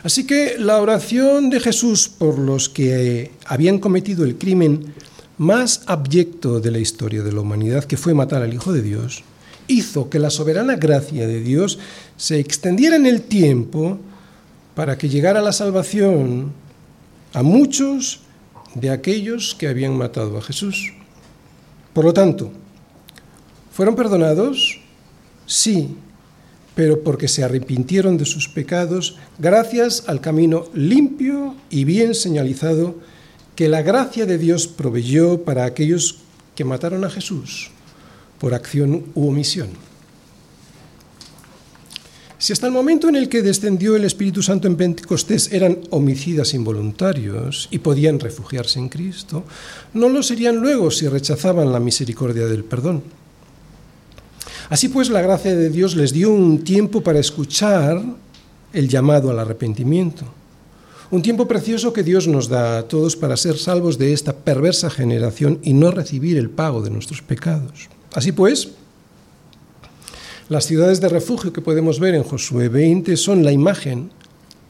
Así 0.03 0.27
que 0.27 0.57
la 0.59 0.79
oración 0.79 1.49
de 1.49 1.59
Jesús 1.59 2.07
por 2.07 2.37
los 2.37 2.69
que 2.69 3.31
habían 3.47 3.79
cometido 3.79 4.23
el 4.23 4.37
crimen 4.37 4.93
más 5.39 5.81
abyecto 5.87 6.59
de 6.59 6.69
la 6.69 6.77
historia 6.77 7.23
de 7.23 7.33
la 7.33 7.41
humanidad, 7.41 7.85
que 7.85 7.97
fue 7.97 8.13
matar 8.13 8.43
al 8.43 8.53
Hijo 8.53 8.71
de 8.71 8.83
Dios, 8.83 9.23
hizo 9.67 10.07
que 10.11 10.19
la 10.19 10.29
soberana 10.29 10.75
gracia 10.75 11.25
de 11.25 11.41
Dios 11.41 11.79
se 12.15 12.37
extendiera 12.39 12.95
en 12.95 13.07
el 13.07 13.23
tiempo 13.23 13.97
para 14.75 14.99
que 14.99 15.09
llegara 15.09 15.41
la 15.41 15.51
salvación 15.51 16.53
a 17.33 17.41
muchos 17.41 18.19
de 18.75 18.91
aquellos 18.91 19.55
que 19.55 19.67
habían 19.67 19.97
matado 19.97 20.37
a 20.37 20.41
Jesús. 20.41 20.93
Por 21.93 22.05
lo 22.05 22.13
tanto, 22.13 22.51
¿fueron 23.71 23.95
perdonados? 23.95 24.79
Sí, 25.45 25.95
pero 26.75 27.01
porque 27.03 27.27
se 27.27 27.43
arrepintieron 27.43 28.17
de 28.17 28.25
sus 28.25 28.49
pecados 28.49 29.17
gracias 29.39 30.03
al 30.07 30.21
camino 30.21 30.65
limpio 30.73 31.55
y 31.69 31.85
bien 31.85 32.13
señalizado 32.13 32.95
que 33.55 33.69
la 33.69 33.81
gracia 33.81 34.25
de 34.25 34.37
Dios 34.37 34.67
proveyó 34.67 35.43
para 35.43 35.65
aquellos 35.65 36.19
que 36.55 36.65
mataron 36.65 37.05
a 37.05 37.09
Jesús 37.09 37.71
por 38.39 38.53
acción 38.53 39.05
u 39.15 39.29
omisión. 39.29 39.69
Si 42.45 42.53
hasta 42.53 42.67
el 42.67 42.73
momento 42.73 43.09
en 43.09 43.15
el 43.15 43.27
que 43.27 43.41
descendió 43.41 43.95
el 43.95 44.05
Espíritu 44.05 44.43
Santo 44.43 44.67
en 44.67 44.75
Pentecostés 44.75 45.51
eran 45.51 45.79
homicidas 45.89 46.53
involuntarios 46.53 47.67
y 47.71 47.79
podían 47.79 48.19
refugiarse 48.19 48.77
en 48.77 48.87
Cristo, 48.87 49.45
no 49.95 50.09
lo 50.09 50.21
serían 50.21 50.57
luego 50.57 50.91
si 50.91 51.07
rechazaban 51.07 51.73
la 51.73 51.79
misericordia 51.79 52.45
del 52.45 52.63
perdón. 52.63 53.01
Así 54.69 54.89
pues, 54.89 55.09
la 55.09 55.23
gracia 55.23 55.55
de 55.55 55.71
Dios 55.71 55.95
les 55.95 56.13
dio 56.13 56.29
un 56.29 56.63
tiempo 56.63 57.01
para 57.01 57.17
escuchar 57.17 58.03
el 58.73 58.89
llamado 58.89 59.31
al 59.31 59.39
arrepentimiento. 59.39 60.25
Un 61.09 61.23
tiempo 61.23 61.47
precioso 61.47 61.93
que 61.93 62.03
Dios 62.03 62.27
nos 62.27 62.47
da 62.47 62.77
a 62.77 62.87
todos 62.87 63.15
para 63.15 63.37
ser 63.37 63.57
salvos 63.57 63.97
de 63.97 64.13
esta 64.13 64.33
perversa 64.35 64.91
generación 64.91 65.57
y 65.63 65.73
no 65.73 65.89
recibir 65.89 66.37
el 66.37 66.51
pago 66.51 66.83
de 66.83 66.91
nuestros 66.91 67.23
pecados. 67.23 67.89
Así 68.13 68.31
pues, 68.31 68.69
las 70.47 70.65
ciudades 70.65 71.01
de 71.01 71.09
refugio 71.09 71.51
que 71.51 71.61
podemos 71.61 71.99
ver 71.99 72.13
en 72.13 72.23
Josué 72.23 72.69
20 72.69 73.17
son 73.17 73.43
la 73.43 73.51
imagen, 73.51 74.11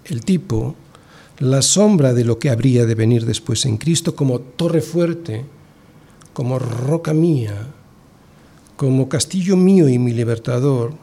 el 0.05 0.23
tipo, 0.23 0.75
la 1.39 1.61
sombra 1.61 2.13
de 2.13 2.23
lo 2.23 2.39
que 2.39 2.49
habría 2.49 2.85
de 2.85 2.95
venir 2.95 3.25
después 3.25 3.65
en 3.65 3.75
Cristo 3.77 4.15
como 4.15 4.39
torre 4.39 4.81
fuerte, 4.81 5.45
como 6.31 6.59
roca 6.59 7.13
mía, 7.13 7.67
como 8.77 9.09
castillo 9.09 9.57
mío 9.57 9.89
y 9.89 9.99
mi 9.99 10.13
libertador, 10.13 10.93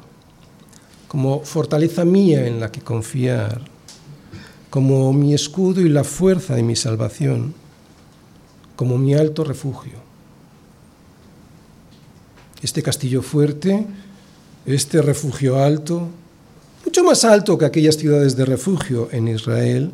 como 1.07 1.41
fortaleza 1.41 2.07
mía 2.07 2.47
en 2.47 2.59
la 2.59 2.73
que 2.73 2.81
confiar, 2.81 3.61
como 4.71 5.13
mi 5.13 5.35
escudo 5.35 5.83
y 5.83 5.91
la 5.91 6.05
fuerza 6.05 6.55
de 6.55 6.63
mi 6.63 6.77
salvación, 6.77 7.53
como 8.75 8.97
mi 8.97 9.13
alto 9.13 9.45
refugio. 9.45 10.01
Este 12.63 12.83
castillo 12.83 13.21
fuerte 13.21 13.87
este 14.67 15.03
refugio 15.03 15.59
alto, 15.63 16.09
mucho 16.85 17.05
más 17.05 17.25
alto 17.25 17.59
que 17.59 17.65
aquellas 17.65 17.97
ciudades 17.97 18.37
de 18.37 18.45
refugio 18.45 19.09
en 19.13 19.29
Israel, 19.29 19.91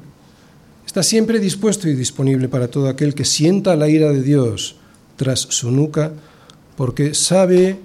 está 0.86 1.02
siempre 1.02 1.38
dispuesto 1.38 1.88
y 1.88 1.94
disponible 1.94 2.48
para 2.48 2.68
todo 2.68 2.88
aquel 2.88 3.14
que 3.14 3.24
sienta 3.24 3.76
la 3.76 3.88
ira 3.88 4.10
de 4.10 4.22
Dios 4.22 4.76
tras 5.16 5.40
su 5.40 5.70
nuca, 5.70 6.12
porque 6.76 7.14
sabe 7.14 7.78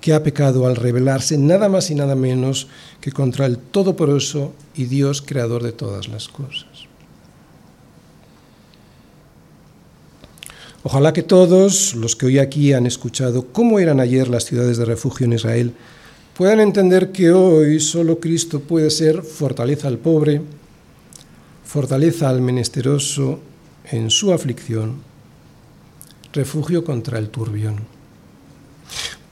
que 0.00 0.14
ha 0.14 0.22
pecado 0.22 0.66
al 0.66 0.76
rebelarse 0.76 1.38
nada 1.38 1.68
más 1.68 1.90
y 1.90 1.94
nada 1.94 2.14
menos 2.14 2.68
que 3.00 3.12
contra 3.12 3.46
el 3.46 3.58
Todopoderoso 3.58 4.52
y 4.74 4.84
Dios 4.84 5.22
creador 5.22 5.62
de 5.62 5.72
todas 5.72 6.08
las 6.08 6.28
cosas. 6.28 6.89
Ojalá 10.82 11.12
que 11.12 11.22
todos 11.22 11.94
los 11.94 12.16
que 12.16 12.24
hoy 12.24 12.38
aquí 12.38 12.72
han 12.72 12.86
escuchado 12.86 13.46
cómo 13.52 13.78
eran 13.78 14.00
ayer 14.00 14.28
las 14.28 14.46
ciudades 14.46 14.78
de 14.78 14.86
refugio 14.86 15.26
en 15.26 15.34
Israel 15.34 15.74
puedan 16.34 16.58
entender 16.58 17.12
que 17.12 17.32
hoy 17.32 17.80
solo 17.80 18.18
Cristo 18.18 18.60
puede 18.60 18.88
ser 18.88 19.22
fortaleza 19.22 19.88
al 19.88 19.98
pobre, 19.98 20.40
fortaleza 21.66 22.30
al 22.30 22.40
menesteroso 22.40 23.40
en 23.90 24.08
su 24.08 24.32
aflicción, 24.32 25.02
refugio 26.32 26.82
contra 26.82 27.18
el 27.18 27.28
turbión. 27.28 27.80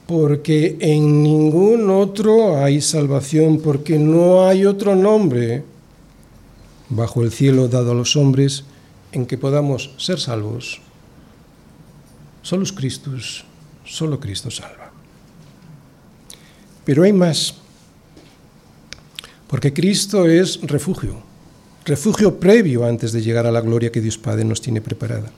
Porque 0.05 0.77
en 0.79 1.23
ningún 1.23 1.89
otro 1.89 2.63
hay 2.63 2.79
salvación, 2.79 3.59
porque 3.59 3.97
no 3.97 4.47
hay 4.47 4.65
otro 4.65 4.95
nombre 4.95 5.63
bajo 6.89 7.23
el 7.23 7.31
cielo 7.31 7.67
dado 7.67 7.93
a 7.93 7.95
los 7.95 8.15
hombres 8.15 8.65
en 9.11 9.25
que 9.25 9.39
podamos 9.39 9.95
ser 9.97 10.19
salvos 10.19 10.81
Solo 12.49 12.65
Cristo, 12.73 13.11
solo 13.85 14.19
Cristo 14.19 14.49
salva. 14.49 14.91
Pero 16.83 17.03
hay 17.03 17.13
más, 17.13 17.53
porque 19.45 19.71
Cristo 19.71 20.25
es 20.25 20.59
refugio, 20.61 21.21
refugio 21.85 22.39
previo 22.39 22.87
antes 22.87 23.11
de 23.11 23.21
llegar 23.21 23.45
a 23.45 23.51
la 23.51 23.61
gloria 23.61 23.91
que 23.91 24.01
Dios 24.01 24.17
Padre 24.17 24.45
nos 24.45 24.61
tiene 24.61 24.81
preparada. 24.81 25.29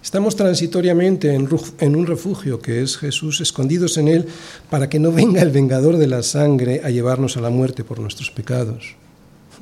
Estamos 0.00 0.36
transitoriamente 0.36 1.34
en 1.34 1.96
un 1.96 2.06
refugio 2.06 2.60
que 2.60 2.80
es 2.80 2.96
Jesús, 2.96 3.40
escondidos 3.40 3.98
en 3.98 4.06
Él, 4.06 4.28
para 4.70 4.88
que 4.88 5.00
no 5.00 5.10
venga 5.10 5.42
el 5.42 5.50
vengador 5.50 5.96
de 5.96 6.06
la 6.06 6.22
sangre 6.22 6.82
a 6.84 6.90
llevarnos 6.90 7.36
a 7.36 7.40
la 7.40 7.50
muerte 7.50 7.82
por 7.82 7.98
nuestros 7.98 8.30
pecados. 8.30 8.94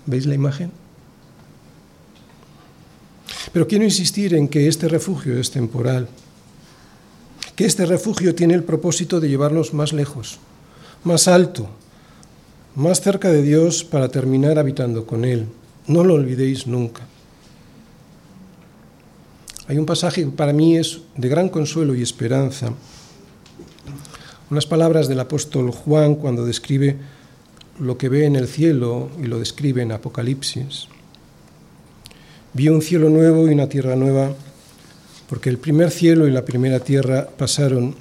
¿Veis 0.04 0.26
la 0.26 0.34
imagen? 0.34 0.87
Pero 3.52 3.66
quiero 3.66 3.84
insistir 3.84 4.34
en 4.34 4.48
que 4.48 4.68
este 4.68 4.88
refugio 4.88 5.38
es 5.38 5.50
temporal, 5.50 6.08
que 7.56 7.64
este 7.64 7.86
refugio 7.86 8.34
tiene 8.34 8.54
el 8.54 8.64
propósito 8.64 9.20
de 9.20 9.28
llevarnos 9.28 9.74
más 9.74 9.92
lejos, 9.92 10.38
más 11.04 11.28
alto, 11.28 11.68
más 12.74 13.00
cerca 13.00 13.30
de 13.30 13.42
Dios 13.42 13.84
para 13.84 14.08
terminar 14.08 14.58
habitando 14.58 15.06
con 15.06 15.24
Él. 15.24 15.46
No 15.86 16.04
lo 16.04 16.14
olvidéis 16.14 16.66
nunca. 16.66 17.06
Hay 19.66 19.76
un 19.76 19.86
pasaje 19.86 20.24
que 20.24 20.30
para 20.30 20.52
mí 20.52 20.76
es 20.76 21.00
de 21.16 21.28
gran 21.28 21.48
consuelo 21.48 21.94
y 21.94 22.02
esperanza. 22.02 22.72
Unas 24.50 24.66
palabras 24.66 25.08
del 25.08 25.20
apóstol 25.20 25.70
Juan 25.70 26.14
cuando 26.14 26.46
describe 26.46 26.96
lo 27.78 27.98
que 27.98 28.08
ve 28.08 28.24
en 28.24 28.36
el 28.36 28.48
cielo 28.48 29.10
y 29.22 29.26
lo 29.26 29.38
describe 29.38 29.82
en 29.82 29.92
Apocalipsis. 29.92 30.88
Vi 32.54 32.68
un 32.68 32.82
cielo 32.82 33.10
nuevo 33.10 33.48
y 33.48 33.54
una 33.54 33.68
tierra 33.68 33.94
nueva, 33.94 34.32
porque 35.28 35.50
el 35.50 35.58
primer 35.58 35.90
cielo 35.90 36.26
y 36.26 36.30
la 36.30 36.44
primera 36.44 36.80
tierra 36.80 37.28
pasaron 37.36 37.94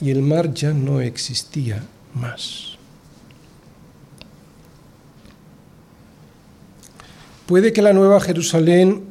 y 0.00 0.10
el 0.10 0.22
mar 0.22 0.54
ya 0.54 0.72
no 0.72 1.00
existía 1.00 1.84
más. 2.14 2.76
Puede 7.46 7.72
que 7.72 7.82
la 7.82 7.92
nueva 7.92 8.20
Jerusalén, 8.20 9.04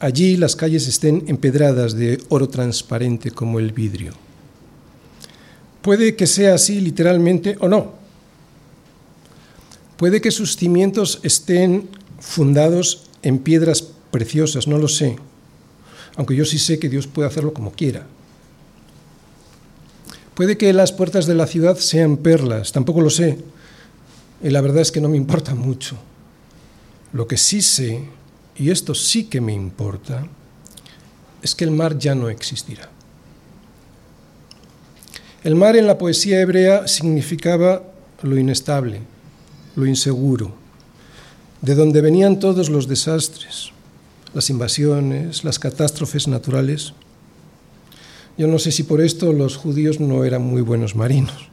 allí 0.00 0.36
las 0.36 0.56
calles 0.56 0.88
estén 0.88 1.24
empedradas 1.26 1.94
de 1.94 2.18
oro 2.30 2.48
transparente 2.48 3.30
como 3.30 3.58
el 3.58 3.72
vidrio. 3.72 4.12
Puede 5.82 6.16
que 6.16 6.26
sea 6.26 6.54
así 6.54 6.80
literalmente 6.80 7.56
o 7.60 7.68
no. 7.68 7.92
Puede 9.98 10.20
que 10.20 10.30
sus 10.30 10.56
cimientos 10.56 11.20
estén 11.22 11.88
fundados 12.24 13.04
en 13.22 13.38
piedras 13.38 13.82
preciosas, 14.10 14.66
no 14.66 14.78
lo 14.78 14.88
sé, 14.88 15.16
aunque 16.16 16.34
yo 16.34 16.44
sí 16.44 16.58
sé 16.58 16.78
que 16.78 16.88
Dios 16.88 17.06
puede 17.06 17.28
hacerlo 17.28 17.52
como 17.52 17.72
quiera. 17.72 18.06
Puede 20.34 20.56
que 20.56 20.72
las 20.72 20.92
puertas 20.92 21.26
de 21.26 21.34
la 21.34 21.46
ciudad 21.46 21.76
sean 21.76 22.16
perlas, 22.16 22.72
tampoco 22.72 23.00
lo 23.00 23.10
sé, 23.10 23.38
y 24.42 24.50
la 24.50 24.60
verdad 24.60 24.82
es 24.82 24.90
que 24.90 25.00
no 25.00 25.08
me 25.08 25.16
importa 25.16 25.54
mucho. 25.54 25.96
Lo 27.12 27.28
que 27.28 27.36
sí 27.36 27.62
sé, 27.62 28.04
y 28.56 28.70
esto 28.70 28.94
sí 28.94 29.24
que 29.24 29.40
me 29.40 29.52
importa, 29.52 30.26
es 31.42 31.54
que 31.54 31.64
el 31.64 31.70
mar 31.70 31.98
ya 31.98 32.14
no 32.14 32.28
existirá. 32.28 32.90
El 35.44 35.54
mar 35.54 35.76
en 35.76 35.86
la 35.86 35.98
poesía 35.98 36.40
hebrea 36.40 36.88
significaba 36.88 37.82
lo 38.22 38.38
inestable, 38.38 39.02
lo 39.76 39.86
inseguro, 39.86 40.63
de 41.62 41.74
donde 41.74 42.00
venían 42.00 42.38
todos 42.38 42.68
los 42.68 42.88
desastres, 42.88 43.70
las 44.34 44.50
invasiones, 44.50 45.44
las 45.44 45.58
catástrofes 45.58 46.28
naturales. 46.28 46.92
Yo 48.36 48.48
no 48.48 48.58
sé 48.58 48.72
si 48.72 48.82
por 48.82 49.00
esto 49.00 49.32
los 49.32 49.56
judíos 49.56 50.00
no 50.00 50.24
eran 50.24 50.42
muy 50.42 50.62
buenos 50.62 50.96
marinos. 50.96 51.48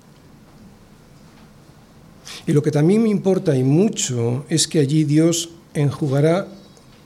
Y 2.48 2.54
lo 2.54 2.64
que 2.64 2.72
también 2.72 3.04
me 3.04 3.10
importa 3.10 3.56
y 3.56 3.64
mucho 3.64 4.46
es 4.50 4.68
que 4.68 4.80
allí 4.80 5.04
Dios 5.04 5.50
enjugará 5.74 6.48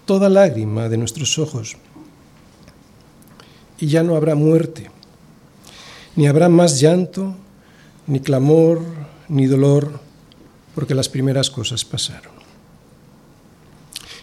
toda 0.05 0.29
lágrima 0.29 0.87
de 0.87 0.97
nuestros 0.97 1.37
ojos. 1.37 1.77
Y 3.77 3.87
ya 3.87 4.03
no 4.03 4.15
habrá 4.15 4.35
muerte, 4.35 4.89
ni 6.15 6.27
habrá 6.27 6.47
más 6.47 6.79
llanto, 6.79 7.35
ni 8.07 8.21
clamor, 8.21 8.81
ni 9.27 9.47
dolor, 9.47 9.99
porque 10.73 10.95
las 10.95 11.09
primeras 11.09 11.49
cosas 11.49 11.83
pasaron. 11.83 12.34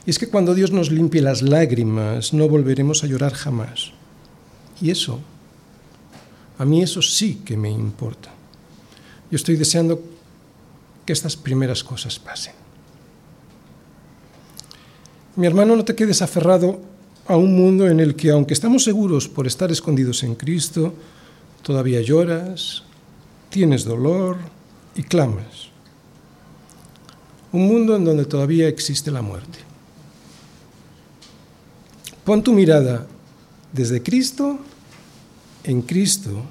Y 0.04 0.10
es 0.10 0.18
que 0.18 0.28
cuando 0.28 0.54
Dios 0.54 0.72
nos 0.72 0.90
limpie 0.90 1.22
las 1.22 1.42
lágrimas, 1.42 2.32
no 2.32 2.48
volveremos 2.48 3.04
a 3.04 3.06
llorar 3.06 3.34
jamás. 3.34 3.92
Y 4.80 4.90
eso, 4.90 5.20
a 6.58 6.64
mí 6.64 6.82
eso 6.82 7.02
sí 7.02 7.42
que 7.44 7.56
me 7.56 7.70
importa. 7.70 8.30
Yo 9.30 9.36
estoy 9.36 9.56
deseando 9.56 10.02
que 11.06 11.12
estas 11.12 11.36
primeras 11.36 11.84
cosas 11.84 12.18
pasen. 12.18 12.54
Mi 15.36 15.46
hermano, 15.46 15.76
no 15.76 15.84
te 15.84 15.94
quedes 15.94 16.20
aferrado 16.20 16.80
a 17.26 17.36
un 17.36 17.56
mundo 17.56 17.88
en 17.88 18.00
el 18.00 18.14
que, 18.16 18.30
aunque 18.30 18.54
estamos 18.54 18.84
seguros 18.84 19.28
por 19.28 19.46
estar 19.46 19.70
escondidos 19.70 20.22
en 20.24 20.34
Cristo, 20.34 20.92
todavía 21.62 22.02
lloras, 22.02 22.82
tienes 23.48 23.84
dolor 23.84 24.36
y 24.94 25.02
clamas. 25.04 25.70
Un 27.52 27.66
mundo 27.66 27.96
en 27.96 28.04
donde 28.04 28.24
todavía 28.24 28.68
existe 28.68 29.10
la 29.10 29.22
muerte. 29.22 29.71
Pon 32.24 32.42
tu 32.42 32.52
mirada 32.52 33.06
desde 33.72 34.02
Cristo 34.02 34.58
en 35.64 35.82
Cristo 35.82 36.42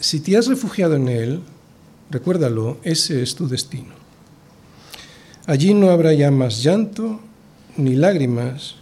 si 0.00 0.20
te 0.20 0.36
has 0.36 0.46
refugiado 0.46 0.94
en 0.94 1.08
Él, 1.08 1.42
recuérdalo, 2.10 2.78
ese 2.82 3.22
es 3.22 3.34
tu 3.34 3.48
destino. 3.48 3.94
Allí 5.46 5.74
no 5.74 5.90
habrá 5.90 6.12
ya 6.12 6.30
más 6.30 6.62
llanto 6.62 7.20
ni 7.76 7.94
lágrimas, 7.94 8.76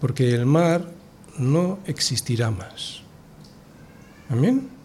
porque 0.00 0.34
el 0.34 0.46
mar 0.46 0.90
no 1.36 1.78
existirá 1.86 2.50
más. 2.50 3.02
Amén. 4.28 4.77